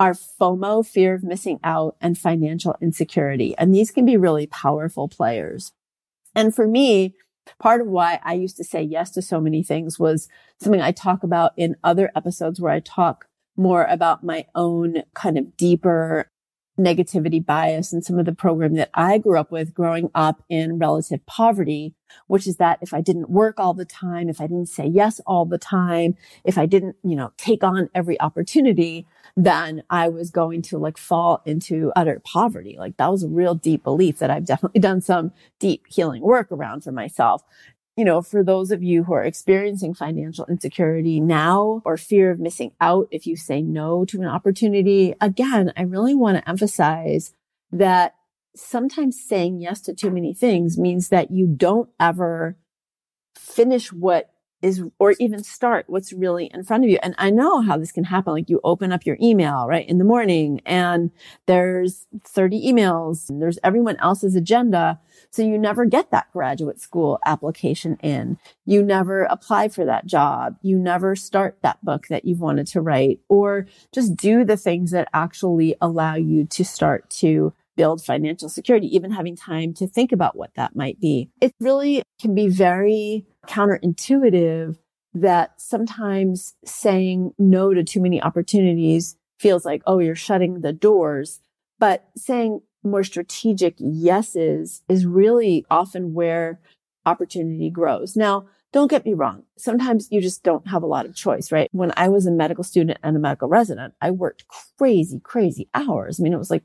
are 0.00 0.14
FOMO, 0.14 0.86
fear 0.86 1.14
of 1.14 1.22
missing 1.22 1.60
out, 1.62 1.96
and 2.00 2.16
financial 2.16 2.76
insecurity. 2.80 3.54
And 3.58 3.74
these 3.74 3.90
can 3.90 4.06
be 4.06 4.16
really 4.16 4.46
powerful 4.46 5.08
players. 5.08 5.72
And 6.34 6.54
for 6.54 6.66
me, 6.66 7.14
part 7.58 7.80
of 7.80 7.88
why 7.88 8.20
I 8.24 8.34
used 8.34 8.56
to 8.58 8.64
say 8.64 8.82
yes 8.82 9.10
to 9.12 9.22
so 9.22 9.40
many 9.40 9.62
things 9.62 9.98
was 9.98 10.28
something 10.60 10.80
I 10.80 10.92
talk 10.92 11.22
about 11.22 11.52
in 11.56 11.76
other 11.82 12.10
episodes 12.16 12.60
where 12.60 12.72
I 12.72 12.80
talk 12.80 13.26
more 13.56 13.84
about 13.84 14.24
my 14.24 14.46
own 14.54 15.02
kind 15.14 15.36
of 15.36 15.56
deeper 15.56 16.30
negativity 16.78 17.44
bias 17.44 17.92
and 17.92 18.04
some 18.04 18.18
of 18.18 18.24
the 18.24 18.34
program 18.34 18.74
that 18.74 18.90
I 18.94 19.18
grew 19.18 19.38
up 19.38 19.50
with 19.50 19.74
growing 19.74 20.10
up 20.14 20.44
in 20.48 20.78
relative 20.78 21.26
poverty, 21.26 21.94
which 22.26 22.46
is 22.46 22.56
that 22.56 22.78
if 22.80 22.92
I 22.94 23.00
didn't 23.00 23.30
work 23.30 23.58
all 23.58 23.74
the 23.74 23.84
time, 23.84 24.28
if 24.28 24.40
I 24.40 24.46
didn't 24.46 24.68
say 24.68 24.86
yes 24.86 25.20
all 25.26 25.44
the 25.44 25.58
time, 25.58 26.16
if 26.44 26.58
I 26.58 26.66
didn't, 26.66 26.96
you 27.02 27.16
know, 27.16 27.32
take 27.36 27.64
on 27.64 27.90
every 27.94 28.20
opportunity, 28.20 29.06
then 29.36 29.82
I 29.88 30.08
was 30.08 30.30
going 30.30 30.62
to 30.62 30.78
like 30.78 30.98
fall 30.98 31.42
into 31.44 31.92
utter 31.94 32.20
poverty. 32.24 32.76
Like 32.78 32.96
that 32.96 33.10
was 33.10 33.22
a 33.22 33.28
real 33.28 33.54
deep 33.54 33.84
belief 33.84 34.18
that 34.18 34.30
I've 34.30 34.44
definitely 34.44 34.80
done 34.88 35.00
some 35.00 35.32
deep 35.58 35.84
healing 35.88 36.22
work 36.22 36.50
around 36.50 36.82
for 36.82 36.92
myself. 36.92 37.42
You 37.96 38.04
know, 38.04 38.22
for 38.22 38.44
those 38.44 38.70
of 38.70 38.82
you 38.82 39.04
who 39.04 39.12
are 39.12 39.24
experiencing 39.24 39.92
financial 39.92 40.46
insecurity 40.46 41.18
now 41.18 41.82
or 41.84 41.96
fear 41.96 42.30
of 42.30 42.38
missing 42.38 42.72
out 42.80 43.08
if 43.10 43.26
you 43.26 43.36
say 43.36 43.60
no 43.60 44.04
to 44.04 44.20
an 44.20 44.26
opportunity, 44.28 45.14
again, 45.20 45.72
I 45.76 45.82
really 45.82 46.14
want 46.14 46.38
to 46.38 46.48
emphasize 46.48 47.34
that 47.72 48.14
sometimes 48.58 49.22
saying 49.22 49.60
yes 49.60 49.80
to 49.82 49.94
too 49.94 50.10
many 50.10 50.34
things 50.34 50.78
means 50.78 51.08
that 51.08 51.30
you 51.30 51.46
don't 51.46 51.88
ever 52.00 52.56
finish 53.36 53.92
what 53.92 54.30
is 54.60 54.82
or 54.98 55.14
even 55.20 55.42
start 55.44 55.84
what's 55.88 56.12
really 56.12 56.50
in 56.52 56.64
front 56.64 56.84
of 56.84 56.90
you. 56.90 56.98
And 57.02 57.14
I 57.16 57.30
know 57.30 57.60
how 57.60 57.78
this 57.78 57.92
can 57.92 58.04
happen. 58.04 58.32
Like 58.32 58.50
you 58.50 58.60
open 58.64 58.92
up 58.92 59.06
your 59.06 59.16
email 59.22 59.66
right 59.68 59.88
in 59.88 59.98
the 59.98 60.04
morning 60.04 60.60
and 60.66 61.12
there's 61.46 62.06
30 62.24 62.66
emails 62.66 63.28
and 63.28 63.40
there's 63.40 63.58
everyone 63.62 63.96
else's 63.98 64.34
agenda. 64.34 64.98
So 65.30 65.42
you 65.42 65.58
never 65.58 65.84
get 65.84 66.10
that 66.10 66.32
graduate 66.32 66.80
school 66.80 67.20
application 67.24 67.98
in. 68.02 68.38
You 68.64 68.82
never 68.82 69.24
apply 69.24 69.68
for 69.68 69.84
that 69.84 70.06
job. 70.06 70.56
You 70.62 70.78
never 70.78 71.14
start 71.14 71.58
that 71.62 71.84
book 71.84 72.08
that 72.08 72.24
you've 72.24 72.40
wanted 72.40 72.66
to 72.68 72.80
write 72.80 73.20
or 73.28 73.66
just 73.92 74.16
do 74.16 74.44
the 74.44 74.56
things 74.56 74.90
that 74.90 75.08
actually 75.14 75.76
allow 75.80 76.16
you 76.16 76.44
to 76.46 76.64
start 76.64 77.08
to 77.10 77.52
build 77.78 78.04
financial 78.04 78.48
security, 78.48 78.94
even 78.94 79.12
having 79.12 79.36
time 79.36 79.72
to 79.72 79.86
think 79.86 80.10
about 80.10 80.36
what 80.36 80.50
that 80.56 80.74
might 80.74 81.00
be. 81.00 81.30
It 81.40 81.54
really 81.60 82.02
can 82.20 82.34
be 82.34 82.48
very 82.48 83.24
counterintuitive 83.46 84.76
that 85.14 85.60
sometimes 85.60 86.54
saying 86.64 87.32
no 87.38 87.72
to 87.72 87.84
too 87.84 88.00
many 88.00 88.20
opportunities 88.20 89.16
feels 89.38 89.64
like, 89.64 89.80
oh, 89.86 90.00
you're 90.00 90.16
shutting 90.16 90.60
the 90.60 90.72
doors. 90.72 91.40
But 91.78 92.08
saying 92.16 92.60
more 92.82 93.04
strategic 93.04 93.76
yeses 93.78 94.82
is 94.88 95.06
really 95.06 95.64
often 95.70 96.12
where 96.12 96.60
opportunity 97.06 97.70
grows. 97.70 98.16
Now, 98.16 98.46
don't 98.72 98.90
get 98.90 99.06
me 99.06 99.14
wrong. 99.14 99.44
Sometimes 99.56 100.08
you 100.10 100.20
just 100.20 100.42
don't 100.42 100.66
have 100.68 100.82
a 100.82 100.86
lot 100.86 101.06
of 101.06 101.14
choice, 101.14 101.52
right? 101.52 101.68
When 101.70 101.92
I 101.96 102.08
was 102.08 102.26
a 102.26 102.32
medical 102.32 102.64
student 102.64 102.98
and 103.02 103.16
a 103.16 103.20
medical 103.20 103.48
resident, 103.48 103.94
I 104.00 104.10
worked 104.10 104.46
crazy, 104.76 105.20
crazy 105.20 105.68
hours. 105.74 106.18
I 106.18 106.24
mean, 106.24 106.34
it 106.34 106.38
was 106.38 106.50
like 106.50 106.64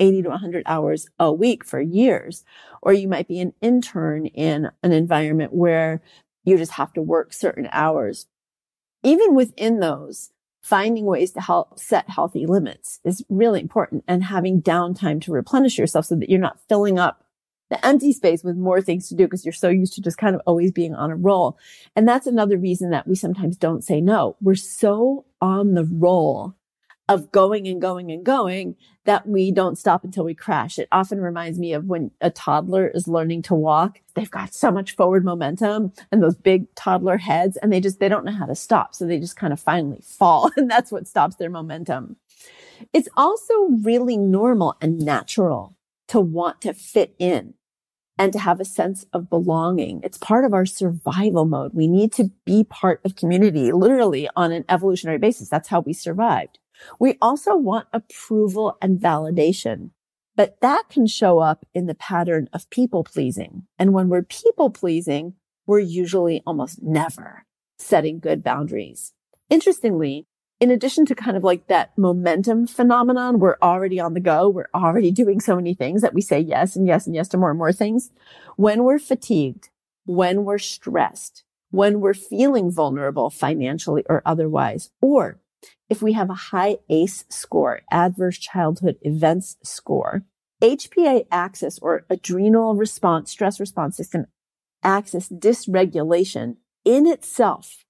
80 0.00 0.22
to 0.22 0.28
100 0.30 0.62
hours 0.66 1.06
a 1.18 1.32
week 1.32 1.64
for 1.64 1.80
years. 1.80 2.44
Or 2.82 2.92
you 2.92 3.06
might 3.06 3.28
be 3.28 3.40
an 3.40 3.52
intern 3.60 4.26
in 4.26 4.70
an 4.82 4.92
environment 4.92 5.52
where 5.52 6.02
you 6.44 6.56
just 6.56 6.72
have 6.72 6.92
to 6.94 7.02
work 7.02 7.32
certain 7.32 7.68
hours. 7.70 8.26
Even 9.02 9.34
within 9.34 9.80
those, 9.80 10.30
finding 10.62 11.06
ways 11.06 11.32
to 11.32 11.40
help 11.40 11.78
set 11.78 12.08
healthy 12.10 12.46
limits 12.46 13.00
is 13.04 13.24
really 13.28 13.60
important 13.60 14.04
and 14.08 14.24
having 14.24 14.62
downtime 14.62 15.20
to 15.22 15.32
replenish 15.32 15.78
yourself 15.78 16.06
so 16.06 16.16
that 16.16 16.28
you're 16.28 16.40
not 16.40 16.58
filling 16.68 16.98
up 16.98 17.24
the 17.70 17.86
empty 17.86 18.12
space 18.12 18.42
with 18.42 18.56
more 18.56 18.82
things 18.82 19.08
to 19.08 19.14
do 19.14 19.24
because 19.24 19.44
you're 19.44 19.52
so 19.52 19.68
used 19.68 19.94
to 19.94 20.02
just 20.02 20.18
kind 20.18 20.34
of 20.34 20.42
always 20.44 20.72
being 20.72 20.94
on 20.94 21.10
a 21.10 21.16
roll. 21.16 21.56
And 21.94 22.06
that's 22.06 22.26
another 22.26 22.58
reason 22.58 22.90
that 22.90 23.06
we 23.06 23.14
sometimes 23.14 23.56
don't 23.56 23.84
say 23.84 24.00
no. 24.00 24.36
We're 24.40 24.56
so 24.56 25.24
on 25.40 25.74
the 25.74 25.84
roll 25.84 26.56
of 27.10 27.32
going 27.32 27.68
and 27.68 27.82
going 27.82 28.12
and 28.12 28.24
going 28.24 28.76
that 29.06 29.28
we 29.28 29.52
don't 29.52 29.78
stop 29.78 30.04
until 30.04 30.24
we 30.24 30.34
crash. 30.34 30.78
It 30.78 30.88
often 30.92 31.20
reminds 31.20 31.58
me 31.58 31.74
of 31.74 31.86
when 31.86 32.12
a 32.22 32.30
toddler 32.30 32.88
is 32.88 33.08
learning 33.08 33.42
to 33.44 33.56
walk. 33.56 34.00
They've 34.14 34.30
got 34.30 34.54
so 34.54 34.70
much 34.70 34.96
forward 34.96 35.26
momentum 35.26 35.92
and 36.12 36.22
those 36.22 36.36
big 36.36 36.74
toddler 36.76 37.18
heads 37.18 37.58
and 37.58 37.72
they 37.72 37.80
just, 37.80 38.00
they 38.00 38.08
don't 38.08 38.24
know 38.24 38.32
how 38.32 38.46
to 38.46 38.56
stop. 38.56 38.94
So 38.94 39.06
they 39.06 39.20
just 39.20 39.36
kind 39.36 39.52
of 39.52 39.60
finally 39.60 40.00
fall 40.02 40.52
and 40.58 40.70
that's 40.70 40.92
what 40.92 41.08
stops 41.08 41.36
their 41.36 41.50
momentum. 41.50 42.16
It's 42.94 43.08
also 43.16 43.54
really 43.84 44.18
normal 44.18 44.76
and 44.80 45.00
natural 45.00 45.76
to 46.08 46.20
want 46.20 46.62
to 46.62 46.74
fit 46.74 47.14
in 47.18 47.54
and 48.18 48.32
to 48.32 48.40
have 48.40 48.60
a 48.60 48.66
sense 48.66 49.06
of 49.12 49.30
belonging. 49.30 50.00
It's 50.04 50.18
part 50.18 50.46
of 50.46 50.54
our 50.54 50.66
survival 50.66 51.46
mode. 51.46 51.74
We 51.74 51.88
need 51.88 52.12
to 52.14 52.32
be 52.46 52.64
part 52.64 53.02
of 53.04 53.16
community, 53.16 53.72
literally 53.72 54.30
on 54.36 54.52
an 54.52 54.64
evolutionary 54.70 55.18
basis. 55.18 55.50
That's 55.50 55.68
how 55.70 55.80
we 55.80 55.94
survived. 55.94 56.59
We 56.98 57.18
also 57.20 57.56
want 57.56 57.88
approval 57.92 58.76
and 58.80 58.98
validation, 58.98 59.90
but 60.36 60.60
that 60.60 60.88
can 60.88 61.06
show 61.06 61.38
up 61.38 61.66
in 61.74 61.86
the 61.86 61.94
pattern 61.94 62.48
of 62.52 62.70
people 62.70 63.04
pleasing. 63.04 63.66
And 63.78 63.92
when 63.92 64.08
we're 64.08 64.22
people 64.22 64.70
pleasing, 64.70 65.34
we're 65.66 65.80
usually 65.80 66.42
almost 66.46 66.82
never 66.82 67.46
setting 67.78 68.18
good 68.18 68.42
boundaries. 68.42 69.12
Interestingly, 69.48 70.26
in 70.60 70.70
addition 70.70 71.06
to 71.06 71.14
kind 71.14 71.36
of 71.36 71.42
like 71.42 71.68
that 71.68 71.96
momentum 71.96 72.66
phenomenon, 72.66 73.38
we're 73.38 73.56
already 73.62 73.98
on 73.98 74.12
the 74.12 74.20
go. 74.20 74.48
We're 74.48 74.68
already 74.74 75.10
doing 75.10 75.40
so 75.40 75.56
many 75.56 75.72
things 75.72 76.02
that 76.02 76.12
we 76.12 76.20
say 76.20 76.38
yes 76.38 76.76
and 76.76 76.86
yes 76.86 77.06
and 77.06 77.14
yes 77.14 77.28
to 77.28 77.38
more 77.38 77.50
and 77.50 77.58
more 77.58 77.72
things. 77.72 78.10
When 78.56 78.84
we're 78.84 78.98
fatigued, 78.98 79.70
when 80.04 80.44
we're 80.44 80.58
stressed, 80.58 81.44
when 81.70 82.00
we're 82.00 82.14
feeling 82.14 82.70
vulnerable 82.70 83.30
financially 83.30 84.04
or 84.08 84.22
otherwise, 84.26 84.90
or 85.00 85.39
if 85.90 86.00
we 86.00 86.12
have 86.12 86.30
a 86.30 86.34
high 86.34 86.78
ACE 86.88 87.24
score, 87.28 87.82
adverse 87.90 88.38
childhood 88.38 88.96
events 89.02 89.56
score, 89.62 90.22
HPA 90.62 91.26
axis 91.32 91.78
or 91.80 92.06
adrenal 92.08 92.76
response, 92.76 93.30
stress 93.30 93.58
response 93.58 93.96
system 93.96 94.26
axis 94.82 95.28
dysregulation 95.28 96.56
in 96.84 97.06
itself 97.06 97.84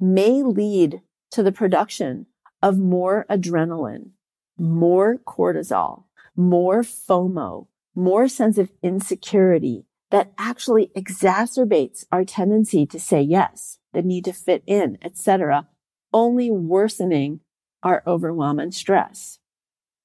may 0.00 0.42
lead 0.42 1.02
to 1.30 1.42
the 1.42 1.52
production 1.52 2.26
of 2.62 2.78
more 2.78 3.26
adrenaline, 3.30 4.10
more 4.58 5.18
cortisol, 5.18 6.04
more 6.34 6.82
FOMO, 6.82 7.68
more 7.94 8.28
sense 8.28 8.58
of 8.58 8.72
insecurity 8.82 9.84
that 10.10 10.32
actually 10.38 10.90
exacerbates 10.96 12.06
our 12.10 12.24
tendency 12.24 12.86
to 12.86 12.98
say 12.98 13.20
yes, 13.20 13.78
the 13.92 14.02
need 14.02 14.24
to 14.24 14.32
fit 14.32 14.62
in, 14.66 14.98
etc., 15.02 15.68
only 16.16 16.50
worsening 16.50 17.40
our 17.82 18.02
overwhelm 18.06 18.58
and 18.58 18.74
stress. 18.74 19.38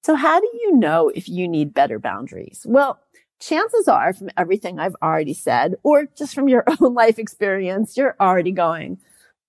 So 0.04 0.16
how 0.16 0.42
do 0.42 0.50
you 0.62 0.76
know 0.76 1.10
if 1.16 1.30
you 1.30 1.48
need 1.48 1.74
better 1.74 2.00
boundaries? 2.00 2.66
Well, 2.68 3.00
chances 3.40 3.88
are 3.88 4.12
from 4.12 4.30
everything 4.36 4.78
I've 4.78 4.96
already 5.02 5.34
said, 5.34 5.76
or 5.84 6.08
just 6.18 6.36
from 6.36 6.50
your 6.50 6.66
own 6.82 6.94
life 6.94 7.18
experience, 7.18 7.96
you're 7.96 8.18
already 8.20 8.52
going, 8.52 9.00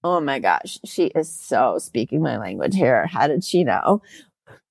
Oh 0.04 0.20
my 0.20 0.38
gosh, 0.38 0.78
she 0.84 1.06
is 1.06 1.32
so 1.32 1.78
speaking 1.78 2.22
my 2.22 2.36
language 2.36 2.74
here. 2.74 3.06
How 3.06 3.26
did 3.26 3.44
she 3.44 3.64
know? 3.64 4.02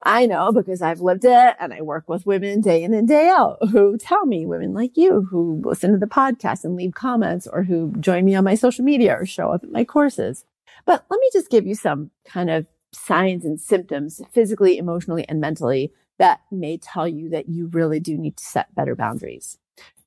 I 0.03 0.25
know 0.25 0.51
because 0.51 0.81
I've 0.81 1.01
lived 1.01 1.25
it 1.25 1.55
and 1.59 1.73
I 1.73 1.81
work 1.81 2.07
with 2.07 2.25
women 2.25 2.61
day 2.61 2.83
in 2.83 2.93
and 2.93 3.07
day 3.07 3.27
out 3.29 3.57
who 3.69 3.97
tell 3.97 4.25
me, 4.25 4.45
women 4.45 4.73
like 4.73 4.97
you 4.97 5.27
who 5.29 5.61
listen 5.63 5.91
to 5.91 5.97
the 5.97 6.05
podcast 6.05 6.63
and 6.63 6.75
leave 6.75 6.93
comments 6.93 7.47
or 7.47 7.63
who 7.63 7.93
join 7.99 8.25
me 8.25 8.35
on 8.35 8.43
my 8.43 8.55
social 8.55 8.83
media 8.83 9.13
or 9.13 9.25
show 9.25 9.51
up 9.51 9.63
at 9.63 9.71
my 9.71 9.83
courses. 9.83 10.45
But 10.85 11.05
let 11.09 11.19
me 11.19 11.29
just 11.31 11.49
give 11.49 11.65
you 11.65 11.75
some 11.75 12.11
kind 12.25 12.49
of 12.49 12.67
signs 12.93 13.45
and 13.45 13.59
symptoms 13.59 14.21
physically, 14.31 14.77
emotionally, 14.77 15.25
and 15.27 15.39
mentally 15.39 15.91
that 16.19 16.41
may 16.51 16.77
tell 16.77 17.07
you 17.07 17.29
that 17.29 17.49
you 17.49 17.67
really 17.67 17.99
do 17.99 18.17
need 18.17 18.37
to 18.37 18.43
set 18.43 18.75
better 18.75 18.95
boundaries. 18.95 19.57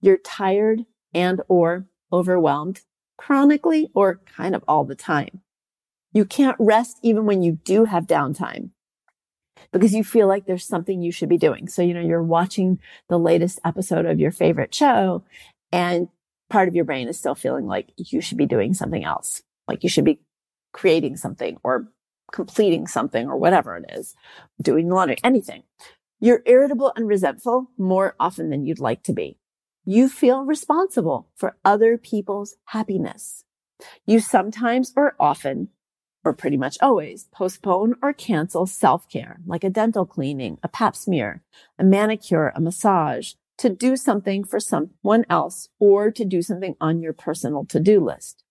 You're 0.01 0.19
tired 0.19 0.85
and 1.13 1.41
or 1.49 1.87
overwhelmed 2.13 2.83
chronically 3.17 3.91
or 3.95 4.21
kind 4.27 4.55
of 4.55 4.63
all 4.69 4.85
the 4.85 4.95
time. 4.95 5.41
You 6.13 6.25
can't 6.25 6.57
rest 6.61 6.99
even 7.03 7.27
when 7.27 7.43
you 7.43 7.59
do 7.65 7.87
have 7.87 8.07
downtime 8.07 8.71
because 9.73 9.93
you 9.93 10.05
feel 10.05 10.29
like 10.29 10.47
there's 10.47 10.65
something 10.65 11.03
you 11.03 11.11
should 11.11 11.29
be 11.29 11.39
doing. 11.39 11.67
So, 11.67 11.83
you 11.83 11.95
know, 11.95 12.01
you're 12.01 12.23
watching 12.23 12.79
the 13.09 13.19
latest 13.19 13.59
episode 13.65 14.07
of 14.07 14.21
your 14.21 14.31
favorite 14.31 14.73
show 14.73 15.25
and 15.73 16.09
part 16.49 16.69
of 16.69 16.77
your 16.77 16.85
brain 16.85 17.09
is 17.09 17.19
still 17.19 17.35
feeling 17.35 17.67
like 17.67 17.93
you 17.97 18.21
should 18.21 18.39
be 18.39 18.47
doing 18.47 18.75
something 18.75 19.05
else. 19.05 19.43
Like 19.67 19.83
you 19.83 19.89
should 19.89 20.05
be 20.05 20.21
creating 20.75 21.17
something 21.17 21.57
or 21.63 21.89
completing 22.33 22.87
something 22.87 23.29
or 23.29 23.39
whatever 23.39 23.77
it 23.77 23.87
is, 23.91 24.15
doing 24.61 24.91
laundry, 24.91 25.17
anything. 25.25 25.63
You're 26.21 26.43
irritable 26.45 26.93
and 26.97 27.07
resentful 27.07 27.71
more 27.79 28.17
often 28.19 28.51
than 28.51 28.67
you'd 28.67 28.81
like 28.81 29.03
to 29.05 29.13
be. 29.13 29.39
You 29.85 30.09
feel 30.09 30.45
responsible 30.45 31.29
for 31.37 31.57
other 31.65 31.97
people's 31.97 32.57
happiness. 32.67 33.45
You 34.05 34.19
sometimes 34.21 34.93
or 34.97 35.15
often, 35.21 35.69
or 36.25 36.33
pretty 36.33 36.57
much 36.57 36.79
always, 36.81 37.29
postpone 37.33 37.95
or 38.03 38.13
cancel 38.13 38.67
self-care, 38.67 39.41
like 39.47 39.63
a 39.63 39.71
dental 39.71 40.07
cleaning, 40.07 40.59
a 40.63 40.69
pap 40.69 40.97
smear, 40.97 41.43
a 41.79 41.85
manicure, 41.85 42.53
a 42.57 42.61
massage, 42.61 43.35
to 43.59 43.69
do 43.69 43.97
something 43.97 44.43
for 44.43 44.59
someone 44.59 45.25
else 45.31 45.69
or 45.79 46.11
to 46.11 46.25
do 46.25 46.43
something 46.43 46.75
on 46.81 47.01
your 47.01 47.13
personal 47.13 47.65
to-do 47.65 48.01
list. 48.01 48.43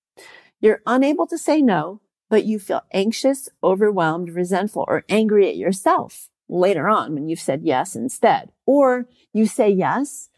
You're 0.62 0.82
unable 0.86 1.28
to 1.28 1.38
say 1.38 1.62
no, 1.62 2.00
but 2.34 2.46
you 2.46 2.58
feel 2.58 2.82
anxious, 2.92 3.48
overwhelmed, 3.64 4.32
resentful, 4.32 4.86
or 4.88 5.06
angry 5.08 5.48
at 5.48 5.56
yourself 5.56 6.30
later 6.50 6.90
on 6.90 7.14
when 7.14 7.30
you've 7.30 7.40
said 7.40 7.62
yes 7.62 7.96
instead. 7.96 8.50
Or 8.66 9.08
you 9.34 9.46
say 9.46 9.70
yes 9.70 10.30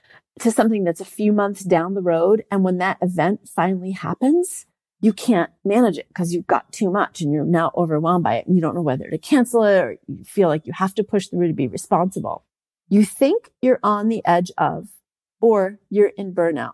to 0.41 0.51
something 0.51 0.83
that's 0.83 0.99
a 0.99 1.05
few 1.05 1.31
months 1.31 1.63
down 1.63 1.93
the 1.93 2.01
road. 2.01 2.43
And 2.51 2.65
when 2.65 2.79
that 2.79 2.97
event 3.01 3.47
finally 3.47 3.91
happens, 3.91 4.65
you 4.99 5.13
can't 5.13 5.51
manage 5.63 5.97
it 5.97 6.09
because 6.09 6.33
you've 6.33 6.47
got 6.47 6.69
too 6.73 6.91
much 6.91 7.21
and 7.21 7.31
you're 7.31 7.45
now 7.45 7.71
overwhelmed 7.77 8.25
by 8.25 8.35
it 8.35 8.45
and 8.45 8.57
you 8.57 8.61
don't 8.61 8.75
know 8.75 8.81
whether 8.81 9.09
to 9.09 9.17
cancel 9.17 9.63
it 9.63 9.79
or 9.79 9.95
you 10.05 10.25
feel 10.25 10.49
like 10.49 10.67
you 10.67 10.73
have 10.73 10.95
to 10.95 11.03
push 11.05 11.27
through 11.27 11.47
to 11.47 11.53
be 11.53 11.69
responsible. 11.69 12.43
You 12.89 13.05
think 13.05 13.51
you're 13.61 13.79
on 13.81 14.09
the 14.09 14.21
edge 14.25 14.51
of, 14.57 14.89
or 15.39 15.79
you're 15.89 16.11
in 16.17 16.33
burnout. 16.33 16.73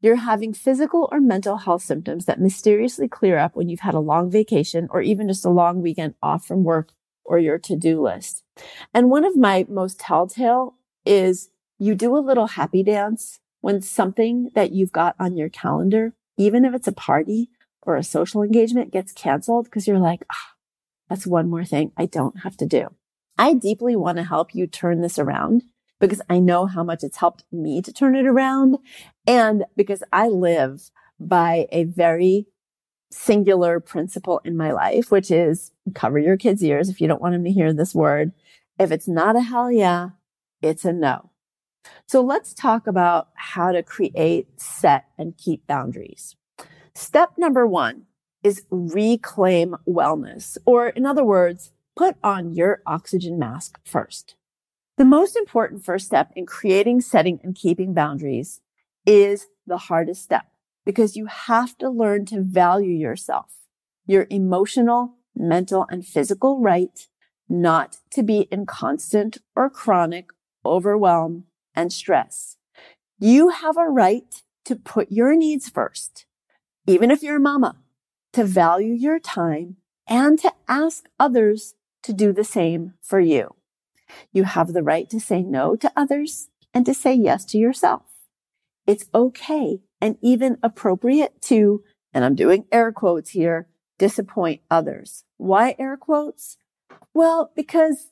You're 0.00 0.16
having 0.16 0.54
physical 0.54 1.08
or 1.12 1.20
mental 1.20 1.58
health 1.58 1.82
symptoms 1.82 2.24
that 2.24 2.40
mysteriously 2.40 3.08
clear 3.08 3.38
up 3.38 3.54
when 3.54 3.68
you've 3.68 3.80
had 3.80 3.94
a 3.94 4.00
long 4.00 4.30
vacation 4.30 4.88
or 4.90 5.02
even 5.02 5.28
just 5.28 5.44
a 5.44 5.50
long 5.50 5.82
weekend 5.82 6.14
off 6.22 6.46
from 6.46 6.64
work 6.64 6.92
or 7.24 7.38
your 7.38 7.58
to-do 7.58 8.02
list. 8.02 8.42
And 8.94 9.10
one 9.10 9.24
of 9.24 9.36
my 9.36 9.66
most 9.68 10.00
telltale 10.00 10.74
is 11.04 11.50
you 11.78 11.94
do 11.94 12.16
a 12.16 12.18
little 12.18 12.48
happy 12.48 12.82
dance 12.82 13.40
when 13.60 13.82
something 13.82 14.50
that 14.54 14.72
you've 14.72 14.92
got 14.92 15.14
on 15.18 15.36
your 15.36 15.48
calendar, 15.48 16.14
even 16.36 16.64
if 16.64 16.74
it's 16.74 16.88
a 16.88 16.92
party 16.92 17.50
or 17.82 17.96
a 17.96 18.02
social 18.02 18.42
engagement 18.42 18.92
gets 18.92 19.12
canceled 19.12 19.66
because 19.66 19.86
you're 19.86 19.98
like, 19.98 20.24
ah, 20.32 20.54
that's 21.08 21.26
one 21.26 21.48
more 21.48 21.64
thing 21.64 21.92
I 21.96 22.06
don't 22.06 22.40
have 22.40 22.56
to 22.58 22.66
do. 22.66 22.88
I 23.38 23.54
deeply 23.54 23.96
want 23.96 24.18
to 24.18 24.24
help 24.24 24.54
you 24.54 24.66
turn 24.66 25.00
this 25.00 25.18
around 25.18 25.62
because 26.00 26.20
I 26.28 26.40
know 26.40 26.66
how 26.66 26.82
much 26.82 27.04
it's 27.04 27.18
helped 27.18 27.44
me 27.52 27.80
to 27.82 27.92
turn 27.92 28.16
it 28.16 28.26
around. 28.26 28.78
And 29.26 29.64
because 29.76 30.02
I 30.12 30.28
live 30.28 30.90
by 31.20 31.68
a 31.70 31.84
very 31.84 32.46
singular 33.12 33.80
principle 33.80 34.40
in 34.44 34.56
my 34.56 34.72
life, 34.72 35.10
which 35.10 35.30
is 35.30 35.72
cover 35.94 36.18
your 36.18 36.36
kids' 36.36 36.64
ears 36.64 36.88
if 36.88 37.00
you 37.00 37.06
don't 37.08 37.20
want 37.20 37.34
them 37.34 37.44
to 37.44 37.52
hear 37.52 37.72
this 37.72 37.94
word. 37.94 38.32
If 38.78 38.90
it's 38.90 39.08
not 39.08 39.36
a 39.36 39.42
hell 39.42 39.70
yeah, 39.70 40.10
it's 40.62 40.84
a 40.84 40.92
no. 40.92 41.30
So 42.06 42.22
let's 42.22 42.54
talk 42.54 42.86
about 42.86 43.28
how 43.34 43.72
to 43.72 43.82
create, 43.82 44.60
set, 44.60 45.06
and 45.18 45.36
keep 45.36 45.66
boundaries. 45.66 46.36
Step 46.94 47.32
number 47.36 47.66
one 47.66 48.06
is 48.42 48.64
reclaim 48.70 49.76
wellness, 49.88 50.56
or 50.64 50.88
in 50.88 51.04
other 51.04 51.24
words, 51.24 51.72
put 51.96 52.16
on 52.22 52.54
your 52.54 52.80
oxygen 52.86 53.38
mask 53.38 53.78
first. 53.84 54.34
The 55.00 55.06
most 55.06 55.34
important 55.34 55.82
first 55.82 56.04
step 56.04 56.30
in 56.36 56.44
creating, 56.44 57.00
setting, 57.00 57.40
and 57.42 57.54
keeping 57.54 57.94
boundaries 57.94 58.60
is 59.06 59.46
the 59.66 59.78
hardest 59.78 60.22
step 60.22 60.44
because 60.84 61.16
you 61.16 61.24
have 61.24 61.78
to 61.78 61.88
learn 61.88 62.26
to 62.26 62.42
value 62.42 62.92
yourself, 62.92 63.50
your 64.04 64.26
emotional, 64.28 65.14
mental, 65.34 65.86
and 65.88 66.06
physical 66.06 66.60
right 66.60 67.08
not 67.48 67.96
to 68.10 68.22
be 68.22 68.40
in 68.50 68.66
constant 68.66 69.38
or 69.56 69.70
chronic 69.70 70.32
overwhelm 70.66 71.44
and 71.74 71.90
stress. 71.94 72.58
You 73.18 73.48
have 73.48 73.78
a 73.78 73.88
right 73.88 74.42
to 74.66 74.76
put 74.76 75.10
your 75.10 75.34
needs 75.34 75.70
first, 75.70 76.26
even 76.86 77.10
if 77.10 77.22
you're 77.22 77.36
a 77.36 77.40
mama, 77.40 77.76
to 78.34 78.44
value 78.44 78.92
your 78.92 79.18
time 79.18 79.76
and 80.06 80.38
to 80.40 80.52
ask 80.68 81.06
others 81.18 81.74
to 82.02 82.12
do 82.12 82.34
the 82.34 82.44
same 82.44 82.92
for 83.00 83.18
you. 83.18 83.54
You 84.32 84.44
have 84.44 84.72
the 84.72 84.82
right 84.82 85.08
to 85.10 85.20
say 85.20 85.42
no 85.42 85.76
to 85.76 85.92
others 85.96 86.48
and 86.72 86.86
to 86.86 86.94
say 86.94 87.14
yes 87.14 87.44
to 87.46 87.58
yourself. 87.58 88.02
It's 88.86 89.08
okay 89.14 89.80
and 90.00 90.16
even 90.22 90.58
appropriate 90.62 91.40
to, 91.42 91.82
and 92.12 92.24
I'm 92.24 92.34
doing 92.34 92.64
air 92.72 92.92
quotes 92.92 93.30
here, 93.30 93.68
disappoint 93.98 94.62
others. 94.70 95.24
Why 95.36 95.76
air 95.78 95.96
quotes? 95.96 96.56
Well, 97.12 97.52
because 97.54 98.10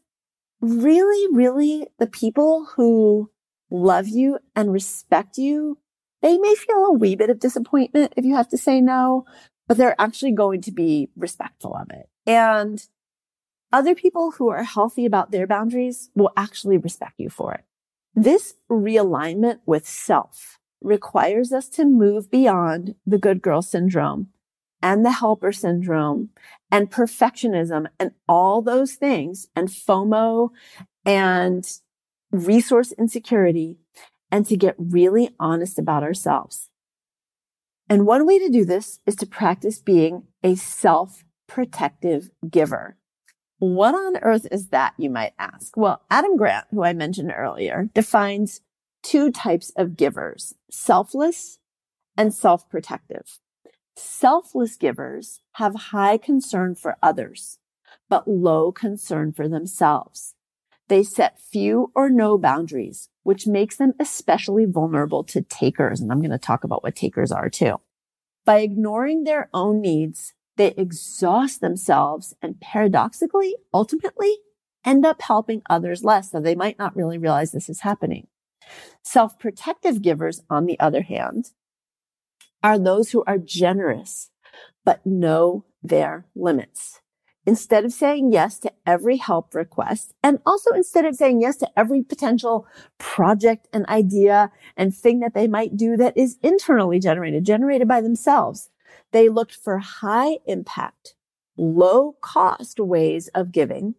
really, 0.61 1.35
really 1.35 1.87
the 1.99 2.07
people 2.07 2.69
who 2.77 3.31
love 3.71 4.09
you 4.09 4.39
and 4.55 4.73
respect 4.73 5.39
you, 5.39 5.79
they 6.21 6.37
may 6.37 6.55
feel 6.55 6.85
a 6.85 6.93
wee 6.93 7.17
bit 7.17 7.31
of 7.31 7.39
disappointment 7.39 8.13
if 8.17 8.25
you 8.25 8.35
have 8.35 8.49
to 8.49 8.59
say 8.59 8.81
no, 8.81 9.25
but 9.67 9.77
they're 9.77 10.01
actually 10.01 10.33
going 10.33 10.61
to 10.63 10.73
be 10.73 11.11
respectful 11.17 11.75
of 11.75 11.91
it. 11.91 12.09
And 12.27 12.85
other 13.73 13.95
people 13.95 14.33
who 14.33 14.49
are 14.49 14.63
healthy 14.63 15.05
about 15.05 15.31
their 15.31 15.47
boundaries 15.47 16.11
will 16.15 16.33
actually 16.37 16.79
respect 16.79 17.15
you 17.19 17.29
for 17.29 17.55
it. 17.55 17.65
This 18.15 18.55
realignment 18.71 19.61
with 19.67 19.87
self 19.87 20.59
requires 20.81 21.53
us 21.53 21.69
to 21.69 21.85
move 21.85 22.31
beyond 22.31 22.95
the 23.07 23.19
good 23.19 23.43
girl 23.43 23.63
syndrome 23.63 24.29
and 24.81 25.05
the 25.05 25.13
helper 25.13 25.53
syndrome 25.53 26.31
and 26.71 26.91
perfectionism 26.91 27.87
and 27.99 28.13
all 28.29 28.63
those 28.63 28.95
things 28.95 29.49
and 29.57 29.69
FOMO 29.69 30.51
and 31.05 31.79
resource 32.31 32.93
insecurity 32.93 33.79
and 34.31 34.47
to 34.47 34.57
get 34.57 34.75
really 34.79 35.31
honest 35.41 35.79
about 35.79 36.03
ourselves. 36.03 36.69
And 37.89 38.07
one 38.07 38.27
way 38.27 38.39
to 38.39 38.51
do 38.51 38.65
this 38.65 39.01
is 39.07 39.17
to 39.17 39.27
practice 39.27 39.81
being 39.81 40.25
a 40.45 40.55
self 40.55 41.25
protective 41.47 42.31
giver. 42.49 42.98
What 43.59 43.95
on 43.95 44.19
earth 44.23 44.47
is 44.53 44.69
that, 44.69 44.95
you 44.97 45.11
might 45.11 45.33
ask? 45.39 45.77
Well, 45.77 46.03
Adam 46.11 46.37
Grant, 46.37 46.67
who 46.71 46.85
I 46.85 46.93
mentioned 46.93 47.33
earlier, 47.37 47.89
defines 47.93 48.61
two 49.03 49.33
types 49.33 49.73
of 49.77 49.97
givers, 49.97 50.55
selfless 50.71 51.59
and 52.17 52.33
self-protective. 52.33 53.39
Selfless 53.97 54.77
givers 54.77 55.41
have 55.55 55.75
high 55.75 56.19
concern 56.19 56.77
for 56.77 56.97
others, 57.03 57.59
but 58.09 58.29
low 58.29 58.71
concern 58.71 59.33
for 59.33 59.49
themselves. 59.49 60.35
They 60.87 61.03
set 61.03 61.41
few 61.41 61.91
or 61.97 62.09
no 62.09 62.39
boundaries, 62.39 63.09
which 63.25 63.47
makes 63.47 63.77
them 63.77 63.93
especially 63.99 64.67
vulnerable 64.67 65.25
to 65.25 65.43
takers. 65.43 66.01
And 66.01 66.13
I'm 66.13 66.21
going 66.21 66.31
to 66.31 66.39
talk 66.39 66.65
about 66.65 66.83
what 66.83 66.95
takers 66.95 67.33
are 67.33 67.51
too. 67.51 67.81
By 68.45 68.61
ignoring 68.61 69.25
their 69.25 69.51
own 69.53 69.81
needs, 69.81 70.33
they 70.59 70.75
exhaust 70.77 71.63
themselves 71.63 72.35
and 72.43 72.61
paradoxically, 72.61 73.57
ultimately 73.73 74.37
end 74.85 75.07
up 75.07 75.23
helping 75.23 75.63
others 75.71 76.05
less, 76.05 76.29
though 76.29 76.41
they 76.41 76.55
might 76.55 76.79
not 76.79 76.95
really 76.95 77.17
realize 77.17 77.53
this 77.53 77.71
is 77.71 77.81
happening. 77.81 78.27
Self-protective 79.03 80.03
givers, 80.03 80.43
on 80.51 80.67
the 80.67 80.79
other 80.79 81.03
hand, 81.03 81.53
are 82.63 82.79
those 82.79 83.13
who 83.13 83.25
are 83.27 83.39
generous, 83.39 84.31
but 84.85 85.07
know 85.07 85.65
their 85.83 86.27
limits. 86.35 87.01
Instead 87.47 87.85
of 87.85 87.93
saying 87.93 88.31
yes 88.31 88.59
to 88.59 88.73
every 88.85 89.17
help 89.17 89.55
request, 89.55 90.13
and 90.23 90.39
also 90.45 90.73
instead 90.73 91.07
of 91.07 91.15
saying 91.15 91.41
yes 91.41 91.57
to 91.57 91.71
every 91.79 92.03
potential 92.03 92.67
project 92.99 93.67
and 93.73 93.87
idea 93.87 94.51
and 94.77 94.95
thing 94.95 95.21
that 95.21 95.33
they 95.33 95.49
might 95.49 95.77
do 95.77 95.97
that 95.97 96.15
is 96.15 96.37
internally 96.43 96.99
generated, 96.99 97.47
generated 97.47 97.89
by 97.89 98.03
themselves, 98.03 98.69
they 99.13 99.29
looked 99.29 99.55
for 99.55 99.79
high 99.79 100.39
impact, 100.47 101.15
low 101.57 102.17
cost 102.21 102.79
ways 102.79 103.29
of 103.29 103.53
giving 103.53 103.95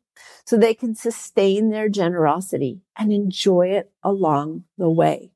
so 0.46 0.58
they 0.58 0.74
can 0.74 0.96
sustain 0.96 1.70
their 1.70 1.90
generosity 1.90 2.82
and 2.98 3.12
enjoy 3.12 3.70
it 3.70 3.92
along 4.04 4.64
the 4.78 4.90
way. 4.90 5.32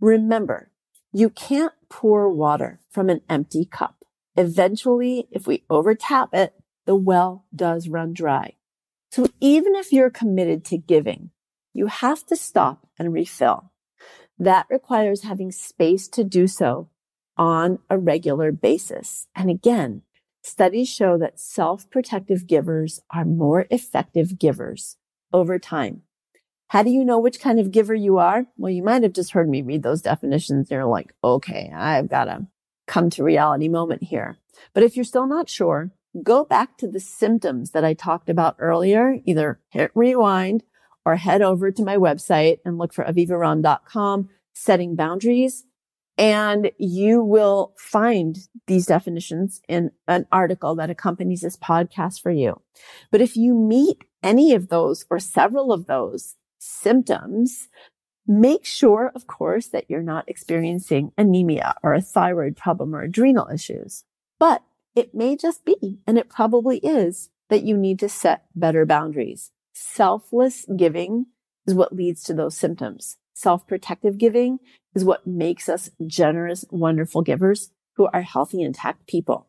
Remember, 0.00 0.70
you 1.12 1.30
can't 1.30 1.74
pour 1.88 2.28
water 2.28 2.80
from 2.90 3.10
an 3.10 3.20
empty 3.28 3.64
cup. 3.64 4.04
Eventually, 4.36 5.28
if 5.30 5.46
we 5.46 5.64
overtap 5.68 6.30
it, 6.32 6.54
the 6.86 6.96
well 6.96 7.44
does 7.54 7.88
run 7.88 8.12
dry. 8.14 8.56
So 9.10 9.28
even 9.40 9.74
if 9.74 9.92
you're 9.92 10.10
committed 10.10 10.64
to 10.66 10.78
giving, 10.78 11.30
you 11.74 11.86
have 11.86 12.24
to 12.26 12.36
stop 12.36 12.86
and 12.98 13.12
refill. 13.12 13.72
That 14.38 14.66
requires 14.70 15.22
having 15.22 15.52
space 15.52 16.08
to 16.08 16.24
do 16.24 16.46
so 16.46 16.88
on 17.36 17.78
a 17.88 17.98
regular 17.98 18.52
basis. 18.52 19.26
And 19.34 19.50
again, 19.50 20.02
studies 20.42 20.88
show 20.88 21.18
that 21.18 21.40
self-protective 21.40 22.46
givers 22.46 23.00
are 23.10 23.24
more 23.24 23.66
effective 23.70 24.38
givers 24.38 24.96
over 25.32 25.58
time. 25.58 26.02
How 26.68 26.82
do 26.82 26.90
you 26.90 27.04
know 27.04 27.18
which 27.18 27.40
kind 27.40 27.60
of 27.60 27.70
giver 27.70 27.94
you 27.94 28.18
are? 28.18 28.46
Well, 28.56 28.72
you 28.72 28.82
might 28.82 29.02
have 29.02 29.12
just 29.12 29.32
heard 29.32 29.48
me 29.48 29.60
read 29.60 29.82
those 29.82 30.00
definitions. 30.00 30.70
You're 30.70 30.86
like, 30.86 31.12
okay, 31.22 31.70
I've 31.74 32.08
got 32.08 32.24
to 32.24 32.46
come 32.86 33.10
to 33.10 33.22
reality 33.22 33.68
moment 33.68 34.04
here. 34.04 34.38
But 34.72 34.82
if 34.82 34.96
you're 34.96 35.04
still 35.04 35.26
not 35.26 35.50
sure, 35.50 35.90
go 36.22 36.44
back 36.44 36.78
to 36.78 36.88
the 36.88 37.00
symptoms 37.00 37.72
that 37.72 37.84
I 37.84 37.94
talked 37.94 38.28
about 38.28 38.56
earlier, 38.58 39.18
either 39.24 39.60
hit 39.68 39.90
rewind 39.94 40.62
or 41.04 41.16
head 41.16 41.42
over 41.42 41.70
to 41.70 41.84
my 41.84 41.96
website 41.96 42.58
and 42.64 42.78
look 42.78 42.92
for 42.92 43.04
avivaromm.com 43.04 44.30
setting 44.54 44.94
boundaries 44.94 45.64
and 46.18 46.70
you 46.78 47.22
will 47.22 47.74
find 47.78 48.36
these 48.66 48.86
definitions 48.86 49.60
in 49.68 49.90
an 50.06 50.26
article 50.30 50.74
that 50.76 50.90
accompanies 50.90 51.40
this 51.40 51.56
podcast 51.56 52.20
for 52.20 52.30
you. 52.30 52.60
But 53.10 53.20
if 53.20 53.36
you 53.36 53.54
meet 53.54 54.04
any 54.22 54.54
of 54.54 54.68
those 54.68 55.04
or 55.10 55.18
several 55.18 55.72
of 55.72 55.86
those 55.86 56.36
symptoms, 56.58 57.68
make 58.26 58.64
sure, 58.64 59.10
of 59.14 59.26
course, 59.26 59.68
that 59.68 59.86
you're 59.88 60.02
not 60.02 60.28
experiencing 60.28 61.12
anemia 61.18 61.74
or 61.82 61.94
a 61.94 62.00
thyroid 62.00 62.56
problem 62.56 62.94
or 62.94 63.02
adrenal 63.02 63.48
issues. 63.52 64.04
But 64.38 64.62
it 64.94 65.14
may 65.14 65.36
just 65.36 65.64
be, 65.64 65.98
and 66.06 66.18
it 66.18 66.28
probably 66.28 66.78
is, 66.78 67.30
that 67.48 67.64
you 67.64 67.76
need 67.76 67.98
to 67.98 68.08
set 68.08 68.44
better 68.54 68.86
boundaries. 68.86 69.50
Selfless 69.72 70.66
giving 70.76 71.26
is 71.66 71.74
what 71.74 71.94
leads 71.94 72.22
to 72.24 72.34
those 72.34 72.56
symptoms. 72.56 73.16
Self-protective 73.34 74.18
giving 74.18 74.58
is 74.94 75.04
what 75.04 75.26
makes 75.26 75.68
us 75.68 75.90
generous, 76.06 76.64
wonderful 76.70 77.22
givers 77.22 77.70
who 77.96 78.08
are 78.12 78.22
healthy, 78.22 78.62
intact 78.62 79.06
people. 79.06 79.48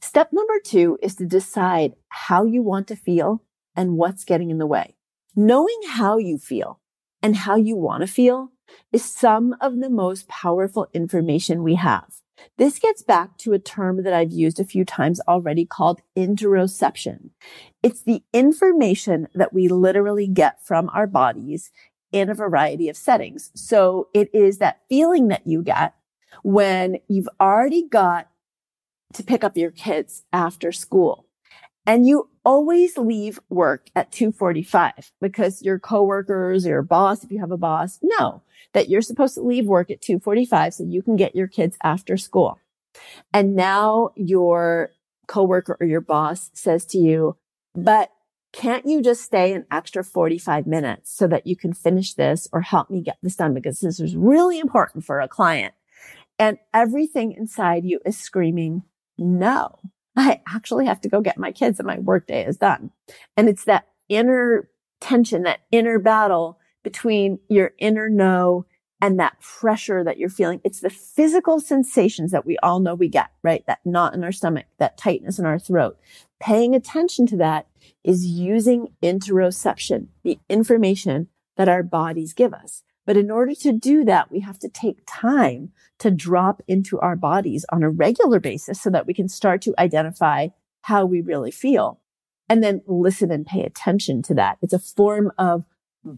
Step 0.00 0.32
number 0.32 0.58
two 0.64 0.98
is 1.02 1.14
to 1.16 1.26
decide 1.26 1.94
how 2.08 2.44
you 2.44 2.62
want 2.62 2.88
to 2.88 2.96
feel 2.96 3.42
and 3.76 3.96
what's 3.96 4.24
getting 4.24 4.50
in 4.50 4.58
the 4.58 4.66
way. 4.66 4.94
Knowing 5.36 5.78
how 5.88 6.16
you 6.16 6.38
feel 6.38 6.80
and 7.22 7.36
how 7.36 7.56
you 7.56 7.76
want 7.76 8.00
to 8.00 8.06
feel 8.06 8.50
is 8.92 9.04
some 9.04 9.54
of 9.60 9.80
the 9.80 9.90
most 9.90 10.28
powerful 10.28 10.88
information 10.94 11.62
we 11.62 11.74
have. 11.74 12.20
This 12.56 12.78
gets 12.78 13.02
back 13.02 13.36
to 13.38 13.52
a 13.52 13.58
term 13.58 14.02
that 14.02 14.12
I've 14.12 14.32
used 14.32 14.58
a 14.58 14.64
few 14.64 14.84
times 14.84 15.20
already 15.28 15.64
called 15.64 16.00
interoception. 16.16 17.30
It's 17.82 18.02
the 18.02 18.22
information 18.32 19.28
that 19.34 19.52
we 19.52 19.68
literally 19.68 20.26
get 20.26 20.64
from 20.64 20.90
our 20.92 21.06
bodies 21.06 21.70
in 22.14 22.30
a 22.30 22.34
variety 22.34 22.88
of 22.88 22.96
settings. 22.96 23.50
So 23.54 24.06
it 24.14 24.32
is 24.32 24.58
that 24.58 24.82
feeling 24.88 25.28
that 25.28 25.44
you 25.44 25.62
get 25.62 25.94
when 26.44 26.98
you've 27.08 27.28
already 27.40 27.88
got 27.88 28.28
to 29.14 29.24
pick 29.24 29.42
up 29.42 29.56
your 29.56 29.72
kids 29.72 30.22
after 30.32 30.70
school 30.70 31.26
and 31.86 32.06
you 32.06 32.28
always 32.44 32.96
leave 32.96 33.40
work 33.48 33.88
at 33.96 34.12
2:45 34.12 35.10
because 35.20 35.60
your 35.60 35.80
coworkers 35.80 36.64
or 36.64 36.70
your 36.70 36.82
boss 36.82 37.24
if 37.24 37.32
you 37.32 37.40
have 37.40 37.50
a 37.50 37.56
boss 37.56 37.98
know 38.00 38.42
that 38.74 38.88
you're 38.88 39.02
supposed 39.02 39.34
to 39.34 39.42
leave 39.42 39.66
work 39.66 39.90
at 39.90 40.00
2:45 40.00 40.74
so 40.74 40.84
you 40.84 41.02
can 41.02 41.16
get 41.16 41.34
your 41.34 41.48
kids 41.48 41.76
after 41.82 42.16
school. 42.16 42.58
And 43.32 43.56
now 43.56 44.10
your 44.14 44.90
coworker 45.26 45.76
or 45.80 45.86
your 45.86 46.00
boss 46.00 46.50
says 46.54 46.84
to 46.86 46.98
you, 46.98 47.36
"But 47.74 48.12
can't 48.54 48.86
you 48.86 49.02
just 49.02 49.22
stay 49.22 49.52
an 49.52 49.66
extra 49.72 50.04
45 50.04 50.64
minutes 50.64 51.12
so 51.12 51.26
that 51.26 51.44
you 51.44 51.56
can 51.56 51.72
finish 51.72 52.14
this 52.14 52.48
or 52.52 52.60
help 52.60 52.88
me 52.88 53.02
get 53.02 53.18
this 53.20 53.34
done? 53.34 53.52
Because 53.52 53.80
this 53.80 53.98
is 53.98 54.14
really 54.14 54.60
important 54.60 55.04
for 55.04 55.20
a 55.20 55.26
client. 55.26 55.74
And 56.38 56.58
everything 56.72 57.32
inside 57.32 57.84
you 57.84 57.98
is 58.06 58.16
screaming, 58.16 58.84
no, 59.18 59.80
I 60.16 60.40
actually 60.46 60.86
have 60.86 61.00
to 61.00 61.08
go 61.08 61.20
get 61.20 61.36
my 61.36 61.50
kids 61.50 61.80
and 61.80 61.86
my 61.86 61.98
workday 61.98 62.46
is 62.46 62.56
done. 62.56 62.92
And 63.36 63.48
it's 63.48 63.64
that 63.64 63.88
inner 64.08 64.70
tension, 65.00 65.42
that 65.42 65.60
inner 65.72 65.98
battle 65.98 66.60
between 66.84 67.40
your 67.48 67.72
inner 67.78 68.08
no 68.08 68.66
and 69.04 69.20
that 69.20 69.38
pressure 69.38 70.02
that 70.02 70.16
you're 70.16 70.30
feeling. 70.30 70.62
It's 70.64 70.80
the 70.80 70.88
physical 70.88 71.60
sensations 71.60 72.30
that 72.30 72.46
we 72.46 72.56
all 72.62 72.80
know 72.80 72.94
we 72.94 73.10
get, 73.10 73.28
right? 73.42 73.62
That 73.66 73.80
knot 73.84 74.14
in 74.14 74.24
our 74.24 74.32
stomach, 74.32 74.64
that 74.78 74.96
tightness 74.96 75.38
in 75.38 75.44
our 75.44 75.58
throat. 75.58 75.98
Paying 76.40 76.74
attention 76.74 77.26
to 77.26 77.36
that 77.36 77.66
is 78.02 78.24
using 78.24 78.94
interoception, 79.02 80.06
the 80.22 80.38
information 80.48 81.28
that 81.58 81.68
our 81.68 81.82
bodies 81.82 82.32
give 82.32 82.54
us. 82.54 82.82
But 83.04 83.18
in 83.18 83.30
order 83.30 83.54
to 83.56 83.72
do 83.72 84.06
that, 84.06 84.30
we 84.30 84.40
have 84.40 84.58
to 84.60 84.70
take 84.70 85.02
time 85.06 85.72
to 85.98 86.10
drop 86.10 86.62
into 86.66 86.98
our 87.00 87.14
bodies 87.14 87.66
on 87.70 87.82
a 87.82 87.90
regular 87.90 88.40
basis 88.40 88.80
so 88.80 88.88
that 88.88 89.06
we 89.06 89.12
can 89.12 89.28
start 89.28 89.60
to 89.62 89.74
identify 89.78 90.48
how 90.80 91.04
we 91.04 91.20
really 91.20 91.50
feel 91.50 92.00
and 92.48 92.64
then 92.64 92.80
listen 92.86 93.30
and 93.30 93.44
pay 93.44 93.64
attention 93.64 94.22
to 94.22 94.34
that. 94.36 94.56
It's 94.62 94.72
a 94.72 94.78
form 94.78 95.30
of 95.36 95.66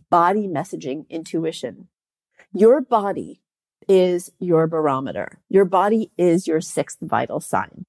body 0.09 0.47
messaging 0.47 1.09
intuition. 1.11 1.89
Your 2.53 2.81
body 2.81 3.41
is 3.89 4.31
your 4.39 4.67
barometer. 4.67 5.41
Your 5.49 5.65
body 5.65 6.11
is 6.17 6.47
your 6.47 6.61
sixth 6.61 6.99
vital 7.01 7.41
sign. 7.41 7.85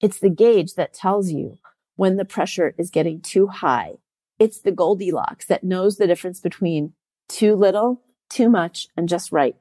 It's 0.00 0.18
the 0.18 0.30
gauge 0.30 0.74
that 0.74 0.94
tells 0.94 1.30
you 1.30 1.58
when 1.96 2.16
the 2.16 2.24
pressure 2.24 2.74
is 2.78 2.90
getting 2.90 3.20
too 3.20 3.46
high. 3.48 3.94
It's 4.38 4.60
the 4.60 4.72
Goldilocks 4.72 5.46
that 5.46 5.64
knows 5.64 5.96
the 5.96 6.06
difference 6.06 6.40
between 6.40 6.94
too 7.28 7.54
little, 7.54 8.02
too 8.28 8.48
much, 8.48 8.88
and 8.96 9.08
just 9.08 9.32
right. 9.32 9.56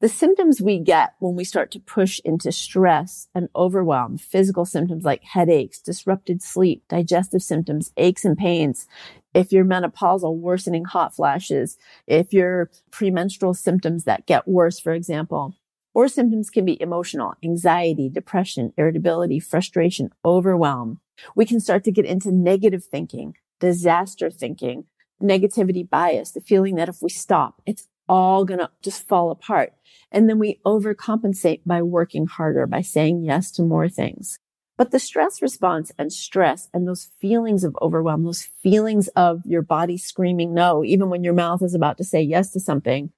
The 0.00 0.08
symptoms 0.08 0.62
we 0.62 0.78
get 0.78 1.14
when 1.18 1.36
we 1.36 1.44
start 1.44 1.70
to 1.72 1.80
push 1.80 2.20
into 2.24 2.52
stress 2.52 3.28
and 3.34 3.48
overwhelm, 3.54 4.16
physical 4.16 4.64
symptoms 4.64 5.04
like 5.04 5.22
headaches, 5.22 5.80
disrupted 5.80 6.42
sleep, 6.42 6.84
digestive 6.88 7.42
symptoms, 7.42 7.92
aches 7.98 8.24
and 8.24 8.38
pains, 8.38 8.86
if 9.34 9.52
you're 9.52 9.64
menopausal, 9.64 10.36
worsening 10.36 10.84
hot 10.84 11.14
flashes, 11.14 11.76
if 12.06 12.32
you're 12.32 12.70
premenstrual 12.90 13.54
symptoms 13.54 14.04
that 14.04 14.26
get 14.26 14.48
worse, 14.48 14.78
for 14.78 14.92
example, 14.92 15.54
or 15.94 16.08
symptoms 16.08 16.50
can 16.50 16.64
be 16.64 16.80
emotional, 16.80 17.34
anxiety, 17.42 18.08
depression, 18.08 18.72
irritability, 18.76 19.40
frustration, 19.40 20.10
overwhelm. 20.24 21.00
We 21.34 21.46
can 21.46 21.60
start 21.60 21.84
to 21.84 21.92
get 21.92 22.04
into 22.04 22.32
negative 22.32 22.84
thinking, 22.84 23.36
disaster 23.58 24.30
thinking, 24.30 24.84
negativity 25.22 25.88
bias, 25.88 26.30
the 26.30 26.40
feeling 26.40 26.76
that 26.76 26.88
if 26.88 27.02
we 27.02 27.10
stop, 27.10 27.60
it's 27.66 27.88
all 28.08 28.44
going 28.44 28.58
to 28.58 28.70
just 28.82 29.06
fall 29.06 29.30
apart. 29.30 29.72
And 30.10 30.28
then 30.28 30.38
we 30.38 30.60
overcompensate 30.66 31.60
by 31.64 31.82
working 31.82 32.26
harder, 32.26 32.66
by 32.66 32.82
saying 32.82 33.24
yes 33.24 33.50
to 33.52 33.62
more 33.62 33.88
things. 33.88 34.38
But 34.80 34.92
the 34.92 34.98
stress 34.98 35.42
response 35.42 35.92
and 35.98 36.10
stress 36.10 36.70
and 36.72 36.88
those 36.88 37.10
feelings 37.20 37.64
of 37.64 37.76
overwhelm, 37.82 38.24
those 38.24 38.48
feelings 38.62 39.08
of 39.08 39.44
your 39.44 39.60
body 39.60 39.98
screaming 39.98 40.54
no, 40.54 40.82
even 40.82 41.10
when 41.10 41.22
your 41.22 41.34
mouth 41.34 41.60
is 41.60 41.74
about 41.74 41.98
to 41.98 42.04
say 42.04 42.22
yes 42.22 42.50
to 42.52 42.60
something, 42.60 43.12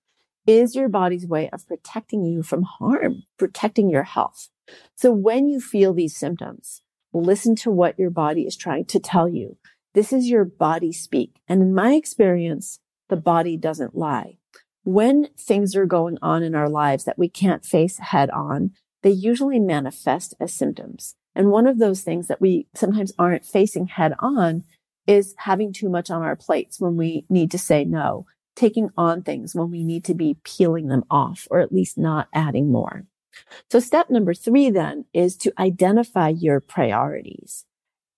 is 0.45 0.75
your 0.75 0.89
body's 0.89 1.25
way 1.25 1.49
of 1.51 1.65
protecting 1.69 2.25
you 2.25 2.43
from 2.43 2.65
harm, 2.65 3.23
protecting 3.39 3.89
your 3.89 4.03
health. 4.03 4.49
So 4.97 5.13
when 5.13 5.47
you 5.47 5.61
feel 5.61 5.95
these 5.95 6.17
symptoms, 6.17 6.83
listen 7.13 7.55
to 7.55 7.71
what 7.71 7.97
your 7.97 8.11
body 8.11 8.43
is 8.43 8.57
trying 8.57 8.87
to 8.87 8.99
tell 8.99 9.29
you. 9.29 9.57
This 9.95 10.13
is 10.13 10.29
your 10.29 10.45
body 10.45 10.93
speak. 10.93 11.37
And 11.47 11.63
in 11.63 11.73
my 11.73 11.93
experience, 11.93 12.81
the 13.09 13.15
body 13.15 13.57
doesn't 13.57 13.95
lie 13.95 14.39
when 14.85 15.29
things 15.39 15.77
are 15.77 15.87
going 15.87 16.19
on 16.21 16.43
in 16.43 16.57
our 16.57 16.69
lives 16.69 17.05
that 17.05 17.19
we 17.19 17.29
can't 17.29 17.65
face 17.65 17.99
head 17.99 18.31
on, 18.31 18.73
they 19.03 19.11
usually 19.11 19.61
manifest 19.61 20.35
as 20.41 20.53
symptoms. 20.53 21.15
And 21.35 21.51
one 21.51 21.67
of 21.67 21.79
those 21.79 22.03
things 22.03 22.29
that 22.29 22.41
we 22.41 22.67
sometimes 22.75 23.13
aren't 23.19 23.45
facing 23.45 23.87
head 23.87 24.15
on 24.19 24.65
is 25.07 25.35
having 25.39 25.73
too 25.73 25.89
much 25.89 26.11
on 26.11 26.23
our 26.23 26.37
plates 26.37 26.81
when 26.81 26.97
we 26.97 27.25
need 27.29 27.51
to 27.51 27.59
say 27.59 27.85
no, 27.85 28.27
taking 28.55 28.91
on 28.97 29.23
things 29.23 29.55
when 29.55 29.71
we 29.71 29.85
need 29.85 30.05
to 30.05 30.15
be 30.15 30.37
peeling 30.45 30.89
them 30.89 31.05
off 31.11 31.49
or 31.51 31.61
at 31.61 31.73
least 31.73 31.99
not 31.99 32.29
adding 32.33 32.71
more. 32.71 33.07
So 33.71 33.81
step 33.81 34.11
number 34.11 34.35
three 34.35 34.71
then 34.71 35.07
is 35.13 35.37
to 35.39 35.53
identify 35.59 36.29
your 36.29 36.61
priorities 36.61 37.65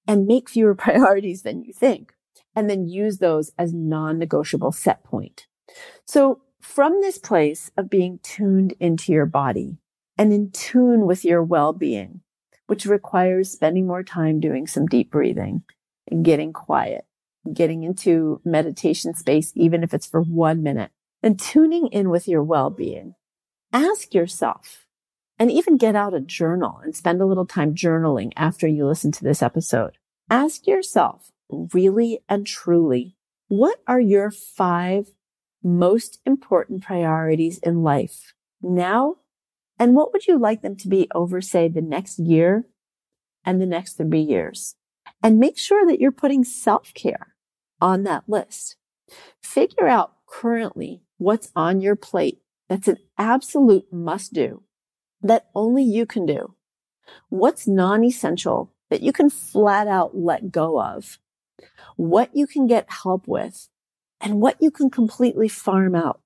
and 0.07 0.27
make 0.27 0.51
fewer 0.51 0.75
priorities 0.75 1.43
than 1.43 1.62
you 1.62 1.73
think 1.73 2.12
and 2.57 2.69
then 2.69 2.87
use 2.87 3.19
those 3.19 3.53
as 3.59 3.73
non-negotiable 3.73 4.73
set 4.73 5.05
point. 5.05 5.47
So 6.07 6.43
from 6.61 7.01
this 7.01 7.19
place 7.19 7.71
of 7.77 7.91
being 7.91 8.21
tuned 8.23 8.75
into 8.81 9.12
your 9.12 9.27
body 9.27 9.79
and 10.17 10.33
in 10.33 10.51
tune 10.51 11.07
with 11.07 11.25
your 11.25 11.43
well-being, 11.43 12.21
which 12.67 12.87
requires 12.87 13.51
spending 13.51 13.87
more 13.87 14.03
time 14.03 14.41
doing 14.41 14.67
some 14.67 14.87
deep 14.87 15.11
breathing 15.11 15.62
and 16.11 16.25
getting 16.25 16.53
quiet, 16.53 17.05
getting 17.53 17.83
into 17.83 18.41
meditation 18.45 19.15
space, 19.15 19.53
even 19.55 19.83
if 19.83 19.93
it's 19.93 20.07
for 20.07 20.23
one 20.23 20.62
minute 20.62 20.91
and 21.23 21.39
tuning 21.39 21.87
in 21.89 22.11
with 22.11 22.29
your 22.29 22.43
well-being. 22.43 23.15
Ask 23.73 24.15
yourself 24.15 24.87
and 25.39 25.51
even 25.51 25.77
get 25.77 25.97
out 25.97 26.15
a 26.15 26.21
journal 26.21 26.81
and 26.85 26.95
spend 26.95 27.21
a 27.21 27.27
little 27.27 27.47
time 27.47 27.75
journaling 27.75 28.33
after 28.37 28.69
you 28.69 28.87
listen 28.87 29.11
to 29.12 29.25
this 29.25 29.43
episode. 29.43 29.99
Ask 30.31 30.67
yourself 30.67 31.31
really 31.51 32.21
and 32.29 32.47
truly, 32.47 33.17
what 33.49 33.81
are 33.87 34.01
your 34.01 34.31
five 34.31 35.09
most 35.62 36.21
important 36.25 36.83
priorities 36.83 37.59
in 37.59 37.83
life 37.83 38.35
now? 38.62 39.17
And 39.79 39.95
what 39.95 40.12
would 40.12 40.27
you 40.27 40.39
like 40.39 40.62
them 40.62 40.77
to 40.77 40.89
be 40.89 41.09
over, 41.14 41.41
say, 41.41 41.68
the 41.68 41.83
next 41.83 42.18
year 42.18 42.66
and 43.45 43.61
the 43.61 43.66
next 43.66 43.95
three 43.95 44.20
years? 44.20 44.77
And 45.22 45.39
make 45.39 45.59
sure 45.59 45.87
that 45.87 46.01
you're 46.01 46.12
putting 46.12 46.45
self 46.45 46.93
care 46.95 47.35
on 47.81 48.05
that 48.05 48.25
list. 48.29 48.77
Figure 49.43 49.89
out 49.89 50.12
currently 50.27 51.03
what's 51.18 51.51
on 51.55 51.81
your 51.81 51.97
plate 51.97 52.41
that's 52.68 52.89
an 52.89 52.99
absolute 53.18 53.93
must 53.93 54.33
do 54.33 54.62
that 55.22 55.47
only 55.55 55.83
you 55.83 56.07
can 56.07 56.27
do. 56.27 56.55
What's 57.29 57.68
non 57.68 58.05
essential 58.05 58.72
that 58.91 59.03
you 59.03 59.12
can 59.12 59.31
flat 59.31 59.87
out 59.87 60.16
let 60.16 60.51
go 60.51 60.81
of? 60.81 61.18
What 61.97 62.35
you 62.35 62.47
can 62.47 62.66
get 62.66 62.91
help 62.91 63.29
with 63.29 63.68
and 64.20 64.41
what 64.41 64.57
you 64.61 64.70
can 64.70 64.91
completely 64.91 65.49
farm 65.49 65.95
out. 65.95 66.20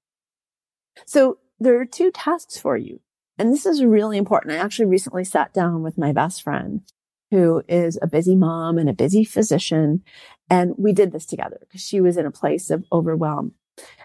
So 1.07 1.39
there 1.59 1.81
are 1.81 1.85
two 1.85 2.11
tasks 2.11 2.57
for 2.59 2.77
you. 2.77 3.01
And 3.39 3.53
this 3.53 3.67
is 3.67 3.85
really 3.85 4.19
important. 4.19 4.55
I 4.55 4.57
actually 4.57 4.87
recently 4.87 5.25
sat 5.25 5.53
down 5.55 5.83
with 5.83 5.97
my 5.97 6.13
best 6.13 6.43
friend 6.43 6.83
who 7.31 7.63
is 7.69 7.99
a 8.01 8.07
busy 8.07 8.35
mom 8.35 8.79
and 8.79 8.89
a 8.89 8.95
busy 8.95 9.25
physician. 9.25 10.03
And 10.49 10.75
we 10.79 10.93
did 10.93 11.13
this 11.13 11.27
together 11.27 11.59
because 11.61 11.83
she 11.83 12.01
was 12.01 12.17
in 12.17 12.27
a 12.27 12.31
place 12.31 12.71
of 12.71 12.85
overwhelm. 12.91 13.53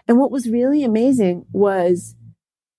And 0.06 0.18
what 0.18 0.30
was 0.30 0.48
really 0.48 0.84
amazing 0.84 1.46
was 1.52 2.14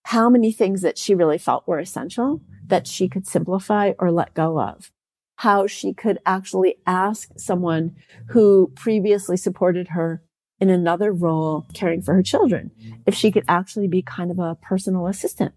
how 0.03 0.29
many 0.29 0.51
things 0.51 0.81
that 0.81 0.97
she 0.97 1.15
really 1.15 1.39
felt 1.39 1.67
were 1.67 1.79
essential 1.79 2.41
that 2.67 2.87
she 2.87 3.09
could 3.09 3.27
simplify 3.27 3.93
or 3.99 4.11
let 4.11 4.33
go 4.33 4.59
of. 4.59 4.91
How 5.37 5.67
she 5.67 5.93
could 5.93 6.19
actually 6.25 6.75
ask 6.85 7.31
someone 7.37 7.95
who 8.29 8.71
previously 8.75 9.35
supported 9.35 9.89
her 9.89 10.23
in 10.59 10.69
another 10.69 11.11
role 11.11 11.65
caring 11.73 12.01
for 12.01 12.13
her 12.13 12.23
children, 12.23 12.71
if 13.05 13.13
she 13.13 13.31
could 13.31 13.43
actually 13.47 13.87
be 13.87 14.01
kind 14.01 14.31
of 14.31 14.39
a 14.39 14.55
personal 14.61 15.07
assistant. 15.07 15.53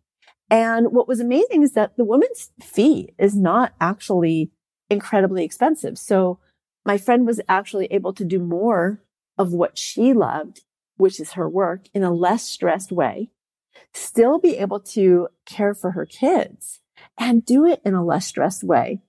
And 0.51 0.93
what 0.93 1.09
was 1.09 1.21
amazing 1.21 1.63
is 1.63 1.73
that 1.73 1.97
the 1.97 2.05
woman's 2.05 2.51
fee 2.61 3.13
is 3.19 3.37
not 3.37 3.75
actually 3.81 4.51
incredibly 4.89 5.45
expensive. 5.45 5.99
So 5.99 6.39
my 6.85 6.97
friend 6.97 7.27
was 7.27 7.41
actually 7.49 7.87
able 7.87 8.15
to 8.15 8.25
do 8.25 8.39
more 8.39 9.03
of 9.37 9.53
what 9.53 9.77
she 9.77 10.13
loved, 10.13 10.63
which 10.97 11.21
is 11.21 11.33
her 11.33 11.49
work 11.49 11.87
in 11.93 12.03
a 12.03 12.13
less 12.13 12.45
stressed 12.45 12.91
way, 12.91 13.31
still 13.93 14.39
be 14.39 14.57
able 14.57 14.81
to 14.81 15.29
care 15.45 15.75
for 15.75 15.93
her 15.93 16.07
kids 16.07 16.81
and 17.19 17.45
do 17.45 17.67
it 17.67 17.81
in 17.85 17.95
a 17.95 18.05
less 18.05 18.27
stressed 18.27 18.65
way. 18.65 19.01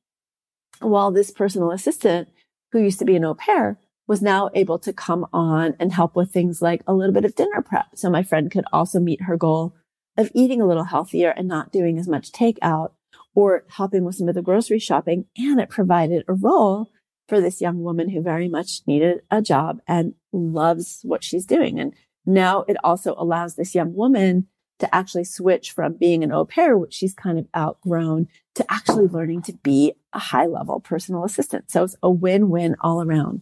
While 0.80 1.12
this 1.12 1.32
personal 1.32 1.72
assistant 1.72 2.30
who 2.72 2.80
used 2.80 3.00
to 3.00 3.06
be 3.06 3.16
an 3.16 3.26
au 3.26 3.34
pair 3.34 3.80
was 4.08 4.22
now 4.22 4.50
able 4.56 4.80
to 4.80 4.92
come 4.92 5.26
on 5.32 5.76
and 5.80 5.94
help 5.94 6.16
with 6.16 6.32
things 6.32 6.62
like 6.62 6.82
a 6.88 6.94
little 6.94 7.14
bit 7.14 7.26
of 7.26 7.36
dinner 7.36 7.62
prep. 7.62 7.88
So 7.96 8.10
my 8.10 8.24
friend 8.24 8.52
could 8.52 8.66
also 8.74 9.00
meet 9.00 9.22
her 9.24 9.38
goal 9.38 9.76
of 10.20 10.30
eating 10.36 10.62
a 10.62 10.68
little 10.68 10.84
healthier 10.84 11.30
and 11.30 11.48
not 11.48 11.72
doing 11.72 11.98
as 11.98 12.08
much 12.08 12.32
takeout 12.32 12.92
or 13.34 13.64
helping 13.70 14.04
with 14.04 14.16
some 14.16 14.28
of 14.28 14.36
the 14.36 14.42
grocery 14.42 14.80
shopping. 14.80 15.26
And 15.38 15.60
it 15.60 15.70
provided 15.70 16.26
a 16.28 16.34
role 16.34 16.92
for 17.30 17.40
this 17.40 17.62
young 17.62 17.82
woman 17.84 18.10
who 18.10 18.22
very 18.22 18.50
much 18.50 18.82
needed 18.86 19.22
a 19.32 19.42
job 19.42 19.80
and 19.88 20.16
loves 20.34 21.00
what 21.04 21.24
she's 21.24 21.46
doing. 21.46 21.80
And 21.80 21.94
now 22.26 22.66
it 22.68 22.76
also 22.84 23.16
allows 23.18 23.56
this 23.56 23.74
young 23.74 23.94
woman 23.94 24.48
to 24.80 24.94
actually 24.94 25.24
switch 25.24 25.72
from 25.72 25.94
being 25.94 26.24
an 26.24 26.34
au 26.34 26.46
pair, 26.46 26.78
which 26.78 26.94
she's 26.94 27.14
kind 27.14 27.40
of 27.40 27.48
outgrown, 27.56 28.28
to 28.60 28.72
actually 28.72 29.08
learning 29.08 29.42
to 29.44 29.54
be 29.54 29.94
a 30.14 30.20
high 30.20 30.46
level 30.46 30.80
personal 30.80 31.26
assistant. 31.26 31.72
So 31.72 31.84
it's 31.84 31.96
a 32.04 32.10
win 32.10 32.50
win 32.50 32.76
all 32.82 33.02
around. 33.02 33.42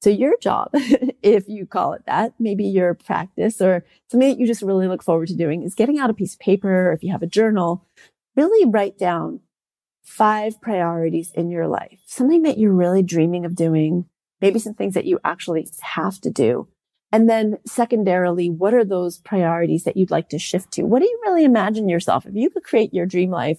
So 0.00 0.10
your 0.10 0.36
job, 0.40 0.70
if 1.22 1.48
you 1.48 1.66
call 1.66 1.94
it 1.94 2.02
that, 2.06 2.34
maybe 2.38 2.64
your 2.64 2.94
practice 2.94 3.60
or 3.60 3.84
something 4.10 4.28
that 4.28 4.38
you 4.38 4.46
just 4.46 4.62
really 4.62 4.88
look 4.88 5.02
forward 5.02 5.28
to 5.28 5.36
doing 5.36 5.62
is 5.62 5.74
getting 5.74 5.98
out 5.98 6.10
a 6.10 6.14
piece 6.14 6.34
of 6.34 6.40
paper, 6.40 6.88
or 6.90 6.92
if 6.92 7.02
you 7.02 7.12
have 7.12 7.22
a 7.22 7.26
journal, 7.26 7.86
really 8.36 8.70
write 8.70 8.98
down 8.98 9.40
five 10.04 10.60
priorities 10.60 11.32
in 11.32 11.50
your 11.50 11.68
life, 11.68 12.00
something 12.06 12.42
that 12.42 12.58
you're 12.58 12.72
really 12.72 13.02
dreaming 13.02 13.44
of 13.44 13.54
doing, 13.54 14.06
maybe 14.40 14.58
some 14.58 14.74
things 14.74 14.94
that 14.94 15.06
you 15.06 15.18
actually 15.24 15.68
have 15.80 16.20
to 16.20 16.30
do 16.30 16.68
And 17.12 17.28
then 17.28 17.58
secondarily, 17.66 18.48
what 18.50 18.72
are 18.74 18.84
those 18.84 19.18
priorities 19.18 19.84
that 19.84 19.96
you'd 19.96 20.10
like 20.12 20.28
to 20.30 20.38
shift 20.38 20.72
to? 20.72 20.84
What 20.84 21.00
do 21.00 21.06
you 21.06 21.20
really 21.24 21.44
imagine 21.44 21.88
yourself? 21.88 22.26
If 22.26 22.34
you 22.34 22.50
could 22.50 22.62
create 22.62 22.94
your 22.94 23.06
dream 23.06 23.30
life 23.30 23.58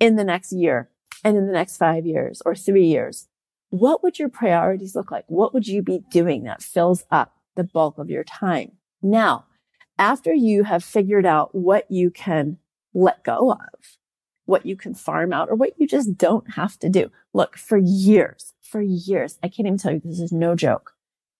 in 0.00 0.16
the 0.16 0.24
next 0.24 0.52
year 0.52 0.90
and 1.24 1.36
in 1.36 1.46
the 1.46 1.52
next 1.52 1.76
five 1.76 2.06
years 2.06 2.42
or 2.44 2.54
three 2.54 2.86
years, 2.86 3.28
what 3.70 4.02
would 4.02 4.18
your 4.18 4.28
priorities 4.28 4.94
look 4.94 5.10
like? 5.10 5.24
What 5.28 5.52
would 5.52 5.66
you 5.66 5.82
be 5.82 6.02
doing 6.10 6.44
that 6.44 6.62
fills 6.62 7.04
up 7.10 7.34
the 7.56 7.64
bulk 7.64 7.98
of 7.98 8.10
your 8.10 8.24
time? 8.24 8.72
Now, 9.02 9.46
after 9.98 10.32
you 10.32 10.64
have 10.64 10.84
figured 10.84 11.26
out 11.26 11.54
what 11.54 11.90
you 11.90 12.10
can 12.10 12.58
let 12.94 13.24
go 13.24 13.52
of, 13.52 13.98
what 14.44 14.64
you 14.64 14.76
can 14.76 14.94
farm 14.94 15.32
out 15.32 15.48
or 15.50 15.54
what 15.54 15.72
you 15.78 15.86
just 15.86 16.16
don't 16.16 16.52
have 16.52 16.78
to 16.78 16.88
do. 16.88 17.10
Look, 17.34 17.56
for 17.56 17.76
years, 17.76 18.54
for 18.62 18.80
years, 18.80 19.38
I 19.42 19.48
can't 19.48 19.66
even 19.66 19.78
tell 19.78 19.92
you 19.92 20.00
this 20.02 20.20
is 20.20 20.32
no 20.32 20.54
joke. 20.54 20.92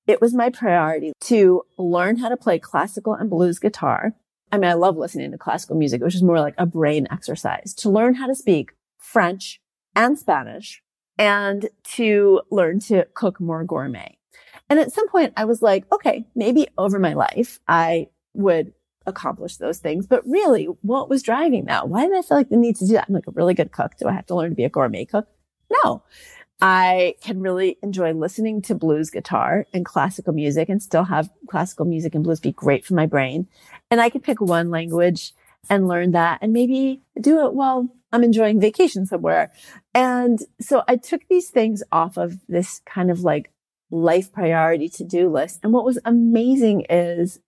It 0.07 0.21
was 0.21 0.35
my 0.35 0.51
priority 0.51 1.13
to 1.23 1.63
learn 1.79 2.19
how 2.19 2.29
to 2.29 2.37
play 2.37 2.59
classical 2.59 3.15
and 3.15 3.31
blues 3.31 3.59
guitar. 3.59 4.15
I 4.57 4.59
mean, 4.59 4.71
I 4.71 4.75
love 4.75 4.97
listening 4.97 5.33
to 5.33 5.39
classical 5.39 5.77
music, 5.77 6.03
which 6.03 6.15
is 6.15 6.23
more 6.23 6.41
like 6.41 6.55
a 6.57 6.65
brain 6.65 7.07
exercise 7.11 7.75
to 7.75 7.91
learn 7.91 8.15
how 8.15 8.27
to 8.27 8.35
speak 8.35 8.73
French 8.99 9.61
and 9.95 10.19
Spanish 10.19 10.83
and 11.19 11.69
to 11.85 12.41
learn 12.51 12.81
to 12.81 13.05
cook 13.13 13.39
more 13.39 13.65
gourmet. 13.65 14.17
And 14.71 14.79
at 14.79 14.93
some 14.93 15.09
point 15.09 15.35
I 15.37 15.45
was 15.45 15.61
like, 15.61 15.85
okay, 15.93 16.27
maybe 16.35 16.69
over 16.79 16.99
my 16.99 17.13
life, 17.13 17.61
I 17.69 18.09
would 18.33 18.73
accomplish 19.05 19.59
those 19.59 19.79
things. 19.79 20.07
But 20.07 20.27
really, 20.27 20.65
what 20.81 21.11
was 21.11 21.23
driving 21.23 21.67
that? 21.67 21.91
Why 21.91 22.07
did 22.07 22.17
I 22.17 22.23
feel 22.23 22.39
like 22.39 22.49
the 22.49 22.57
need 22.57 22.77
to 22.77 22.87
do 22.87 22.95
that? 22.95 23.05
I'm 23.09 23.15
like 23.15 23.27
a 23.27 23.33
really 23.33 23.55
good 23.55 23.73
cook. 23.73 23.93
Do 23.99 24.09
I 24.09 24.13
have 24.13 24.27
to 24.27 24.35
learn 24.35 24.51
to 24.51 24.57
be 24.57 24.65
a 24.65 24.71
gourmet 24.71 25.05
cook? 25.05 25.29
No. 25.85 26.03
I 26.61 27.17
can 27.21 27.41
really 27.41 27.77
enjoy 27.83 28.13
listening 28.13 28.63
to 28.63 28.75
blues 28.75 29.11
guitar 29.11 29.67
and 29.75 29.85
classical 29.85 30.33
music 30.33 30.69
and 30.69 30.83
still 30.83 31.05
have 31.05 31.29
classical 31.49 31.85
music 31.85 32.15
and 32.15 32.25
blues 32.25 32.41
be 32.41 32.53
great 32.53 32.85
for 32.85 32.95
my 32.95 33.07
brain. 33.07 33.47
And 33.91 34.01
I 34.01 34.09
could 34.09 34.23
pick 34.23 34.41
one 34.41 34.71
language 34.71 35.35
and 35.69 35.89
learn 35.89 36.13
that 36.13 36.39
and 36.41 36.53
maybe 36.53 37.03
do 37.21 37.45
it 37.45 37.53
while 37.55 37.89
I'm 38.13 38.25
enjoying 38.25 38.61
vacation 38.61 39.05
somewhere. 39.05 39.53
And 39.95 40.39
so 40.61 40.83
I 40.89 40.97
took 40.97 41.23
these 41.29 41.51
things 41.51 41.83
off 41.93 42.17
of 42.17 42.39
this 42.49 42.81
kind 42.87 43.11
of 43.11 43.21
like 43.21 43.51
life 43.91 44.33
priority 44.33 44.89
to 44.91 45.05
do 45.05 45.29
list. 45.29 45.61
And 45.63 45.73
what 45.73 45.85
was 45.85 45.99
amazing 46.05 46.87
is 46.89 47.41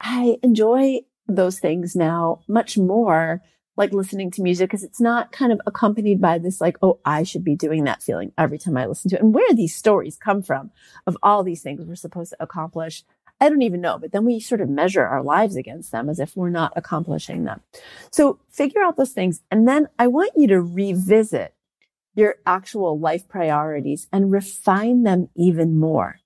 I 0.00 0.38
enjoy 0.42 1.00
those 1.28 1.60
things 1.60 1.94
now 1.94 2.40
much 2.48 2.78
more 2.78 3.42
like 3.78 3.92
listening 3.92 4.30
to 4.32 4.42
music 4.42 4.68
because 4.68 4.82
it's 4.82 5.00
not 5.00 5.32
kind 5.32 5.52
of 5.52 5.60
accompanied 5.66 6.20
by 6.20 6.36
this 6.38 6.60
like, 6.60 6.76
oh, 6.82 6.98
I 7.04 7.22
should 7.22 7.44
be 7.44 7.56
doing 7.56 7.84
that 7.84 8.02
feeling 8.02 8.32
every 8.36 8.58
time 8.58 8.76
I 8.76 8.86
listen 8.86 9.08
to 9.10 9.16
it. 9.16 9.22
And 9.22 9.32
where 9.32 9.54
these 9.54 9.74
stories 9.74 10.16
come 10.16 10.42
from 10.42 10.70
of 11.06 11.16
all 11.22 11.42
these 11.42 11.62
things 11.62 11.80
we're 11.80 11.94
supposed 11.94 12.32
to 12.32 12.42
accomplish, 12.42 13.04
I 13.40 13.48
don't 13.48 13.62
even 13.62 13.80
know. 13.80 13.98
But 13.98 14.12
then 14.12 14.24
we 14.24 14.40
sort 14.40 14.60
of 14.60 14.68
measure 14.68 15.04
our 15.04 15.22
lives 15.22 15.56
against 15.56 15.92
them 15.92 16.08
as 16.10 16.18
if 16.18 16.36
we're 16.36 16.50
not 16.50 16.72
accomplishing 16.76 17.44
them. 17.44 17.60
So 18.10 18.40
figure 18.50 18.82
out 18.82 18.96
those 18.96 19.12
things. 19.12 19.40
And 19.50 19.66
then 19.66 19.88
I 19.98 20.08
want 20.08 20.32
you 20.36 20.48
to 20.48 20.60
revisit 20.60 21.54
your 22.14 22.34
actual 22.44 22.98
life 22.98 23.28
priorities 23.28 24.08
and 24.12 24.32
refine 24.32 25.04
them 25.04 25.30
even 25.36 25.78
more 25.78 26.18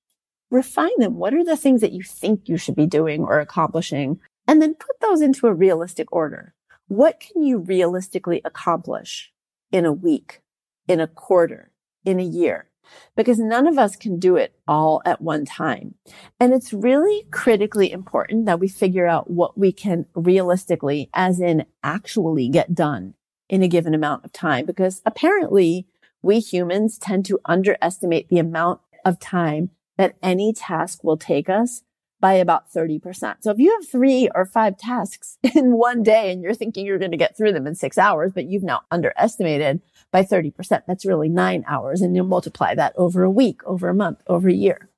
refine 0.53 0.91
them. 0.99 1.17
What 1.17 1.35
are 1.35 1.45
the 1.45 1.57
things 1.57 1.81
that 1.81 1.93
you 1.93 2.03
think 2.03 2.49
you 2.49 2.57
should 2.57 2.77
be 2.77 2.87
doing 2.87 3.23
or 3.23 3.41
accomplishing? 3.41 4.21
And 4.47 4.61
then 4.61 4.75
put 4.75 5.01
those 5.01 5.23
into 5.23 5.47
a 5.47 5.55
realistic 5.55 6.13
order. 6.13 6.55
What 6.93 7.21
can 7.21 7.43
you 7.43 7.57
realistically 7.57 8.43
accomplish 8.45 9.33
in 9.71 9.87
a 9.87 9.93
week, 9.95 10.43
in 10.87 11.01
a 11.01 11.07
quarter, 11.07 11.73
in 12.05 12.21
a 12.21 12.23
year? 12.23 12.69
Because 13.17 13.39
none 13.39 13.67
of 13.67 13.79
us 13.79 13.97
can 13.97 14.19
do 14.19 14.37
it 14.37 14.55
all 14.69 15.01
at 15.07 15.23
one 15.23 15.47
time. 15.47 15.95
And 16.39 16.53
it's 16.53 16.75
really 16.75 17.25
critically 17.31 17.91
important 17.91 18.45
that 18.45 18.61
we 18.61 18.69
figure 18.69 19.07
out 19.07 19.31
what 19.31 19.57
we 19.57 19.73
can 19.73 20.05
realistically, 20.15 21.09
as 21.15 21.41
in 21.41 21.65
actually 21.83 22.51
get 22.51 22.75
done 22.75 23.15
in 23.49 23.63
a 23.63 23.69
given 23.69 23.95
amount 23.95 24.27
of 24.27 24.33
time. 24.35 24.67
Because 24.67 25.01
apparently 25.07 25.87
we 26.21 26.41
humans 26.41 26.99
tend 26.99 27.25
to 27.25 27.41
underestimate 27.47 28.29
the 28.29 28.39
amount 28.39 28.83
of 29.03 29.19
time 29.19 29.71
that 29.97 30.17
any 30.23 30.53
task 30.53 31.03
will 31.03 31.17
take 31.17 31.49
us 31.49 31.85
by 32.23 32.35
about 32.35 32.73
30%. 32.73 33.37
So 33.41 33.51
if 33.51 33.59
you 33.59 33.77
have 33.77 33.87
three 33.87 34.31
or 34.33 34.47
five 34.47 34.79
tasks 34.79 35.39
in 35.55 35.77
one 35.77 36.05
day 36.05 36.33
and 36.33 36.41
you're 36.41 36.55
thinking 36.55 36.87
you're 36.87 36.99
going 36.99 37.11
to 37.11 37.17
get 37.17 37.37
through 37.37 37.53
them 37.53 37.67
in 37.67 37.75
six 37.75 37.99
hours, 37.99 38.33
but 38.33 38.47
you've 38.47 38.63
now 38.63 38.83
underestimated 38.93 39.83
by 40.13 40.23
30%, 40.23 40.83
that's 40.87 41.05
really 41.05 41.29
nine 41.29 41.65
hours. 41.67 42.01
And 42.01 42.15
you'll 42.15 42.25
multiply 42.25 42.77
that 42.77 42.95
over 42.97 43.25
a 43.25 43.31
week, 43.31 43.61
over 43.65 43.89
a 43.89 43.95
month, 43.95 44.21
over 44.29 44.49
a 44.49 44.55
year. 44.55 44.89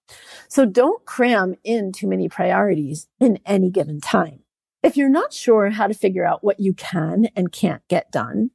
So 0.49 0.67
don't 0.67 1.05
cram 1.07 1.57
in 1.65 1.93
too 1.93 2.07
many 2.07 2.29
priorities 2.29 3.09
in 3.19 3.41
any 3.47 3.71
given 3.71 4.01
time. 4.01 4.41
If 4.83 4.99
you're 4.99 5.09
not 5.09 5.33
sure 5.33 5.71
how 5.71 5.87
to 5.87 5.95
figure 5.95 6.27
out 6.27 6.45
what 6.45 6.61
you 6.61 6.75
can 6.75 7.29
and 7.35 7.51
can't 7.51 7.83
get 7.89 8.13
done, 8.13 8.51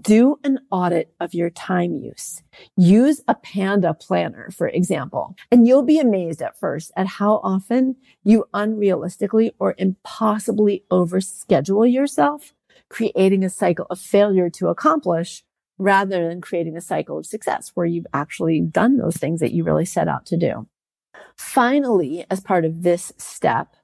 do 0.00 0.38
an 0.44 0.58
audit 0.70 1.14
of 1.20 1.34
your 1.34 1.50
time 1.50 1.96
use. 1.96 2.42
Use 2.76 3.20
a 3.28 3.34
panda 3.34 3.94
planner, 3.94 4.50
for 4.50 4.68
example, 4.68 5.36
and 5.50 5.66
you'll 5.66 5.82
be 5.82 5.98
amazed 5.98 6.42
at 6.42 6.58
first 6.58 6.92
at 6.96 7.06
how 7.06 7.40
often 7.42 7.96
you 8.24 8.44
unrealistically 8.54 9.52
or 9.58 9.74
impossibly 9.78 10.84
overschedule 10.90 11.90
yourself, 11.90 12.52
creating 12.88 13.44
a 13.44 13.50
cycle 13.50 13.86
of 13.90 13.98
failure 13.98 14.50
to 14.50 14.68
accomplish 14.68 15.42
rather 15.78 16.28
than 16.28 16.40
creating 16.40 16.76
a 16.76 16.80
cycle 16.80 17.18
of 17.18 17.26
success 17.26 17.72
where 17.74 17.86
you've 17.86 18.06
actually 18.14 18.60
done 18.60 18.96
those 18.96 19.16
things 19.16 19.40
that 19.40 19.52
you 19.52 19.64
really 19.64 19.84
set 19.84 20.08
out 20.08 20.24
to 20.26 20.36
do. 20.36 20.66
Finally, 21.36 22.24
as 22.30 22.40
part 22.40 22.64
of 22.64 22.82
this 22.82 23.12
step, 23.18 23.76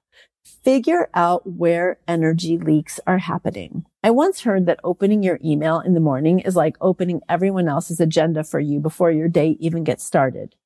figure 0.65 1.11
out 1.15 1.47
where 1.47 1.99
energy 2.09 2.57
leaks 2.59 2.99
are 3.07 3.19
happening. 3.19 3.85
I 4.05 4.11
once 4.11 4.41
heard 4.41 4.67
that 4.67 4.81
opening 4.83 5.23
your 5.23 5.39
email 5.45 5.79
in 5.79 5.95
the 5.95 6.01
morning 6.01 6.41
is 6.41 6.57
like 6.57 6.77
opening 6.81 7.21
everyone 7.29 7.69
else's 7.69 8.01
agenda 8.01 8.43
for 8.43 8.59
you 8.59 8.81
before 8.81 9.13
your 9.13 9.29
day 9.29 9.57
even 9.61 9.85
gets 9.85 10.03
started. 10.03 10.57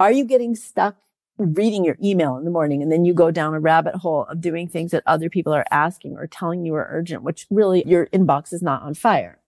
Are 0.00 0.10
you 0.10 0.24
getting 0.24 0.56
stuck 0.56 0.96
reading 1.38 1.84
your 1.84 1.96
email 2.02 2.36
in 2.36 2.44
the 2.44 2.50
morning 2.50 2.82
and 2.82 2.90
then 2.90 3.04
you 3.04 3.14
go 3.14 3.30
down 3.30 3.54
a 3.54 3.60
rabbit 3.60 3.94
hole 3.94 4.24
of 4.24 4.40
doing 4.40 4.66
things 4.66 4.90
that 4.90 5.04
other 5.06 5.30
people 5.30 5.52
are 5.52 5.64
asking 5.70 6.16
or 6.16 6.26
telling 6.26 6.64
you 6.64 6.74
are 6.74 6.88
urgent, 6.90 7.22
which 7.22 7.46
really 7.48 7.86
your 7.86 8.06
inbox 8.06 8.52
is 8.52 8.60
not 8.60 8.82
on 8.82 8.94
fire? 8.94 9.38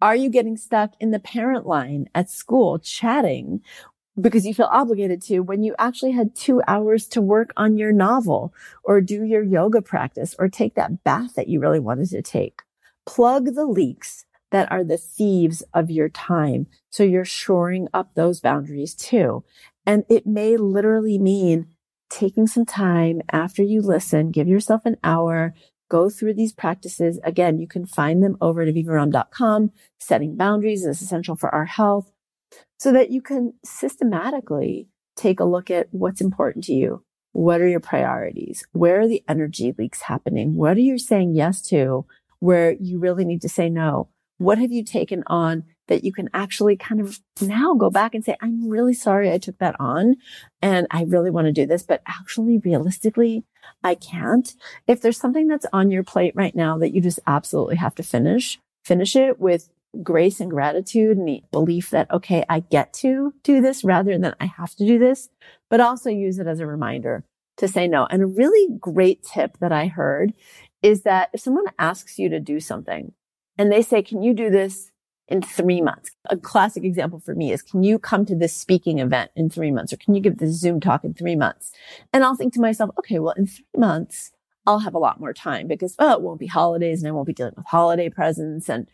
Are 0.00 0.16
you 0.16 0.30
getting 0.30 0.56
stuck 0.56 0.94
in 0.98 1.10
the 1.10 1.20
parent 1.20 1.66
line 1.66 2.08
at 2.14 2.30
school 2.30 2.78
chatting 2.78 3.60
because 4.18 4.46
you 4.46 4.54
feel 4.54 4.70
obligated 4.72 5.20
to 5.24 5.40
when 5.40 5.62
you 5.62 5.74
actually 5.78 6.12
had 6.12 6.34
two 6.34 6.62
hours 6.66 7.06
to 7.08 7.20
work 7.20 7.52
on 7.58 7.76
your 7.76 7.92
novel 7.92 8.54
or 8.82 9.02
do 9.02 9.22
your 9.22 9.42
yoga 9.42 9.82
practice 9.82 10.34
or 10.38 10.48
take 10.48 10.76
that 10.76 11.04
bath 11.04 11.34
that 11.34 11.48
you 11.48 11.60
really 11.60 11.78
wanted 11.78 12.08
to 12.08 12.22
take? 12.22 12.62
Plug 13.06 13.54
the 13.54 13.66
leaks 13.66 14.24
that 14.50 14.70
are 14.70 14.84
the 14.84 14.96
thieves 14.96 15.62
of 15.72 15.90
your 15.90 16.08
time. 16.08 16.66
So 16.90 17.02
you're 17.02 17.24
shoring 17.24 17.88
up 17.94 18.14
those 18.14 18.40
boundaries 18.40 18.94
too. 18.94 19.44
And 19.86 20.04
it 20.08 20.26
may 20.26 20.56
literally 20.56 21.18
mean 21.18 21.68
taking 22.10 22.46
some 22.46 22.66
time 22.66 23.22
after 23.30 23.62
you 23.62 23.80
listen, 23.80 24.30
give 24.30 24.48
yourself 24.48 24.84
an 24.84 24.96
hour, 25.04 25.54
go 25.88 26.10
through 26.10 26.34
these 26.34 26.52
practices. 26.52 27.20
Again, 27.24 27.58
you 27.58 27.68
can 27.68 27.86
find 27.86 28.22
them 28.22 28.36
over 28.40 28.62
at 28.62 28.68
avivaromm.com. 28.68 29.70
Setting 30.00 30.36
boundaries 30.36 30.84
is 30.84 31.00
essential 31.00 31.36
for 31.36 31.54
our 31.54 31.66
health 31.66 32.10
so 32.78 32.92
that 32.92 33.10
you 33.10 33.22
can 33.22 33.54
systematically 33.64 34.88
take 35.16 35.40
a 35.40 35.44
look 35.44 35.70
at 35.70 35.88
what's 35.90 36.20
important 36.20 36.64
to 36.64 36.72
you. 36.72 37.04
What 37.32 37.60
are 37.60 37.68
your 37.68 37.80
priorities? 37.80 38.66
Where 38.72 39.00
are 39.00 39.08
the 39.08 39.22
energy 39.28 39.72
leaks 39.78 40.02
happening? 40.02 40.56
What 40.56 40.76
are 40.76 40.80
you 40.80 40.98
saying 40.98 41.34
yes 41.36 41.62
to? 41.68 42.06
Where 42.40 42.72
you 42.72 42.98
really 42.98 43.24
need 43.24 43.42
to 43.42 43.48
say 43.48 43.70
no? 43.70 44.08
What 44.38 44.58
have 44.58 44.72
you 44.72 44.84
taken 44.84 45.22
on 45.26 45.64
that 45.88 46.04
you 46.04 46.12
can 46.12 46.30
actually 46.32 46.76
kind 46.76 47.00
of 47.00 47.20
now 47.40 47.74
go 47.74 47.90
back 47.90 48.14
and 48.14 48.24
say, 48.24 48.36
I'm 48.40 48.68
really 48.68 48.94
sorry 48.94 49.30
I 49.30 49.38
took 49.38 49.58
that 49.58 49.76
on 49.78 50.16
and 50.62 50.86
I 50.90 51.02
really 51.02 51.30
want 51.30 51.46
to 51.46 51.52
do 51.52 51.66
this, 51.66 51.82
but 51.82 52.00
actually 52.06 52.58
realistically, 52.58 53.44
I 53.84 53.96
can't. 53.96 54.54
If 54.86 55.00
there's 55.00 55.18
something 55.18 55.48
that's 55.48 55.66
on 55.72 55.90
your 55.90 56.04
plate 56.04 56.32
right 56.34 56.54
now 56.54 56.78
that 56.78 56.94
you 56.94 57.00
just 57.00 57.20
absolutely 57.26 57.76
have 57.76 57.94
to 57.96 58.02
finish, 58.02 58.58
finish 58.84 59.16
it 59.16 59.40
with 59.40 59.68
grace 60.02 60.40
and 60.40 60.50
gratitude 60.50 61.18
and 61.18 61.26
the 61.26 61.42
belief 61.50 61.90
that, 61.90 62.10
okay, 62.10 62.44
I 62.48 62.60
get 62.60 62.92
to 62.94 63.34
do 63.42 63.60
this 63.60 63.84
rather 63.84 64.16
than 64.16 64.34
I 64.40 64.46
have 64.46 64.74
to 64.76 64.86
do 64.86 64.98
this, 64.98 65.28
but 65.68 65.80
also 65.80 66.08
use 66.08 66.38
it 66.38 66.46
as 66.46 66.60
a 66.60 66.66
reminder 66.66 67.24
to 67.56 67.68
say 67.68 67.88
no. 67.88 68.06
And 68.06 68.22
a 68.22 68.26
really 68.26 68.76
great 68.78 69.22
tip 69.24 69.58
that 69.58 69.72
I 69.72 69.88
heard 69.88 70.32
is 70.82 71.02
that 71.02 71.30
if 71.32 71.40
someone 71.40 71.66
asks 71.78 72.18
you 72.18 72.28
to 72.28 72.40
do 72.40 72.60
something 72.60 73.12
and 73.58 73.70
they 73.70 73.82
say, 73.82 74.02
can 74.02 74.22
you 74.22 74.34
do 74.34 74.50
this 74.50 74.90
in 75.28 75.42
three 75.42 75.80
months? 75.80 76.10
A 76.28 76.36
classic 76.36 76.84
example 76.84 77.20
for 77.20 77.34
me 77.34 77.52
is, 77.52 77.62
can 77.62 77.82
you 77.82 77.98
come 77.98 78.24
to 78.26 78.34
this 78.34 78.54
speaking 78.54 78.98
event 78.98 79.30
in 79.36 79.50
three 79.50 79.70
months 79.70 79.92
or 79.92 79.96
can 79.96 80.14
you 80.14 80.20
give 80.20 80.38
this 80.38 80.58
Zoom 80.58 80.80
talk 80.80 81.04
in 81.04 81.14
three 81.14 81.36
months? 81.36 81.72
And 82.12 82.24
I'll 82.24 82.36
think 82.36 82.54
to 82.54 82.60
myself, 82.60 82.90
okay, 82.98 83.18
well, 83.18 83.34
in 83.36 83.46
three 83.46 83.64
months, 83.76 84.32
I'll 84.66 84.80
have 84.80 84.94
a 84.94 84.98
lot 84.98 85.20
more 85.20 85.32
time 85.32 85.66
because, 85.66 85.94
oh, 85.98 86.12
it 86.12 86.22
won't 86.22 86.40
be 86.40 86.46
holidays 86.46 87.02
and 87.02 87.08
I 87.08 87.12
won't 87.12 87.26
be 87.26 87.32
dealing 87.32 87.54
with 87.56 87.66
holiday 87.66 88.08
presents 88.08 88.68
and 88.68 88.88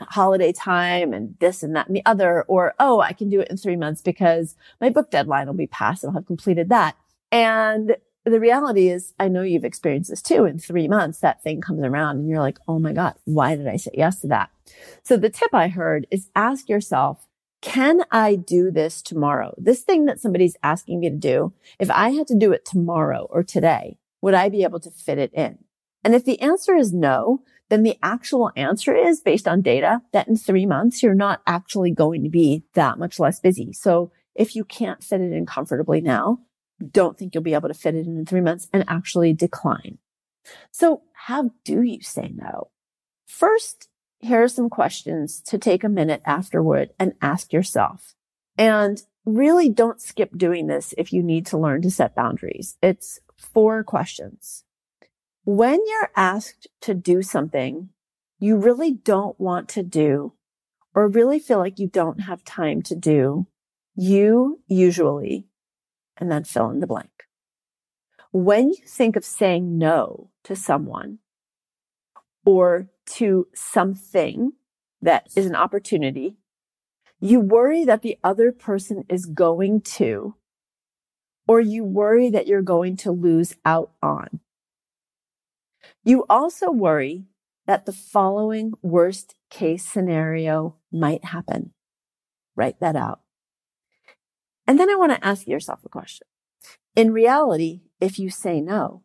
holiday 0.00 0.52
time 0.52 1.12
and 1.12 1.36
this 1.38 1.62
and 1.62 1.76
that 1.76 1.86
and 1.86 1.96
the 1.96 2.04
other. 2.04 2.42
Or, 2.42 2.74
oh, 2.78 3.00
I 3.00 3.12
can 3.12 3.28
do 3.28 3.40
it 3.40 3.48
in 3.48 3.56
three 3.56 3.76
months 3.76 4.02
because 4.02 4.56
my 4.80 4.90
book 4.90 5.10
deadline 5.10 5.46
will 5.46 5.54
be 5.54 5.66
passed 5.66 6.02
and 6.02 6.10
I'll 6.10 6.14
have 6.14 6.26
completed 6.26 6.68
that. 6.70 6.96
And 7.30 7.96
the 8.24 8.40
reality 8.40 8.88
is, 8.88 9.14
I 9.18 9.28
know 9.28 9.42
you've 9.42 9.64
experienced 9.64 10.10
this 10.10 10.22
too. 10.22 10.44
In 10.44 10.58
three 10.58 10.88
months, 10.88 11.18
that 11.18 11.42
thing 11.42 11.60
comes 11.60 11.82
around 11.82 12.18
and 12.18 12.28
you're 12.28 12.40
like, 12.40 12.58
Oh 12.68 12.78
my 12.78 12.92
God, 12.92 13.14
why 13.24 13.56
did 13.56 13.66
I 13.66 13.76
say 13.76 13.90
yes 13.94 14.20
to 14.20 14.28
that? 14.28 14.50
So 15.02 15.16
the 15.16 15.30
tip 15.30 15.54
I 15.54 15.68
heard 15.68 16.06
is 16.10 16.30
ask 16.36 16.68
yourself, 16.68 17.26
can 17.60 18.02
I 18.10 18.34
do 18.34 18.72
this 18.72 19.02
tomorrow? 19.02 19.54
This 19.56 19.82
thing 19.82 20.04
that 20.06 20.20
somebody's 20.20 20.56
asking 20.62 21.00
me 21.00 21.10
to 21.10 21.16
do, 21.16 21.52
if 21.78 21.90
I 21.90 22.10
had 22.10 22.26
to 22.26 22.36
do 22.36 22.52
it 22.52 22.64
tomorrow 22.64 23.28
or 23.30 23.44
today, 23.44 23.98
would 24.20 24.34
I 24.34 24.48
be 24.48 24.64
able 24.64 24.80
to 24.80 24.90
fit 24.90 25.18
it 25.18 25.32
in? 25.32 25.58
And 26.04 26.14
if 26.14 26.24
the 26.24 26.40
answer 26.40 26.74
is 26.74 26.92
no, 26.92 27.42
then 27.68 27.84
the 27.84 27.98
actual 28.02 28.50
answer 28.56 28.94
is 28.94 29.20
based 29.20 29.46
on 29.46 29.62
data 29.62 30.02
that 30.12 30.26
in 30.26 30.36
three 30.36 30.66
months, 30.66 31.02
you're 31.02 31.14
not 31.14 31.40
actually 31.46 31.92
going 31.92 32.24
to 32.24 32.28
be 32.28 32.64
that 32.74 32.98
much 32.98 33.20
less 33.20 33.38
busy. 33.38 33.72
So 33.72 34.10
if 34.34 34.56
you 34.56 34.64
can't 34.64 35.02
fit 35.02 35.20
it 35.20 35.32
in 35.32 35.46
comfortably 35.46 36.00
now, 36.00 36.40
don't 36.82 37.18
think 37.18 37.34
you'll 37.34 37.42
be 37.42 37.54
able 37.54 37.68
to 37.68 37.74
fit 37.74 37.94
it 37.94 38.06
in 38.06 38.16
in 38.16 38.26
three 38.26 38.40
months 38.40 38.68
and 38.72 38.84
actually 38.88 39.32
decline. 39.32 39.98
So 40.70 41.02
how 41.12 41.50
do 41.64 41.82
you 41.82 42.02
say 42.02 42.32
no? 42.34 42.70
First, 43.26 43.88
here 44.18 44.42
are 44.42 44.48
some 44.48 44.68
questions 44.68 45.40
to 45.46 45.58
take 45.58 45.84
a 45.84 45.88
minute 45.88 46.22
afterward 46.24 46.90
and 46.98 47.14
ask 47.20 47.52
yourself. 47.52 48.14
And 48.58 49.02
really 49.24 49.68
don't 49.68 50.00
skip 50.00 50.36
doing 50.36 50.66
this 50.66 50.94
if 50.98 51.12
you 51.12 51.22
need 51.22 51.46
to 51.46 51.58
learn 51.58 51.82
to 51.82 51.90
set 51.90 52.14
boundaries. 52.14 52.76
It's 52.82 53.20
four 53.36 53.82
questions. 53.84 54.64
When 55.44 55.80
you're 55.86 56.10
asked 56.14 56.68
to 56.82 56.94
do 56.94 57.22
something 57.22 57.90
you 58.42 58.56
really 58.56 58.90
don't 58.90 59.38
want 59.38 59.68
to 59.68 59.84
do 59.84 60.32
or 60.96 61.06
really 61.06 61.38
feel 61.38 61.58
like 61.58 61.78
you 61.78 61.86
don't 61.86 62.22
have 62.22 62.42
time 62.42 62.82
to 62.82 62.96
do, 62.96 63.46
you 63.94 64.60
usually, 64.66 65.46
and 66.16 66.30
then 66.30 66.44
fill 66.44 66.70
in 66.70 66.80
the 66.80 66.86
blank. 66.86 67.10
When 68.32 68.68
you 68.68 68.84
think 68.86 69.16
of 69.16 69.24
saying 69.24 69.78
no 69.78 70.30
to 70.44 70.56
someone 70.56 71.18
or 72.44 72.88
to 73.06 73.48
something 73.54 74.52
that 75.00 75.28
is 75.36 75.46
an 75.46 75.54
opportunity, 75.54 76.36
you 77.20 77.40
worry 77.40 77.84
that 77.84 78.02
the 78.02 78.18
other 78.24 78.52
person 78.52 79.04
is 79.08 79.26
going 79.26 79.82
to, 79.82 80.34
or 81.46 81.60
you 81.60 81.84
worry 81.84 82.30
that 82.30 82.46
you're 82.46 82.62
going 82.62 82.96
to 82.98 83.12
lose 83.12 83.54
out 83.64 83.92
on. 84.02 84.40
You 86.04 86.24
also 86.28 86.70
worry 86.70 87.26
that 87.66 87.86
the 87.86 87.92
following 87.92 88.72
worst 88.82 89.34
case 89.50 89.84
scenario 89.84 90.76
might 90.90 91.24
happen. 91.24 91.72
Write 92.56 92.80
that 92.80 92.96
out. 92.96 93.21
And 94.66 94.78
then 94.78 94.90
I 94.90 94.94
want 94.94 95.12
to 95.12 95.24
ask 95.24 95.46
yourself 95.46 95.80
a 95.84 95.88
question. 95.88 96.26
In 96.94 97.12
reality, 97.12 97.82
if 98.00 98.18
you 98.18 98.30
say 98.30 98.60
no, 98.60 99.02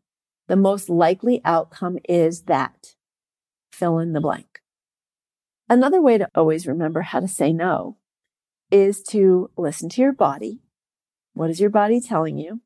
the 0.48 0.56
most 0.56 0.90
likely 0.90 1.42
outcome 1.44 1.98
is 2.08 2.44
that 2.44 2.96
fill 3.72 4.00
in 4.00 4.14
the 4.14 4.22
blank. 4.22 4.62
Another 5.70 6.02
way 6.02 6.18
to 6.18 6.30
always 6.36 6.68
remember 6.68 7.02
how 7.02 7.20
to 7.20 7.28
say 7.28 7.52
no 7.52 7.98
is 8.72 9.02
to 9.04 9.50
listen 9.58 9.90
to 9.90 10.02
your 10.02 10.14
body. 10.14 10.62
What 11.34 11.50
is 11.50 11.60
your 11.60 11.70
body 11.70 12.00
telling 12.00 12.38
you? 12.38 12.62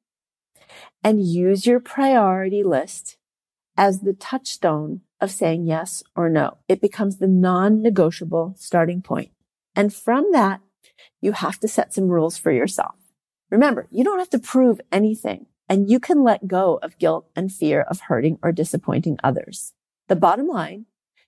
And 1.04 1.24
use 1.24 1.66
your 1.66 1.80
priority 1.80 2.64
list 2.64 3.18
as 3.78 4.02
the 4.02 4.14
touchstone 4.14 5.02
of 5.20 5.32
saying 5.32 5.66
yes 5.66 6.04
or 6.16 6.30
no. 6.30 6.58
It 6.68 6.82
becomes 6.82 7.18
the 7.18 7.28
non-negotiable 7.28 8.56
starting 8.58 9.02
point. 9.02 9.32
And 9.76 9.94
from 9.94 10.32
that, 10.32 10.62
you 11.22 11.32
have 11.34 11.60
to 11.60 11.68
set 11.68 11.94
some 11.94 12.08
rules 12.08 12.38
for 12.38 12.52
yourself. 12.52 12.96
Remember, 13.50 13.88
you 13.92 14.04
don't 14.04 14.20
have 14.20 14.30
to 14.32 14.40
prove 14.40 14.80
anything 14.92 15.48
and 15.68 15.90
you 15.90 16.00
can 16.00 16.24
let 16.24 16.48
go 16.48 16.80
of 16.84 16.98
guilt 16.98 17.30
and 17.36 17.52
fear 17.52 17.82
of 17.84 18.02
hurting 18.02 18.38
or 18.42 18.52
disappointing 18.52 19.18
others. 19.24 19.74
The 20.10 20.16
bottom 20.16 20.48
line 20.48 20.86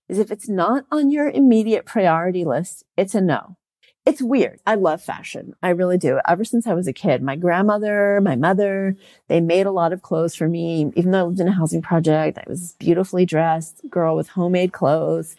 is 0.10 0.20
if 0.20 0.32
it's 0.32 0.50
not 0.50 0.86
on 0.92 1.10
your 1.10 1.30
immediate 1.30 1.86
priority 1.86 2.44
list, 2.44 2.84
it's 2.98 3.16
a 3.16 3.22
no. 3.22 3.58
It's 4.06 4.22
weird. 4.22 4.60
I 4.66 4.76
love 4.76 5.02
fashion. 5.02 5.54
I 5.64 5.70
really 5.70 5.98
do. 5.98 6.20
Ever 6.28 6.44
since 6.44 6.68
I 6.68 6.74
was 6.74 6.88
a 6.88 6.94
kid, 6.94 7.22
my 7.22 7.38
grandmother, 7.38 8.20
my 8.22 8.36
mother, 8.36 8.98
they 9.30 9.40
made 9.40 9.66
a 9.66 9.72
lot 9.72 9.94
of 9.94 10.02
clothes 10.02 10.36
for 10.36 10.50
me. 10.50 10.92
Even 10.98 11.12
though 11.12 11.20
I 11.20 11.24
lived 11.24 11.40
in 11.40 11.48
a 11.48 11.54
housing 11.54 11.82
project, 11.82 12.38
I 12.38 12.44
was 12.46 12.76
beautifully 12.80 13.26
dressed 13.26 13.82
girl 13.90 14.18
with 14.18 14.28
homemade 14.28 14.74
clothes. 14.74 15.38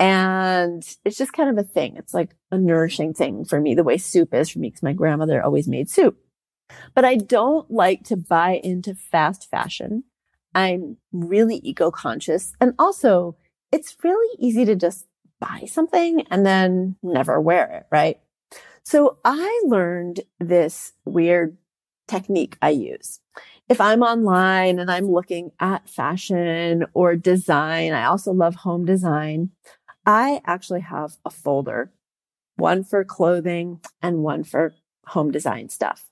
And 0.00 0.82
it's 1.04 1.18
just 1.18 1.34
kind 1.34 1.50
of 1.50 1.58
a 1.58 1.68
thing. 1.68 1.96
It's 1.96 2.14
like 2.14 2.34
a 2.50 2.56
nourishing 2.56 3.12
thing 3.12 3.44
for 3.44 3.60
me, 3.60 3.74
the 3.74 3.84
way 3.84 3.98
soup 3.98 4.32
is 4.32 4.48
for 4.48 4.58
me, 4.58 4.68
because 4.68 4.82
my 4.82 4.94
grandmother 4.94 5.42
always 5.42 5.68
made 5.68 5.90
soup. 5.90 6.16
But 6.94 7.04
I 7.04 7.16
don't 7.16 7.70
like 7.70 8.04
to 8.04 8.16
buy 8.16 8.60
into 8.64 8.94
fast 8.94 9.50
fashion. 9.50 10.04
I'm 10.54 10.96
really 11.12 11.60
eco 11.62 11.90
conscious. 11.90 12.54
And 12.60 12.74
also 12.78 13.36
it's 13.70 13.96
really 14.02 14.36
easy 14.38 14.64
to 14.64 14.74
just 14.74 15.06
buy 15.38 15.64
something 15.66 16.26
and 16.30 16.46
then 16.46 16.96
never 17.02 17.40
wear 17.40 17.70
it, 17.70 17.86
right? 17.90 18.18
So 18.84 19.18
I 19.24 19.62
learned 19.66 20.20
this 20.38 20.92
weird 21.04 21.56
technique 22.08 22.56
I 22.60 22.70
use. 22.70 23.20
If 23.68 23.80
I'm 23.80 24.02
online 24.02 24.80
and 24.80 24.90
I'm 24.90 25.06
looking 25.06 25.52
at 25.60 25.88
fashion 25.88 26.86
or 26.92 27.14
design, 27.14 27.92
I 27.92 28.06
also 28.06 28.32
love 28.32 28.56
home 28.56 28.84
design. 28.84 29.50
I 30.06 30.40
actually 30.46 30.80
have 30.80 31.16
a 31.24 31.30
folder, 31.30 31.92
one 32.56 32.84
for 32.84 33.04
clothing 33.04 33.80
and 34.02 34.22
one 34.22 34.44
for 34.44 34.74
home 35.06 35.30
design 35.30 35.68
stuff. 35.68 36.04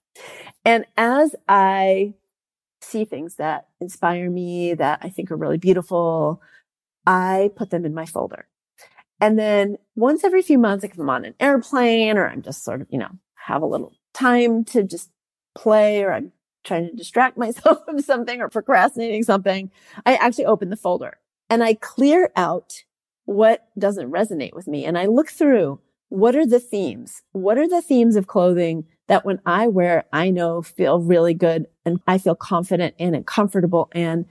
And 0.64 0.84
as 0.96 1.34
I 1.48 2.14
see 2.80 3.04
things 3.04 3.36
that 3.36 3.68
inspire 3.80 4.30
me, 4.30 4.74
that 4.74 5.00
I 5.02 5.08
think 5.08 5.30
are 5.30 5.36
really 5.36 5.58
beautiful, 5.58 6.42
I 7.06 7.50
put 7.56 7.70
them 7.70 7.84
in 7.84 7.94
my 7.94 8.06
folder. 8.06 8.46
And 9.20 9.38
then 9.38 9.78
once 9.96 10.24
every 10.24 10.42
few 10.42 10.58
months, 10.58 10.84
like 10.84 10.92
if 10.92 10.98
I'm 10.98 11.10
on 11.10 11.24
an 11.24 11.34
airplane 11.40 12.16
or 12.16 12.28
I'm 12.28 12.42
just 12.42 12.64
sort 12.64 12.80
of, 12.80 12.86
you 12.90 12.98
know, 12.98 13.10
have 13.34 13.62
a 13.62 13.66
little 13.66 13.92
time 14.14 14.64
to 14.66 14.84
just 14.84 15.10
play 15.54 16.02
or 16.02 16.12
I'm 16.12 16.32
trying 16.64 16.88
to 16.88 16.94
distract 16.94 17.36
myself 17.38 17.84
from 17.84 18.00
something 18.00 18.40
or 18.40 18.48
procrastinating 18.48 19.24
something, 19.24 19.70
I 20.06 20.16
actually 20.16 20.46
open 20.46 20.70
the 20.70 20.76
folder 20.76 21.18
and 21.50 21.64
I 21.64 21.74
clear 21.74 22.30
out 22.36 22.84
what 23.28 23.68
doesn't 23.78 24.10
resonate 24.10 24.54
with 24.54 24.66
me. 24.66 24.86
And 24.86 24.96
I 24.96 25.04
look 25.04 25.28
through 25.28 25.78
what 26.08 26.34
are 26.34 26.46
the 26.46 26.58
themes? 26.58 27.20
What 27.32 27.58
are 27.58 27.68
the 27.68 27.82
themes 27.82 28.16
of 28.16 28.26
clothing 28.26 28.86
that 29.08 29.26
when 29.26 29.38
I 29.44 29.68
wear, 29.68 30.06
I 30.14 30.30
know 30.30 30.62
feel 30.62 31.00
really 31.00 31.34
good 31.34 31.66
and 31.84 32.00
I 32.06 32.16
feel 32.16 32.34
confident 32.34 32.94
in 32.96 33.14
and 33.14 33.26
comfortable 33.26 33.90
and, 33.92 34.24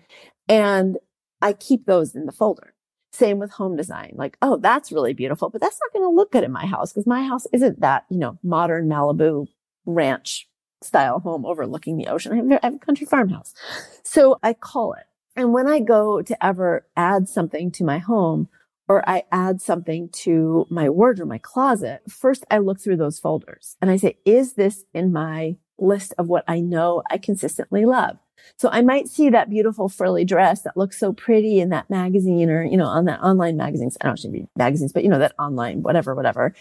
and 0.49 0.97
I 1.43 1.53
keep 1.53 1.85
those 1.85 2.15
in 2.15 2.25
the 2.25 2.31
folder. 2.31 2.73
Same 3.11 3.37
with 3.37 3.51
home 3.51 3.75
design. 3.75 4.13
Like, 4.15 4.35
oh, 4.41 4.57
that's 4.57 4.91
really 4.91 5.13
beautiful, 5.13 5.51
but 5.51 5.61
that's 5.61 5.79
not 5.79 5.93
going 5.93 6.11
to 6.11 6.15
look 6.15 6.31
good 6.31 6.43
in 6.43 6.51
my 6.51 6.65
house 6.65 6.91
because 6.91 7.05
my 7.05 7.23
house 7.23 7.45
isn't 7.53 7.79
that, 7.81 8.05
you 8.09 8.17
know, 8.17 8.39
modern 8.41 8.89
Malibu 8.89 9.45
ranch 9.85 10.47
style 10.81 11.19
home 11.19 11.45
overlooking 11.45 11.97
the 11.97 12.07
ocean. 12.07 12.33
I 12.33 12.37
have, 12.37 12.51
I 12.51 12.65
have 12.65 12.75
a 12.75 12.79
country 12.79 13.05
farmhouse. 13.05 13.53
So 14.01 14.39
I 14.41 14.53
call 14.53 14.93
it. 14.93 15.03
And 15.35 15.53
when 15.53 15.67
I 15.67 15.81
go 15.81 16.23
to 16.23 16.43
ever 16.43 16.87
add 16.95 17.29
something 17.29 17.69
to 17.73 17.83
my 17.83 17.99
home 17.99 18.49
or 18.87 19.07
I 19.09 19.23
add 19.31 19.61
something 19.61 20.09
to 20.09 20.65
my 20.69 20.89
wardrobe, 20.89 21.29
my 21.29 21.37
closet, 21.37 22.01
first 22.09 22.45
I 22.49 22.59
look 22.59 22.79
through 22.79 22.97
those 22.97 23.19
folders 23.19 23.75
and 23.81 23.91
I 23.91 23.97
say, 23.97 24.17
is 24.25 24.53
this 24.53 24.85
in 24.93 25.11
my 25.11 25.57
list 25.77 26.13
of 26.17 26.27
what 26.27 26.43
I 26.47 26.59
know 26.59 27.03
I 27.09 27.17
consistently 27.17 27.85
love? 27.85 28.17
So 28.55 28.69
I 28.71 28.81
might 28.81 29.07
see 29.07 29.29
that 29.29 29.49
beautiful 29.49 29.89
frilly 29.89 30.23
dress 30.23 30.61
that 30.61 30.77
looks 30.77 30.99
so 30.99 31.11
pretty 31.11 31.59
in 31.59 31.69
that 31.69 31.89
magazine 31.89 32.49
or, 32.49 32.63
you 32.63 32.77
know, 32.77 32.85
on 32.85 33.05
that 33.05 33.21
online 33.21 33.57
magazines. 33.57 33.97
I 33.99 34.05
don't 34.05 34.13
actually 34.13 34.31
read 34.31 34.49
magazines, 34.55 34.93
but 34.93 35.03
you 35.03 35.09
know, 35.09 35.19
that 35.19 35.33
online, 35.37 35.81
whatever, 35.81 36.15
whatever. 36.15 36.53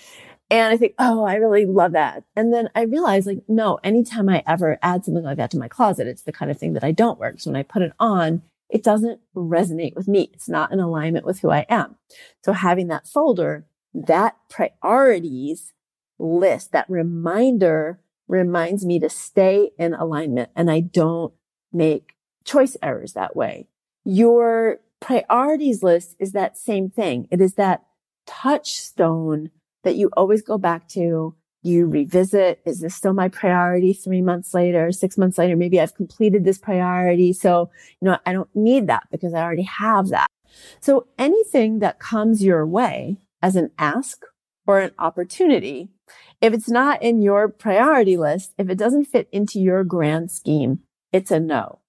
And 0.50 0.72
I 0.72 0.76
think, 0.76 0.94
oh, 0.98 1.24
I 1.24 1.34
really 1.36 1.66
love 1.66 1.92
that. 1.92 2.24
And 2.36 2.52
then 2.52 2.70
I 2.74 2.82
realize 2.82 3.26
like, 3.26 3.42
no, 3.48 3.78
anytime 3.82 4.28
I 4.28 4.42
ever 4.46 4.78
add 4.82 5.04
something 5.04 5.24
like 5.24 5.38
that 5.38 5.50
to 5.52 5.58
my 5.58 5.68
closet, 5.68 6.06
it's 6.06 6.22
the 6.22 6.32
kind 6.32 6.50
of 6.50 6.58
thing 6.58 6.72
that 6.74 6.84
I 6.84 6.92
don't 6.92 7.18
wear. 7.18 7.36
So 7.36 7.50
when 7.50 7.58
I 7.58 7.62
put 7.62 7.82
it 7.82 7.92
on, 7.98 8.42
it 8.68 8.82
doesn't 8.82 9.20
resonate 9.34 9.94
with 9.94 10.08
me. 10.08 10.30
It's 10.32 10.48
not 10.48 10.72
in 10.72 10.80
alignment 10.80 11.24
with 11.24 11.40
who 11.40 11.50
I 11.50 11.66
am. 11.68 11.96
So 12.44 12.52
having 12.52 12.88
that 12.88 13.06
folder, 13.06 13.66
that 13.94 14.36
priorities 14.48 15.72
list, 16.18 16.72
that 16.72 16.88
reminder 16.88 18.00
reminds 18.28 18.84
me 18.84 18.98
to 18.98 19.08
stay 19.08 19.70
in 19.78 19.94
alignment 19.94 20.50
and 20.56 20.70
I 20.70 20.80
don't 20.80 21.32
make 21.72 22.14
choice 22.44 22.76
errors 22.82 23.12
that 23.12 23.36
way. 23.36 23.68
Your 24.04 24.80
priorities 25.00 25.82
list 25.82 26.16
is 26.18 26.32
that 26.32 26.56
same 26.56 26.90
thing. 26.90 27.28
It 27.30 27.40
is 27.40 27.54
that 27.54 27.84
touchstone 28.26 29.50
that 29.84 29.96
you 29.96 30.10
always 30.16 30.42
go 30.42 30.58
back 30.58 30.88
to. 30.88 31.34
You 31.66 31.88
revisit. 31.88 32.60
Is 32.64 32.80
this 32.80 32.94
still 32.94 33.12
my 33.12 33.28
priority 33.28 33.92
three 33.92 34.22
months 34.22 34.54
later, 34.54 34.92
six 34.92 35.18
months 35.18 35.36
later? 35.36 35.56
Maybe 35.56 35.80
I've 35.80 35.96
completed 35.96 36.44
this 36.44 36.58
priority. 36.58 37.32
So, 37.32 37.70
you 38.00 38.06
know, 38.06 38.18
I 38.24 38.32
don't 38.32 38.48
need 38.54 38.86
that 38.86 39.08
because 39.10 39.34
I 39.34 39.42
already 39.42 39.64
have 39.64 40.08
that. 40.10 40.28
So 40.80 41.08
anything 41.18 41.80
that 41.80 41.98
comes 41.98 42.44
your 42.44 42.64
way 42.64 43.16
as 43.42 43.56
an 43.56 43.72
ask 43.78 44.22
or 44.64 44.78
an 44.78 44.92
opportunity, 45.00 45.88
if 46.40 46.54
it's 46.54 46.68
not 46.68 47.02
in 47.02 47.20
your 47.20 47.48
priority 47.48 48.16
list, 48.16 48.54
if 48.58 48.70
it 48.70 48.78
doesn't 48.78 49.06
fit 49.06 49.28
into 49.32 49.58
your 49.58 49.82
grand 49.82 50.30
scheme, 50.30 50.80
it's 51.12 51.32
a 51.32 51.40
no. 51.40 51.80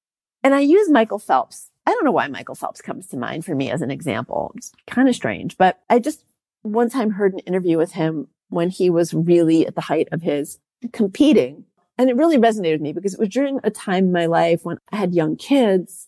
And 0.43 0.55
I 0.55 0.61
use 0.61 0.89
Michael 0.89 1.19
Phelps. 1.19 1.69
I 1.85 1.91
don't 1.91 2.03
know 2.03 2.11
why 2.11 2.27
Michael 2.27 2.55
Phelps 2.55 2.81
comes 2.81 3.07
to 3.09 3.17
mind 3.17 3.45
for 3.45 3.53
me 3.53 3.69
as 3.69 3.83
an 3.83 3.91
example. 3.91 4.53
It's 4.55 4.71
kind 4.87 5.07
of 5.07 5.15
strange, 5.15 5.55
but 5.55 5.79
I 5.87 5.99
just 5.99 6.23
one 6.63 6.89
time 6.89 7.11
heard 7.11 7.33
an 7.33 7.39
interview 7.39 7.77
with 7.77 7.91
him 7.91 8.27
when 8.49 8.69
he 8.69 8.89
was 8.89 9.13
really 9.13 9.67
at 9.67 9.75
the 9.75 9.81
height 9.81 10.07
of 10.11 10.21
his 10.21 10.59
competing. 10.91 11.65
And 11.97 12.09
it 12.09 12.15
really 12.15 12.37
resonated 12.37 12.73
with 12.73 12.81
me 12.81 12.93
because 12.93 13.13
it 13.13 13.19
was 13.19 13.29
during 13.29 13.59
a 13.63 13.71
time 13.71 14.05
in 14.05 14.11
my 14.11 14.27
life 14.27 14.63
when 14.63 14.77
I 14.91 14.97
had 14.97 15.15
young 15.15 15.35
kids 15.35 16.07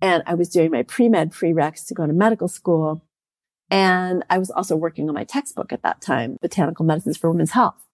and 0.00 0.22
I 0.26 0.34
was 0.34 0.48
doing 0.48 0.70
my 0.70 0.82
pre-med 0.82 1.32
prereqs 1.32 1.86
to 1.86 1.94
go 1.94 2.06
to 2.06 2.12
medical 2.12 2.48
school. 2.48 3.04
And 3.70 4.24
I 4.30 4.38
was 4.38 4.50
also 4.50 4.76
working 4.76 5.08
on 5.08 5.14
my 5.14 5.24
textbook 5.24 5.72
at 5.72 5.82
that 5.82 6.00
time, 6.00 6.38
Botanical 6.40 6.84
Medicines 6.84 7.16
for 7.16 7.30
Women's 7.30 7.52
Health. 7.52 7.86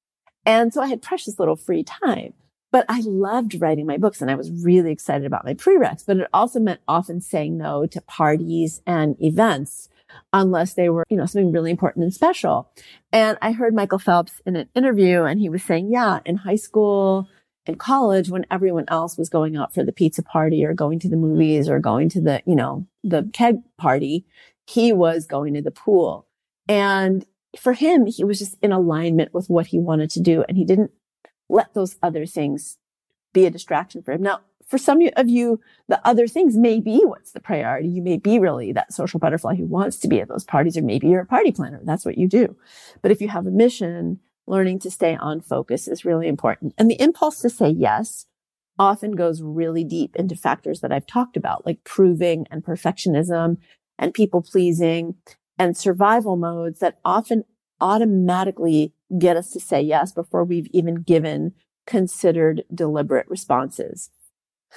And 0.46 0.72
so 0.72 0.80
I 0.82 0.86
had 0.86 1.02
precious 1.02 1.38
little 1.38 1.56
free 1.56 1.82
time, 1.82 2.34
but 2.70 2.84
I 2.88 3.00
loved 3.00 3.60
writing 3.60 3.86
my 3.86 3.96
books 3.96 4.20
and 4.20 4.30
I 4.30 4.34
was 4.34 4.50
really 4.50 4.92
excited 4.92 5.26
about 5.26 5.44
my 5.44 5.54
prereqs, 5.54 6.04
but 6.06 6.18
it 6.18 6.28
also 6.32 6.60
meant 6.60 6.80
often 6.86 7.20
saying 7.20 7.56
no 7.56 7.86
to 7.86 8.00
parties 8.02 8.82
and 8.86 9.16
events 9.22 9.88
unless 10.32 10.74
they 10.74 10.88
were, 10.88 11.04
you 11.08 11.16
know, 11.16 11.26
something 11.26 11.52
really 11.52 11.70
important 11.70 12.04
and 12.04 12.14
special. 12.14 12.70
And 13.12 13.38
I 13.40 13.52
heard 13.52 13.74
Michael 13.74 13.98
Phelps 13.98 14.40
in 14.46 14.56
an 14.56 14.68
interview 14.74 15.22
and 15.22 15.40
he 15.40 15.48
was 15.48 15.62
saying, 15.62 15.90
yeah, 15.90 16.20
in 16.24 16.36
high 16.36 16.56
school, 16.56 17.28
in 17.66 17.76
college, 17.76 18.28
when 18.28 18.46
everyone 18.50 18.84
else 18.88 19.16
was 19.16 19.28
going 19.28 19.56
out 19.56 19.72
for 19.72 19.84
the 19.84 19.92
pizza 19.92 20.22
party 20.22 20.64
or 20.64 20.74
going 20.74 20.98
to 21.00 21.08
the 21.08 21.16
movies 21.16 21.68
or 21.68 21.78
going 21.80 22.08
to 22.10 22.20
the, 22.20 22.42
you 22.46 22.54
know, 22.54 22.86
the 23.02 23.28
keg 23.32 23.56
party, 23.78 24.26
he 24.66 24.92
was 24.92 25.26
going 25.26 25.54
to 25.54 25.62
the 25.62 25.70
pool. 25.70 26.26
And 26.68 27.24
for 27.58 27.72
him, 27.72 28.06
he 28.06 28.24
was 28.24 28.38
just 28.38 28.56
in 28.62 28.72
alignment 28.72 29.32
with 29.32 29.48
what 29.48 29.68
he 29.68 29.78
wanted 29.78 30.10
to 30.10 30.20
do. 30.20 30.44
And 30.48 30.56
he 30.56 30.64
didn't 30.64 30.90
let 31.48 31.74
those 31.74 31.96
other 32.02 32.26
things 32.26 32.78
be 33.32 33.46
a 33.46 33.50
distraction 33.50 34.02
for 34.02 34.12
him. 34.12 34.22
Now, 34.22 34.40
for 34.66 34.78
some 34.78 35.00
of 35.16 35.28
you, 35.28 35.60
the 35.88 36.00
other 36.06 36.26
things 36.26 36.56
may 36.56 36.80
be 36.80 37.00
what's 37.04 37.32
the 37.32 37.40
priority. 37.40 37.88
You 37.88 38.02
may 38.02 38.16
be 38.16 38.38
really 38.38 38.72
that 38.72 38.92
social 38.92 39.20
butterfly 39.20 39.56
who 39.56 39.66
wants 39.66 39.98
to 40.00 40.08
be 40.08 40.20
at 40.20 40.28
those 40.28 40.44
parties, 40.44 40.76
or 40.76 40.82
maybe 40.82 41.08
you're 41.08 41.20
a 41.20 41.26
party 41.26 41.52
planner. 41.52 41.80
That's 41.84 42.04
what 42.04 42.18
you 42.18 42.28
do. 42.28 42.56
But 43.02 43.10
if 43.10 43.20
you 43.20 43.28
have 43.28 43.46
a 43.46 43.50
mission, 43.50 44.20
learning 44.46 44.78
to 44.80 44.90
stay 44.90 45.16
on 45.16 45.40
focus 45.40 45.88
is 45.88 46.04
really 46.04 46.28
important. 46.28 46.74
And 46.78 46.90
the 46.90 47.00
impulse 47.00 47.40
to 47.40 47.50
say 47.50 47.68
yes 47.68 48.26
often 48.78 49.12
goes 49.12 49.42
really 49.42 49.84
deep 49.84 50.16
into 50.16 50.34
factors 50.34 50.80
that 50.80 50.92
I've 50.92 51.06
talked 51.06 51.36
about, 51.36 51.64
like 51.64 51.84
proving 51.84 52.46
and 52.50 52.64
perfectionism 52.64 53.58
and 53.98 54.12
people 54.12 54.42
pleasing 54.42 55.14
and 55.58 55.76
survival 55.76 56.36
modes 56.36 56.80
that 56.80 56.98
often 57.04 57.44
automatically 57.80 58.92
get 59.18 59.36
us 59.36 59.50
to 59.50 59.60
say 59.60 59.80
yes 59.80 60.12
before 60.12 60.44
we've 60.44 60.68
even 60.72 60.96
given 61.02 61.52
considered 61.86 62.64
deliberate 62.74 63.28
responses. 63.28 64.10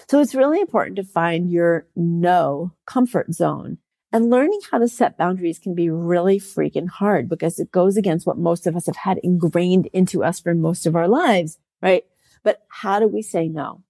So 0.07 0.19
it's 0.19 0.35
really 0.35 0.61
important 0.61 0.95
to 0.97 1.03
find 1.03 1.51
your 1.51 1.87
no 1.95 2.73
comfort 2.85 3.33
zone. 3.33 3.79
And 4.13 4.29
learning 4.29 4.61
how 4.71 4.77
to 4.77 4.87
set 4.87 5.17
boundaries 5.17 5.59
can 5.59 5.75
be 5.75 5.89
really 5.89 6.39
freaking 6.39 6.87
hard 6.87 7.27
because 7.27 7.59
it 7.59 7.71
goes 7.71 7.97
against 7.97 8.25
what 8.25 8.37
most 8.37 8.65
of 8.65 8.75
us 8.75 8.85
have 8.85 8.95
had 8.95 9.19
ingrained 9.21 9.87
into 9.87 10.23
us 10.23 10.39
for 10.39 10.55
most 10.55 10.85
of 10.85 10.95
our 10.95 11.07
lives, 11.07 11.57
right? 11.81 12.03
But 12.43 12.61
how 12.69 12.99
do 12.99 13.07
we 13.07 13.21
say 13.21 13.49
no? 13.49 13.83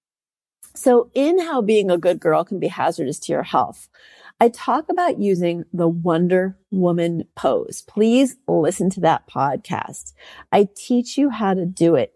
So 0.73 1.11
in 1.13 1.39
how 1.39 1.61
being 1.61 1.91
a 1.91 1.97
good 1.97 2.19
girl 2.19 2.43
can 2.43 2.59
be 2.59 2.67
hazardous 2.67 3.19
to 3.21 3.31
your 3.31 3.43
health, 3.43 3.87
I 4.39 4.49
talk 4.49 4.89
about 4.89 5.19
using 5.19 5.65
the 5.73 5.87
Wonder 5.87 6.57
Woman 6.69 7.23
pose. 7.35 7.83
Please 7.87 8.37
listen 8.47 8.89
to 8.91 8.99
that 9.01 9.27
podcast. 9.27 10.13
I 10.51 10.67
teach 10.75 11.17
you 11.17 11.29
how 11.29 11.55
to 11.55 11.65
do 11.65 11.95
it 11.95 12.13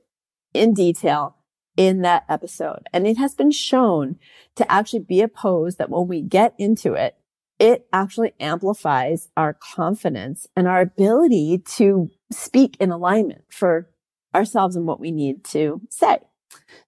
in 0.54 0.74
detail 0.74 1.38
in 1.78 2.02
that 2.02 2.26
episode. 2.30 2.88
And 2.94 3.08
it 3.08 3.18
has 3.18 3.36
been 3.36 3.52
shown 3.52 4.18
to 4.56 4.70
actually 4.72 5.00
be 5.00 5.22
a 5.22 5.28
pose 5.28 5.76
that 5.78 5.90
when 5.90 6.08
we 6.08 6.22
get 6.22 6.54
into 6.58 6.94
it, 6.94 7.16
it 7.60 7.88
actually 7.94 8.34
amplifies 8.40 9.30
our 9.38 9.54
confidence 9.54 10.48
and 10.56 10.68
our 10.68 10.82
ability 10.82 11.60
to 11.76 12.10
speak 12.32 12.76
in 12.80 12.92
alignment 12.92 13.44
for 13.50 13.90
ourselves 14.34 14.76
and 14.76 14.88
what 14.88 15.00
we 15.00 15.12
need 15.12 15.44
to 15.44 15.82
say. 15.90 16.18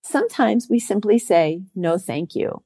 Sometimes 0.01 0.67
we 0.69 0.79
simply 0.79 1.19
say, 1.19 1.61
no, 1.75 1.97
thank 1.97 2.35
you. 2.35 2.63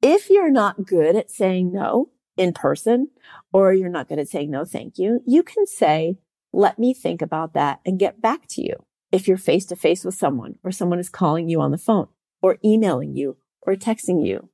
If 0.00 0.30
you're 0.30 0.50
not 0.50 0.86
good 0.86 1.16
at 1.16 1.30
saying 1.30 1.72
no 1.72 2.10
in 2.36 2.52
person, 2.52 3.08
or 3.52 3.72
you're 3.72 3.90
not 3.90 4.08
good 4.08 4.18
at 4.18 4.28
saying 4.28 4.50
no, 4.50 4.64
thank 4.64 4.96
you, 4.96 5.20
you 5.26 5.42
can 5.42 5.66
say, 5.66 6.18
let 6.52 6.78
me 6.78 6.94
think 6.94 7.20
about 7.20 7.52
that 7.54 7.80
and 7.84 7.98
get 7.98 8.22
back 8.22 8.46
to 8.50 8.62
you 8.62 8.74
if 9.12 9.26
you're 9.26 9.36
face 9.36 9.66
to 9.66 9.76
face 9.76 10.04
with 10.04 10.14
someone 10.14 10.58
or 10.62 10.70
someone 10.70 10.98
is 10.98 11.08
calling 11.08 11.48
you 11.48 11.60
on 11.60 11.70
the 11.70 11.78
phone 11.78 12.08
or 12.42 12.58
emailing 12.64 13.16
you 13.16 13.36
or 13.62 13.74
texting 13.74 14.26
you. 14.26 14.50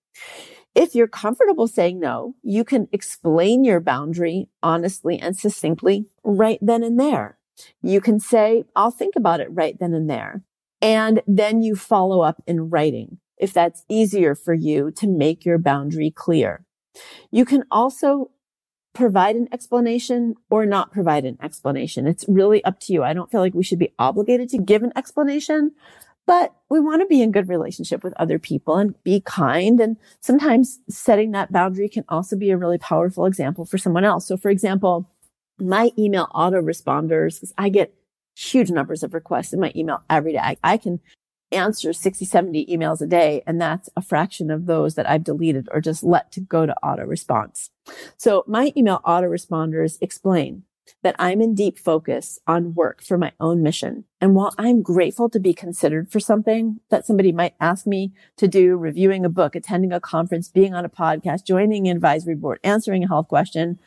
If 0.74 0.94
you're 0.94 1.08
comfortable 1.08 1.68
saying 1.68 2.00
no, 2.00 2.34
you 2.42 2.62
can 2.62 2.88
explain 2.92 3.64
your 3.64 3.80
boundary 3.80 4.50
honestly 4.62 5.18
and 5.18 5.36
succinctly 5.36 6.06
right 6.22 6.58
then 6.60 6.82
and 6.82 7.00
there. 7.00 7.38
You 7.82 8.00
can 8.00 8.20
say, 8.20 8.64
I'll 8.74 8.90
think 8.90 9.16
about 9.16 9.40
it 9.40 9.48
right 9.50 9.78
then 9.78 9.94
and 9.94 10.10
there. 10.10 10.42
And 10.82 11.22
then 11.26 11.62
you 11.62 11.76
follow 11.76 12.20
up 12.20 12.42
in 12.46 12.68
writing 12.68 13.18
if 13.38 13.52
that's 13.52 13.84
easier 13.88 14.34
for 14.34 14.54
you 14.54 14.90
to 14.92 15.06
make 15.06 15.44
your 15.44 15.58
boundary 15.58 16.10
clear. 16.10 16.64
You 17.30 17.44
can 17.44 17.64
also 17.70 18.30
provide 18.96 19.36
an 19.36 19.48
explanation 19.52 20.34
or 20.48 20.64
not 20.64 20.90
provide 20.90 21.24
an 21.24 21.36
explanation. 21.42 22.06
It's 22.06 22.24
really 22.28 22.64
up 22.64 22.80
to 22.80 22.92
you. 22.92 23.02
I 23.02 23.12
don't 23.12 23.30
feel 23.30 23.40
like 23.40 23.54
we 23.54 23.62
should 23.62 23.78
be 23.78 23.92
obligated 23.98 24.48
to 24.50 24.58
give 24.58 24.82
an 24.82 24.92
explanation, 24.96 25.72
but 26.26 26.54
we 26.70 26.80
want 26.80 27.02
to 27.02 27.06
be 27.06 27.22
in 27.22 27.30
good 27.30 27.48
relationship 27.48 28.02
with 28.02 28.14
other 28.16 28.38
people 28.38 28.76
and 28.76 29.00
be 29.04 29.20
kind. 29.20 29.78
And 29.80 29.98
sometimes 30.20 30.80
setting 30.88 31.32
that 31.32 31.52
boundary 31.52 31.88
can 31.90 32.04
also 32.08 32.36
be 32.36 32.50
a 32.50 32.56
really 32.56 32.78
powerful 32.78 33.26
example 33.26 33.66
for 33.66 33.76
someone 33.76 34.04
else. 34.04 34.26
So 34.26 34.38
for 34.38 34.50
example, 34.50 35.10
my 35.58 35.92
email 35.98 36.28
autoresponders, 36.34 37.52
I 37.58 37.68
get 37.68 37.94
huge 38.34 38.70
numbers 38.70 39.02
of 39.02 39.12
requests 39.14 39.52
in 39.52 39.60
my 39.60 39.72
email 39.76 40.02
every 40.08 40.32
day. 40.32 40.56
I 40.64 40.76
can 40.78 41.00
answer 41.52 41.92
60, 41.92 42.24
70 42.24 42.66
emails 42.66 43.00
a 43.00 43.06
day. 43.06 43.42
And 43.46 43.60
that's 43.60 43.88
a 43.96 44.02
fraction 44.02 44.50
of 44.50 44.66
those 44.66 44.94
that 44.94 45.08
I've 45.08 45.24
deleted 45.24 45.68
or 45.72 45.80
just 45.80 46.02
let 46.02 46.32
to 46.32 46.40
go 46.40 46.66
to 46.66 46.76
auto 46.84 47.04
response. 47.04 47.70
So 48.16 48.44
my 48.46 48.72
email 48.76 49.00
autoresponders 49.04 49.98
explain 50.00 50.64
that 51.02 51.16
I'm 51.18 51.40
in 51.40 51.54
deep 51.54 51.78
focus 51.78 52.38
on 52.46 52.74
work 52.74 53.02
for 53.02 53.18
my 53.18 53.32
own 53.40 53.62
mission. 53.62 54.04
And 54.20 54.34
while 54.34 54.54
I'm 54.58 54.82
grateful 54.82 55.28
to 55.30 55.40
be 55.40 55.52
considered 55.52 56.10
for 56.10 56.20
something 56.20 56.80
that 56.90 57.06
somebody 57.06 57.32
might 57.32 57.54
ask 57.60 57.86
me 57.86 58.12
to 58.36 58.48
do, 58.48 58.76
reviewing 58.76 59.24
a 59.24 59.28
book, 59.28 59.54
attending 59.54 59.92
a 59.92 60.00
conference, 60.00 60.48
being 60.48 60.74
on 60.74 60.84
a 60.84 60.88
podcast, 60.88 61.44
joining 61.44 61.88
an 61.88 61.96
advisory 61.96 62.34
board, 62.34 62.60
answering 62.62 63.04
a 63.04 63.08
health 63.08 63.28
question, 63.28 63.78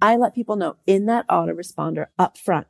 I 0.00 0.16
let 0.16 0.34
people 0.34 0.56
know 0.56 0.76
in 0.86 1.06
that 1.06 1.26
autoresponder 1.28 2.06
up 2.18 2.38
front 2.38 2.66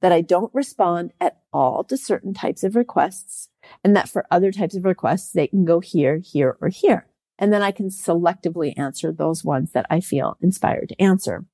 that 0.00 0.12
I 0.12 0.20
don't 0.20 0.54
respond 0.54 1.12
at 1.20 1.38
all 1.52 1.84
to 1.84 1.96
certain 1.96 2.34
types 2.34 2.64
of 2.64 2.76
requests 2.76 3.48
and 3.82 3.94
that 3.96 4.08
for 4.08 4.26
other 4.30 4.52
types 4.52 4.74
of 4.76 4.84
requests, 4.84 5.32
they 5.32 5.46
can 5.46 5.64
go 5.64 5.80
here, 5.80 6.18
here, 6.18 6.56
or 6.60 6.68
here. 6.68 7.06
And 7.38 7.52
then 7.52 7.62
I 7.62 7.72
can 7.72 7.88
selectively 7.88 8.72
answer 8.76 9.12
those 9.12 9.44
ones 9.44 9.72
that 9.72 9.86
I 9.90 10.00
feel 10.00 10.36
inspired 10.40 10.90
to 10.90 11.02
answer. 11.02 11.44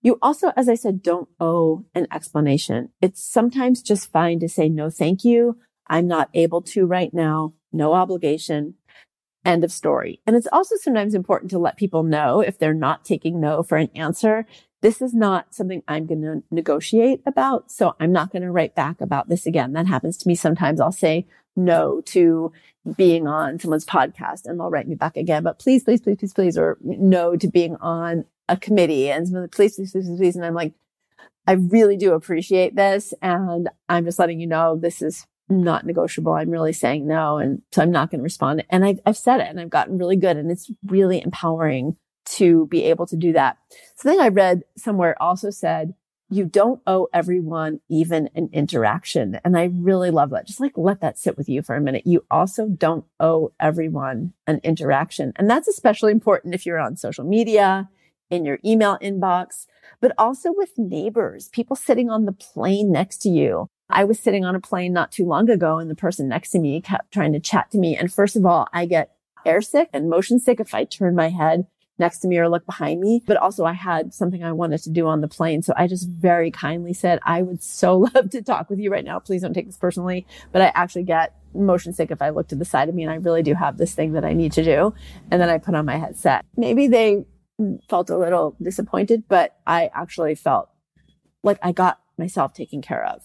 You 0.00 0.18
also, 0.22 0.52
as 0.56 0.68
I 0.68 0.74
said, 0.74 1.02
don't 1.02 1.28
owe 1.40 1.84
an 1.94 2.06
explanation. 2.12 2.90
It's 3.02 3.22
sometimes 3.22 3.82
just 3.82 4.10
fine 4.12 4.38
to 4.40 4.48
say, 4.48 4.68
no, 4.68 4.90
thank 4.90 5.24
you. 5.24 5.58
I'm 5.88 6.06
not 6.06 6.30
able 6.34 6.62
to 6.62 6.86
right 6.86 7.12
now. 7.12 7.52
No 7.72 7.92
obligation. 7.92 8.74
End 9.44 9.64
of 9.64 9.72
story. 9.72 10.20
And 10.26 10.36
it's 10.36 10.48
also 10.52 10.76
sometimes 10.76 11.14
important 11.14 11.50
to 11.52 11.58
let 11.58 11.76
people 11.76 12.02
know 12.02 12.40
if 12.40 12.58
they're 12.58 12.74
not 12.74 13.04
taking 13.04 13.40
no 13.40 13.62
for 13.62 13.78
an 13.78 13.90
answer. 13.94 14.46
This 14.80 15.00
is 15.00 15.14
not 15.14 15.54
something 15.54 15.82
I'm 15.88 16.06
going 16.06 16.22
to 16.22 16.42
negotiate 16.50 17.22
about. 17.26 17.70
So 17.70 17.94
I'm 17.98 18.12
not 18.12 18.30
going 18.30 18.42
to 18.42 18.50
write 18.50 18.74
back 18.74 19.00
about 19.00 19.28
this 19.28 19.46
again. 19.46 19.72
That 19.72 19.86
happens 19.86 20.16
to 20.18 20.28
me 20.28 20.34
sometimes. 20.34 20.80
I'll 20.80 20.92
say, 20.92 21.26
no 21.58 22.00
to 22.06 22.52
being 22.96 23.26
on 23.26 23.58
someone's 23.58 23.84
podcast 23.84 24.46
and 24.46 24.58
they'll 24.58 24.70
write 24.70 24.88
me 24.88 24.94
back 24.94 25.16
again, 25.16 25.42
but 25.42 25.58
please, 25.58 25.84
please, 25.84 26.00
please, 26.00 26.16
please, 26.16 26.32
please, 26.32 26.56
or 26.56 26.78
no 26.80 27.36
to 27.36 27.48
being 27.48 27.76
on 27.76 28.24
a 28.48 28.56
committee 28.56 29.10
and 29.10 29.26
please, 29.50 29.74
please, 29.74 29.92
please, 29.92 30.06
please, 30.06 30.18
please. 30.18 30.36
And 30.36 30.44
I'm 30.44 30.54
like, 30.54 30.72
I 31.46 31.52
really 31.52 31.96
do 31.96 32.14
appreciate 32.14 32.76
this. 32.76 33.12
And 33.20 33.68
I'm 33.88 34.04
just 34.04 34.18
letting 34.18 34.40
you 34.40 34.46
know 34.46 34.76
this 34.76 35.02
is 35.02 35.26
not 35.48 35.86
negotiable. 35.86 36.32
I'm 36.32 36.50
really 36.50 36.72
saying 36.72 37.06
no. 37.06 37.38
And 37.38 37.62
so 37.72 37.82
I'm 37.82 37.90
not 37.90 38.10
going 38.10 38.20
to 38.20 38.24
respond. 38.24 38.64
And 38.70 38.84
I've, 38.84 39.00
I've 39.06 39.16
said 39.16 39.40
it 39.40 39.48
and 39.48 39.60
I've 39.60 39.70
gotten 39.70 39.98
really 39.98 40.16
good 40.16 40.36
and 40.36 40.50
it's 40.50 40.70
really 40.86 41.22
empowering 41.22 41.96
to 42.36 42.66
be 42.66 42.84
able 42.84 43.06
to 43.06 43.16
do 43.16 43.32
that. 43.32 43.56
Something 43.96 44.20
I 44.20 44.28
read 44.28 44.62
somewhere 44.76 45.20
also 45.20 45.50
said, 45.50 45.94
you 46.30 46.44
don't 46.44 46.82
owe 46.86 47.08
everyone 47.14 47.80
even 47.88 48.28
an 48.34 48.50
interaction. 48.52 49.40
And 49.44 49.56
I 49.56 49.70
really 49.72 50.10
love 50.10 50.30
that. 50.30 50.46
Just 50.46 50.60
like 50.60 50.76
let 50.76 51.00
that 51.00 51.18
sit 51.18 51.38
with 51.38 51.48
you 51.48 51.62
for 51.62 51.74
a 51.74 51.80
minute. 51.80 52.06
You 52.06 52.24
also 52.30 52.68
don't 52.68 53.06
owe 53.18 53.52
everyone 53.58 54.34
an 54.46 54.60
interaction. 54.62 55.32
And 55.36 55.48
that's 55.48 55.68
especially 55.68 56.12
important 56.12 56.54
if 56.54 56.66
you're 56.66 56.78
on 56.78 56.96
social 56.96 57.24
media, 57.24 57.88
in 58.30 58.44
your 58.44 58.58
email 58.62 58.98
inbox, 59.02 59.66
but 60.02 60.12
also 60.18 60.52
with 60.52 60.76
neighbors, 60.76 61.48
people 61.48 61.76
sitting 61.76 62.10
on 62.10 62.26
the 62.26 62.32
plane 62.32 62.92
next 62.92 63.18
to 63.22 63.30
you. 63.30 63.70
I 63.90 64.04
was 64.04 64.18
sitting 64.18 64.44
on 64.44 64.54
a 64.54 64.60
plane 64.60 64.92
not 64.92 65.12
too 65.12 65.24
long 65.24 65.48
ago 65.48 65.78
and 65.78 65.90
the 65.90 65.94
person 65.94 66.28
next 66.28 66.50
to 66.50 66.58
me 66.58 66.80
kept 66.80 67.12
trying 67.12 67.32
to 67.32 67.40
chat 67.40 67.70
to 67.70 67.78
me. 67.78 67.96
And 67.96 68.12
first 68.12 68.36
of 68.36 68.44
all, 68.44 68.68
I 68.72 68.86
get 68.86 69.12
air 69.46 69.62
sick 69.62 69.88
and 69.92 70.10
motion 70.10 70.38
sick 70.38 70.60
if 70.60 70.74
I 70.74 70.84
turn 70.84 71.14
my 71.14 71.30
head 71.30 71.66
next 71.98 72.18
to 72.20 72.28
me 72.28 72.38
or 72.38 72.48
look 72.48 72.66
behind 72.66 73.00
me. 73.00 73.22
But 73.26 73.38
also 73.38 73.64
I 73.64 73.72
had 73.72 74.12
something 74.14 74.44
I 74.44 74.52
wanted 74.52 74.82
to 74.82 74.90
do 74.90 75.06
on 75.06 75.20
the 75.20 75.28
plane. 75.28 75.62
So 75.62 75.72
I 75.76 75.86
just 75.86 76.08
very 76.08 76.50
kindly 76.50 76.92
said, 76.92 77.18
I 77.24 77.42
would 77.42 77.62
so 77.62 77.98
love 78.14 78.30
to 78.30 78.42
talk 78.42 78.68
with 78.70 78.78
you 78.78 78.90
right 78.90 79.04
now. 79.04 79.18
Please 79.18 79.42
don't 79.42 79.54
take 79.54 79.66
this 79.66 79.78
personally. 79.78 80.26
But 80.52 80.62
I 80.62 80.72
actually 80.74 81.04
get 81.04 81.34
motion 81.54 81.92
sick 81.94 82.10
if 82.10 82.20
I 82.20 82.28
look 82.28 82.48
to 82.48 82.56
the 82.56 82.64
side 82.64 82.88
of 82.88 82.94
me 82.94 83.02
and 83.04 83.10
I 83.10 83.16
really 83.16 83.42
do 83.42 83.54
have 83.54 83.78
this 83.78 83.94
thing 83.94 84.12
that 84.12 84.24
I 84.24 84.34
need 84.34 84.52
to 84.52 84.64
do. 84.64 84.94
And 85.30 85.40
then 85.40 85.48
I 85.48 85.58
put 85.58 85.74
on 85.74 85.86
my 85.86 85.96
headset. 85.96 86.44
Maybe 86.56 86.88
they 86.88 87.24
felt 87.88 88.10
a 88.10 88.18
little 88.18 88.54
disappointed, 88.62 89.24
but 89.28 89.56
I 89.66 89.90
actually 89.94 90.34
felt 90.34 90.68
like 91.42 91.58
I 91.62 91.72
got 91.72 92.00
myself 92.18 92.52
taken 92.52 92.82
care 92.82 93.04
of. 93.04 93.22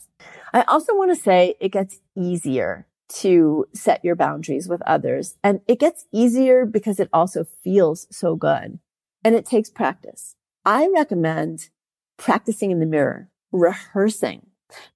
I 0.54 0.62
also 0.68 0.96
want 0.96 1.16
to 1.16 1.22
say 1.22 1.56
it 1.60 1.70
gets 1.70 2.00
easier 2.16 2.88
to 3.10 3.66
set 3.74 4.04
your 4.06 4.16
boundaries 4.16 4.68
with 4.68 4.82
others. 4.84 5.36
And 5.44 5.62
it 5.68 5.80
gets 5.80 6.06
easier 6.12 6.66
because 6.66 7.00
it 7.00 7.10
also 7.12 7.44
feels 7.64 8.08
so 8.12 8.36
good 8.36 8.80
and 9.24 9.36
it 9.36 9.46
takes 9.46 9.70
practice. 9.70 10.36
I 10.64 10.90
recommend 10.94 11.70
practicing 12.18 12.72
in 12.72 12.80
the 12.80 12.86
mirror, 12.86 13.30
rehearsing, 13.52 14.48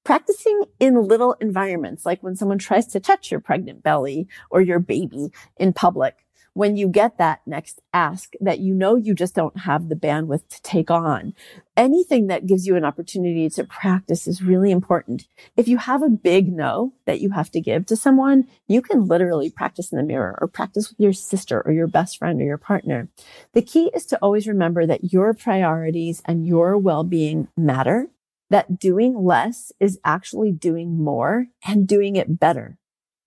practicing 0.03 0.63
in 0.79 1.07
little 1.07 1.33
environments, 1.41 2.05
like 2.05 2.21
when 2.21 2.35
someone 2.35 2.59
tries 2.59 2.87
to 2.87 2.99
touch 2.99 3.31
your 3.31 3.39
pregnant 3.39 3.83
belly 3.83 4.27
or 4.49 4.61
your 4.61 4.79
baby 4.79 5.31
in 5.57 5.73
public 5.73 6.25
when 6.57 6.75
you 6.75 6.87
get 6.87 7.19
that 7.19 7.39
next 7.45 7.79
ask 7.93 8.33
that 8.41 8.57
you 8.57 8.73
know 8.73 8.95
you 8.95 9.13
just 9.13 9.35
don't 9.35 9.59
have 9.59 9.89
the 9.89 9.95
bandwidth 9.95 10.47
to 10.49 10.59
take 10.63 10.89
on. 10.89 11.35
Anything 11.77 12.25
that 12.27 12.47
gives 12.47 12.65
you 12.65 12.75
an 12.75 12.83
opportunity 12.83 13.47
to 13.47 13.63
practice 13.63 14.25
is 14.25 14.41
really 14.41 14.71
important. 14.71 15.27
If 15.55 15.67
you 15.67 15.77
have 15.77 16.01
a 16.01 16.09
big 16.09 16.51
no 16.51 16.93
that 17.05 17.21
you 17.21 17.29
have 17.29 17.51
to 17.51 17.61
give 17.61 17.85
to 17.85 17.95
someone, 17.95 18.47
you 18.67 18.81
can 18.81 19.05
literally 19.05 19.51
practice 19.51 19.91
in 19.91 19.99
the 19.99 20.03
mirror 20.03 20.35
or 20.41 20.47
practice 20.47 20.89
with 20.89 20.99
your 20.99 21.13
sister 21.13 21.61
or 21.61 21.73
your 21.73 21.85
best 21.85 22.17
friend 22.17 22.41
or 22.41 22.45
your 22.45 22.57
partner. 22.57 23.07
The 23.53 23.61
key 23.61 23.91
is 23.93 24.07
to 24.07 24.17
always 24.17 24.47
remember 24.47 24.87
that 24.87 25.13
your 25.13 25.35
priorities 25.35 26.23
and 26.25 26.47
your 26.47 26.75
well-being 26.75 27.49
matter 27.55 28.07
that 28.49 28.79
doing 28.79 29.13
less 29.13 29.71
is 29.79 29.99
actually 30.03 30.53
doing 30.53 30.97
more 31.03 31.47
and 31.67 31.87
doing 31.87 32.15
it 32.15 32.39
better. 32.39 32.79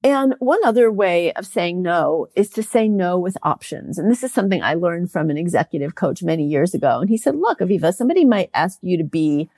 And 0.03 0.35
one 0.39 0.61
other 0.65 0.91
way 0.91 1.33
of 1.33 1.47
saying 1.47 1.83
no 1.83 2.29
is 2.35 2.49
to 2.51 2.63
say 2.63 2.89
no 2.89 3.19
with 3.19 3.37
options. 3.43 3.99
And 3.99 4.11
this 4.11 4.23
is 4.23 4.33
something 4.33 4.63
I 4.63 4.75
learned 4.75 5.13
from 5.13 5.29
an 5.29 5.37
executive 5.37 5.95
coach 5.95 6.23
many 6.23 6.45
years 6.45 6.73
ago. 6.73 7.01
And 7.01 7.11
he 7.11 7.19
said, 7.19 7.37
look, 7.37 7.59
Aviva, 7.59 7.95
somebody 7.95 8.25
might 8.25 8.51
ask 8.55 8.79
you 8.81 8.97
to 8.97 9.05
be 9.05 9.51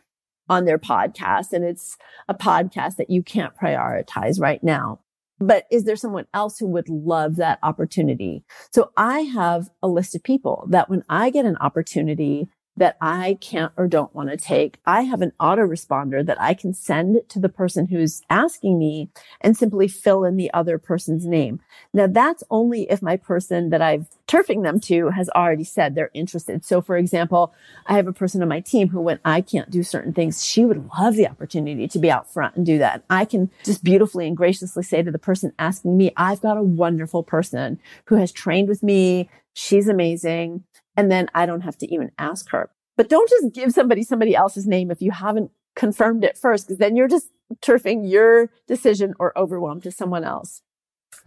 on 0.49 0.65
their 0.65 0.79
podcast 0.79 1.53
and 1.53 1.65
it's 1.65 1.97
a 2.29 2.35
podcast 2.35 2.97
that 2.97 3.09
you 3.09 3.23
can't 3.23 3.57
prioritize 3.57 4.41
right 4.41 4.63
now. 4.65 4.99
But 5.39 5.67
is 5.71 5.85
there 5.85 5.97
someone 5.97 6.27
else 6.35 6.59
who 6.59 6.67
would 6.69 6.89
love 6.89 7.37
that 7.37 7.59
opportunity? 7.63 8.45
So 8.73 8.91
I 8.97 9.21
have 9.21 9.71
a 9.83 9.89
list 9.89 10.15
of 10.15 10.23
people 10.23 10.67
that 10.71 10.91
when 10.91 11.05
I 11.09 11.31
get 11.31 11.47
an 11.47 11.57
opportunity 11.57 12.49
that 12.77 12.97
I 13.01 13.39
can't 13.41 13.73
or 13.77 13.87
don't 13.87 14.15
want 14.15 14.31
to 14.31 14.37
take, 14.37 14.79
I 14.87 15.03
have 15.03 15.21
an 15.21 15.33
autoresponder 15.41 16.25
that 16.25 16.41
I 16.41 16.55
can 16.55 16.73
send 16.73 17.21
to 17.29 17.39
the 17.39 17.49
person 17.49 17.87
who's 17.87 18.23
asking 18.31 18.79
me 18.79 19.11
and 19.41 19.57
simply 19.57 19.89
fill 19.89 20.25
in 20.25 20.37
the 20.37 20.53
other 20.55 20.79
person's 20.79 21.27
name. 21.27 21.61
Now 21.93 22.07
that's 22.07 22.43
only 22.51 22.91
if 22.91 23.03
my 23.03 23.17
person 23.17 23.71
that 23.71 23.83
I've 23.83 24.07
turfing 24.27 24.63
them 24.63 24.81
to 24.81 25.11
has 25.11 25.29
already 25.31 25.65
said 25.65 25.95
they're 25.95 26.11
interested. 26.15 26.65
So 26.65 26.81
for 26.81 26.97
example, 26.97 27.53
I 27.87 27.95
have 27.95 28.09
a 28.09 28.13
person 28.13 28.41
on 28.41 28.49
my 28.49 28.61
team 28.61 28.89
who 28.89 29.01
when 29.01 29.19
I 29.25 29.43
can't 29.43 29.71
do 29.71 29.83
certain 29.83 30.15
things, 30.15 30.45
she 30.45 30.65
would 30.65 30.89
love 30.99 31.17
the 31.17 31.29
opportunity 31.29 31.87
to 31.89 31.99
be 31.99 32.11
out 32.11 32.33
front 32.33 32.57
and 32.57 32.65
do 32.65 32.79
that. 32.79 33.05
I 33.11 33.27
can 33.27 33.51
just 33.65 33.85
beautifully 33.85 34.27
and 34.27 34.37
graciously 34.37 34.83
say 34.83 35.03
to 35.03 35.11
the 35.11 35.19
person 35.19 35.53
asking 35.59 35.99
me, 35.99 36.13
I've 36.17 36.41
got 36.41 36.57
a 36.57 36.63
wonderful 36.63 37.23
person 37.23 37.79
who 38.07 38.15
has 38.15 38.33
trained 38.33 38.69
with 38.69 38.83
me. 38.83 39.29
She's 39.53 39.87
amazing. 39.87 40.65
And 40.97 41.11
then 41.11 41.29
I 41.35 41.47
don't 41.47 41.63
have 41.63 41.79
to 41.79 41.93
even 41.93 42.11
ask 42.19 42.51
her. 42.51 42.71
But 42.97 43.09
don't 43.09 43.29
just 43.29 43.55
give 43.55 43.73
somebody 43.73 44.03
somebody 44.03 44.35
else's 44.35 44.67
name 44.67 44.91
if 44.91 45.01
you 45.01 45.11
haven't 45.11 45.51
confirmed 45.75 46.25
it 46.25 46.37
first, 46.37 46.67
because 46.67 46.79
then 46.79 46.97
you're 46.97 47.09
just 47.09 47.31
turfing 47.63 48.11
your 48.11 48.51
decision 48.67 49.15
or 49.19 49.37
overwhelm 49.39 49.81
to 49.83 49.91
someone 49.91 50.25
else. 50.25 50.63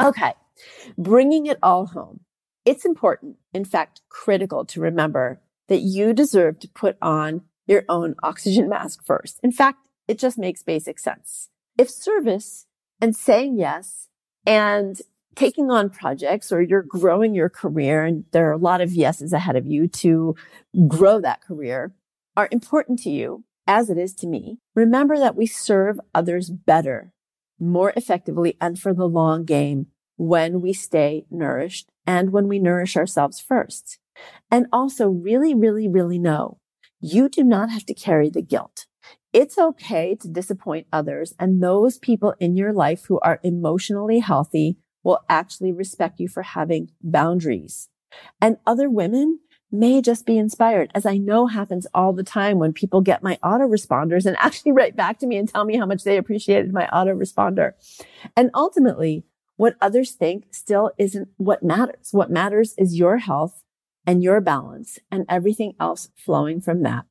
Okay. 0.02 0.34
Bringing 0.98 1.48
it 1.48 1.58
all 1.64 1.88
home. 1.88 2.22
It's 2.64 2.86
important, 2.86 3.38
in 3.54 3.66
fact, 3.66 4.02
critical 4.10 4.66
to 4.66 4.82
remember 4.82 5.42
that 5.68 5.82
you 5.82 6.14
deserve 6.14 6.60
to 6.60 6.68
put 6.68 6.98
on 7.02 7.42
your 7.68 7.84
own 7.90 8.16
oxygen 8.24 8.70
mask 8.70 9.06
first. 9.06 9.40
In 9.44 9.52
fact, 9.52 9.88
it 10.08 10.20
just 10.20 10.38
makes 10.38 10.64
basic 10.64 11.00
sense. 11.00 11.50
If 11.78 11.90
service 11.90 12.68
and 13.02 13.16
saying 13.16 13.58
yes 13.58 14.08
and 14.46 15.02
taking 15.36 15.70
on 15.70 15.90
projects 15.90 16.52
or 16.52 16.62
you're 16.62 16.84
growing 16.84 17.36
your 17.36 17.50
career 17.50 18.04
and 18.04 18.26
there 18.32 18.48
are 18.50 18.54
a 18.54 18.58
lot 18.58 18.82
of 18.82 18.94
yeses 18.94 19.34
ahead 19.34 19.56
of 19.56 19.66
you 19.66 19.88
to 19.88 20.36
grow 20.88 21.20
that 21.20 21.42
career 21.42 21.94
are 22.38 22.48
important 22.52 23.00
to 23.00 23.10
you 23.10 23.44
as 23.68 23.90
it 23.90 23.98
is 23.98 24.14
to 24.14 24.28
me. 24.28 24.60
Remember 24.76 25.18
that 25.18 25.36
we 25.36 25.46
serve 25.46 26.00
others 26.14 26.50
better, 26.50 27.12
more 27.60 27.94
effectively 27.96 28.58
and 28.62 28.80
for 28.80 28.94
the 28.94 29.08
long 29.08 29.44
game 29.46 29.88
when 30.18 30.62
we 30.62 30.74
stay 30.74 31.26
nourished 31.30 31.90
and 32.06 32.32
when 32.32 32.48
we 32.48 32.60
nourish 32.60 32.96
ourselves 32.96 33.40
first. 33.40 34.00
And 34.50 34.68
also 34.72 35.10
really, 35.10 35.54
really, 35.54 35.90
really 35.90 36.20
know 36.20 36.60
you 37.02 37.30
do 37.30 37.44
not 37.44 37.70
have 37.70 37.86
to 37.86 37.94
carry 37.94 38.30
the 38.30 38.42
guilt. 38.42 38.86
It's 39.34 39.58
okay 39.58 40.16
to 40.16 40.28
disappoint 40.28 40.88
others 40.94 41.34
and 41.38 41.62
those 41.62 41.98
people 41.98 42.34
in 42.40 42.56
your 42.56 42.72
life 42.72 43.06
who 43.06 43.20
are 43.20 43.40
emotionally 43.44 44.20
healthy 44.20 44.78
will 45.06 45.24
actually 45.30 45.72
respect 45.72 46.20
you 46.20 46.28
for 46.28 46.42
having 46.44 46.92
boundaries. 47.02 47.88
And 48.42 48.58
other 48.66 48.90
women 48.90 49.40
may 49.72 50.02
just 50.02 50.26
be 50.26 50.38
inspired, 50.38 50.92
as 50.96 51.06
I 51.06 51.18
know 51.18 51.48
happens 51.48 51.88
all 51.94 52.12
the 52.12 52.24
time 52.24 52.60
when 52.60 52.74
people 52.74 53.02
get 53.02 53.24
my 53.24 53.38
autoresponders 53.44 54.26
and 54.26 54.36
actually 54.40 54.74
write 54.74 54.96
back 54.96 55.20
to 55.20 55.28
me 55.28 55.38
and 55.38 55.48
tell 55.48 55.64
me 55.64 55.78
how 55.78 55.86
much 55.86 56.04
they 56.04 56.18
appreciated 56.18 56.74
my 56.74 56.88
autoresponder. 56.92 57.74
And 58.36 58.50
ultimately, 58.54 59.24
what 59.58 59.76
others 59.80 60.12
think 60.12 60.48
still 60.52 60.92
isn't 60.98 61.30
what 61.38 61.64
matters. 61.64 62.10
What 62.12 62.30
matters 62.30 62.74
is 62.78 62.98
your 62.98 63.20
health 63.20 63.64
and 64.06 64.24
your 64.24 64.42
balance 64.42 65.00
and 65.12 65.26
everything 65.30 65.76
else 65.80 66.10
flowing 66.16 66.60
from 66.62 66.84
that. 66.84 67.06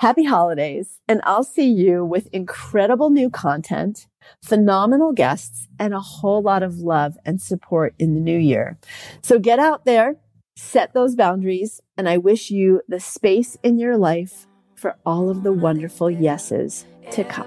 Happy 0.00 0.24
holidays, 0.24 0.98
and 1.06 1.20
I'll 1.24 1.44
see 1.44 1.68
you 1.70 2.04
with 2.04 2.28
incredible 2.32 3.10
new 3.10 3.30
content, 3.30 4.08
phenomenal 4.42 5.12
guests, 5.12 5.68
and 5.78 5.94
a 5.94 6.00
whole 6.00 6.42
lot 6.42 6.62
of 6.62 6.78
love 6.78 7.16
and 7.24 7.40
support 7.40 7.94
in 7.98 8.14
the 8.14 8.20
new 8.20 8.38
year. 8.38 8.78
So 9.22 9.38
get 9.38 9.58
out 9.58 9.84
there, 9.84 10.16
set 10.56 10.94
those 10.94 11.16
boundaries, 11.16 11.80
and 11.96 12.08
I 12.08 12.18
wish 12.18 12.50
you 12.50 12.82
the 12.88 13.00
space 13.00 13.56
in 13.62 13.78
your 13.78 13.96
life 13.96 14.46
for 14.74 14.96
all 15.06 15.30
of 15.30 15.42
the 15.42 15.52
wonderful 15.52 16.10
yeses 16.10 16.84
to 17.10 17.24
come. 17.24 17.46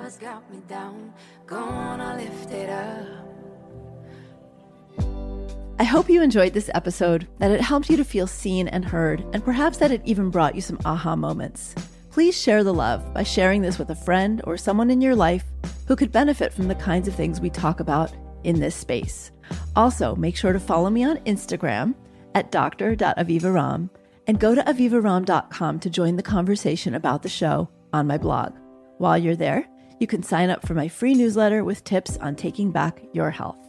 I 5.80 5.84
hope 5.84 6.10
you 6.10 6.24
enjoyed 6.24 6.54
this 6.54 6.72
episode, 6.74 7.28
that 7.38 7.52
it 7.52 7.62
helped 7.62 7.90
you 7.90 7.98
to 7.98 8.04
feel 8.04 8.26
seen 8.26 8.68
and 8.68 8.84
heard, 8.84 9.24
and 9.32 9.46
perhaps 9.46 9.78
that 9.78 9.92
it 9.92 10.02
even 10.06 10.32
brought 10.32 10.56
you 10.56 10.62
some 10.62 10.80
aha 10.84 11.16
moments. 11.16 11.76
Please 12.18 12.36
share 12.36 12.64
the 12.64 12.74
love 12.74 13.14
by 13.14 13.22
sharing 13.22 13.62
this 13.62 13.78
with 13.78 13.92
a 13.92 13.96
friend 13.96 14.42
or 14.46 14.58
someone 14.58 14.90
in 14.90 15.02
your 15.02 15.16
life 15.16 15.46
who 15.86 15.96
could 15.96 16.12
benefit 16.12 16.52
from 16.52 16.68
the 16.68 16.74
kinds 16.74 17.08
of 17.08 17.14
things 17.14 17.40
we 17.40 17.52
talk 17.52 17.80
about 17.80 18.12
in 18.44 18.60
this 18.60 18.74
space. 18.74 19.30
Also, 19.76 20.16
make 20.16 20.36
sure 20.36 20.52
to 20.52 20.60
follow 20.60 20.90
me 20.90 21.04
on 21.04 21.20
Instagram 21.26 21.94
at 22.34 22.52
dr.avivaromm 22.52 23.88
and 24.26 24.40
go 24.40 24.56
to 24.56 24.64
avivaromm.com 24.64 25.80
to 25.80 25.90
join 25.92 26.16
the 26.16 26.24
conversation 26.24 26.96
about 26.96 27.22
the 27.22 27.30
show 27.30 27.70
on 27.94 28.08
my 28.08 28.18
blog. 28.18 28.56
While 28.98 29.20
you're 29.20 29.36
there, 29.36 29.68
you 30.00 30.08
can 30.08 30.24
sign 30.24 30.50
up 30.50 30.66
for 30.66 30.74
my 30.74 30.88
free 30.88 31.14
newsletter 31.14 31.64
with 31.64 31.84
tips 31.84 32.18
on 32.18 32.36
taking 32.36 32.72
back 32.72 33.00
your 33.14 33.30
health. 33.30 33.60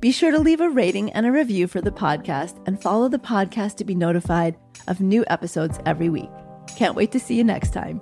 Be 0.00 0.12
sure 0.12 0.30
to 0.30 0.38
leave 0.38 0.60
a 0.60 0.68
rating 0.68 1.10
and 1.12 1.24
a 1.24 1.32
review 1.32 1.66
for 1.66 1.80
the 1.80 1.90
podcast 1.90 2.62
and 2.66 2.82
follow 2.82 3.08
the 3.08 3.18
podcast 3.18 3.76
to 3.76 3.84
be 3.84 3.94
notified 3.94 4.58
of 4.88 5.00
new 5.00 5.24
episodes 5.28 5.80
every 5.86 6.10
week. 6.10 6.28
Can't 6.76 6.94
wait 6.94 7.12
to 7.12 7.20
see 7.20 7.34
you 7.34 7.44
next 7.44 7.72
time. 7.72 8.00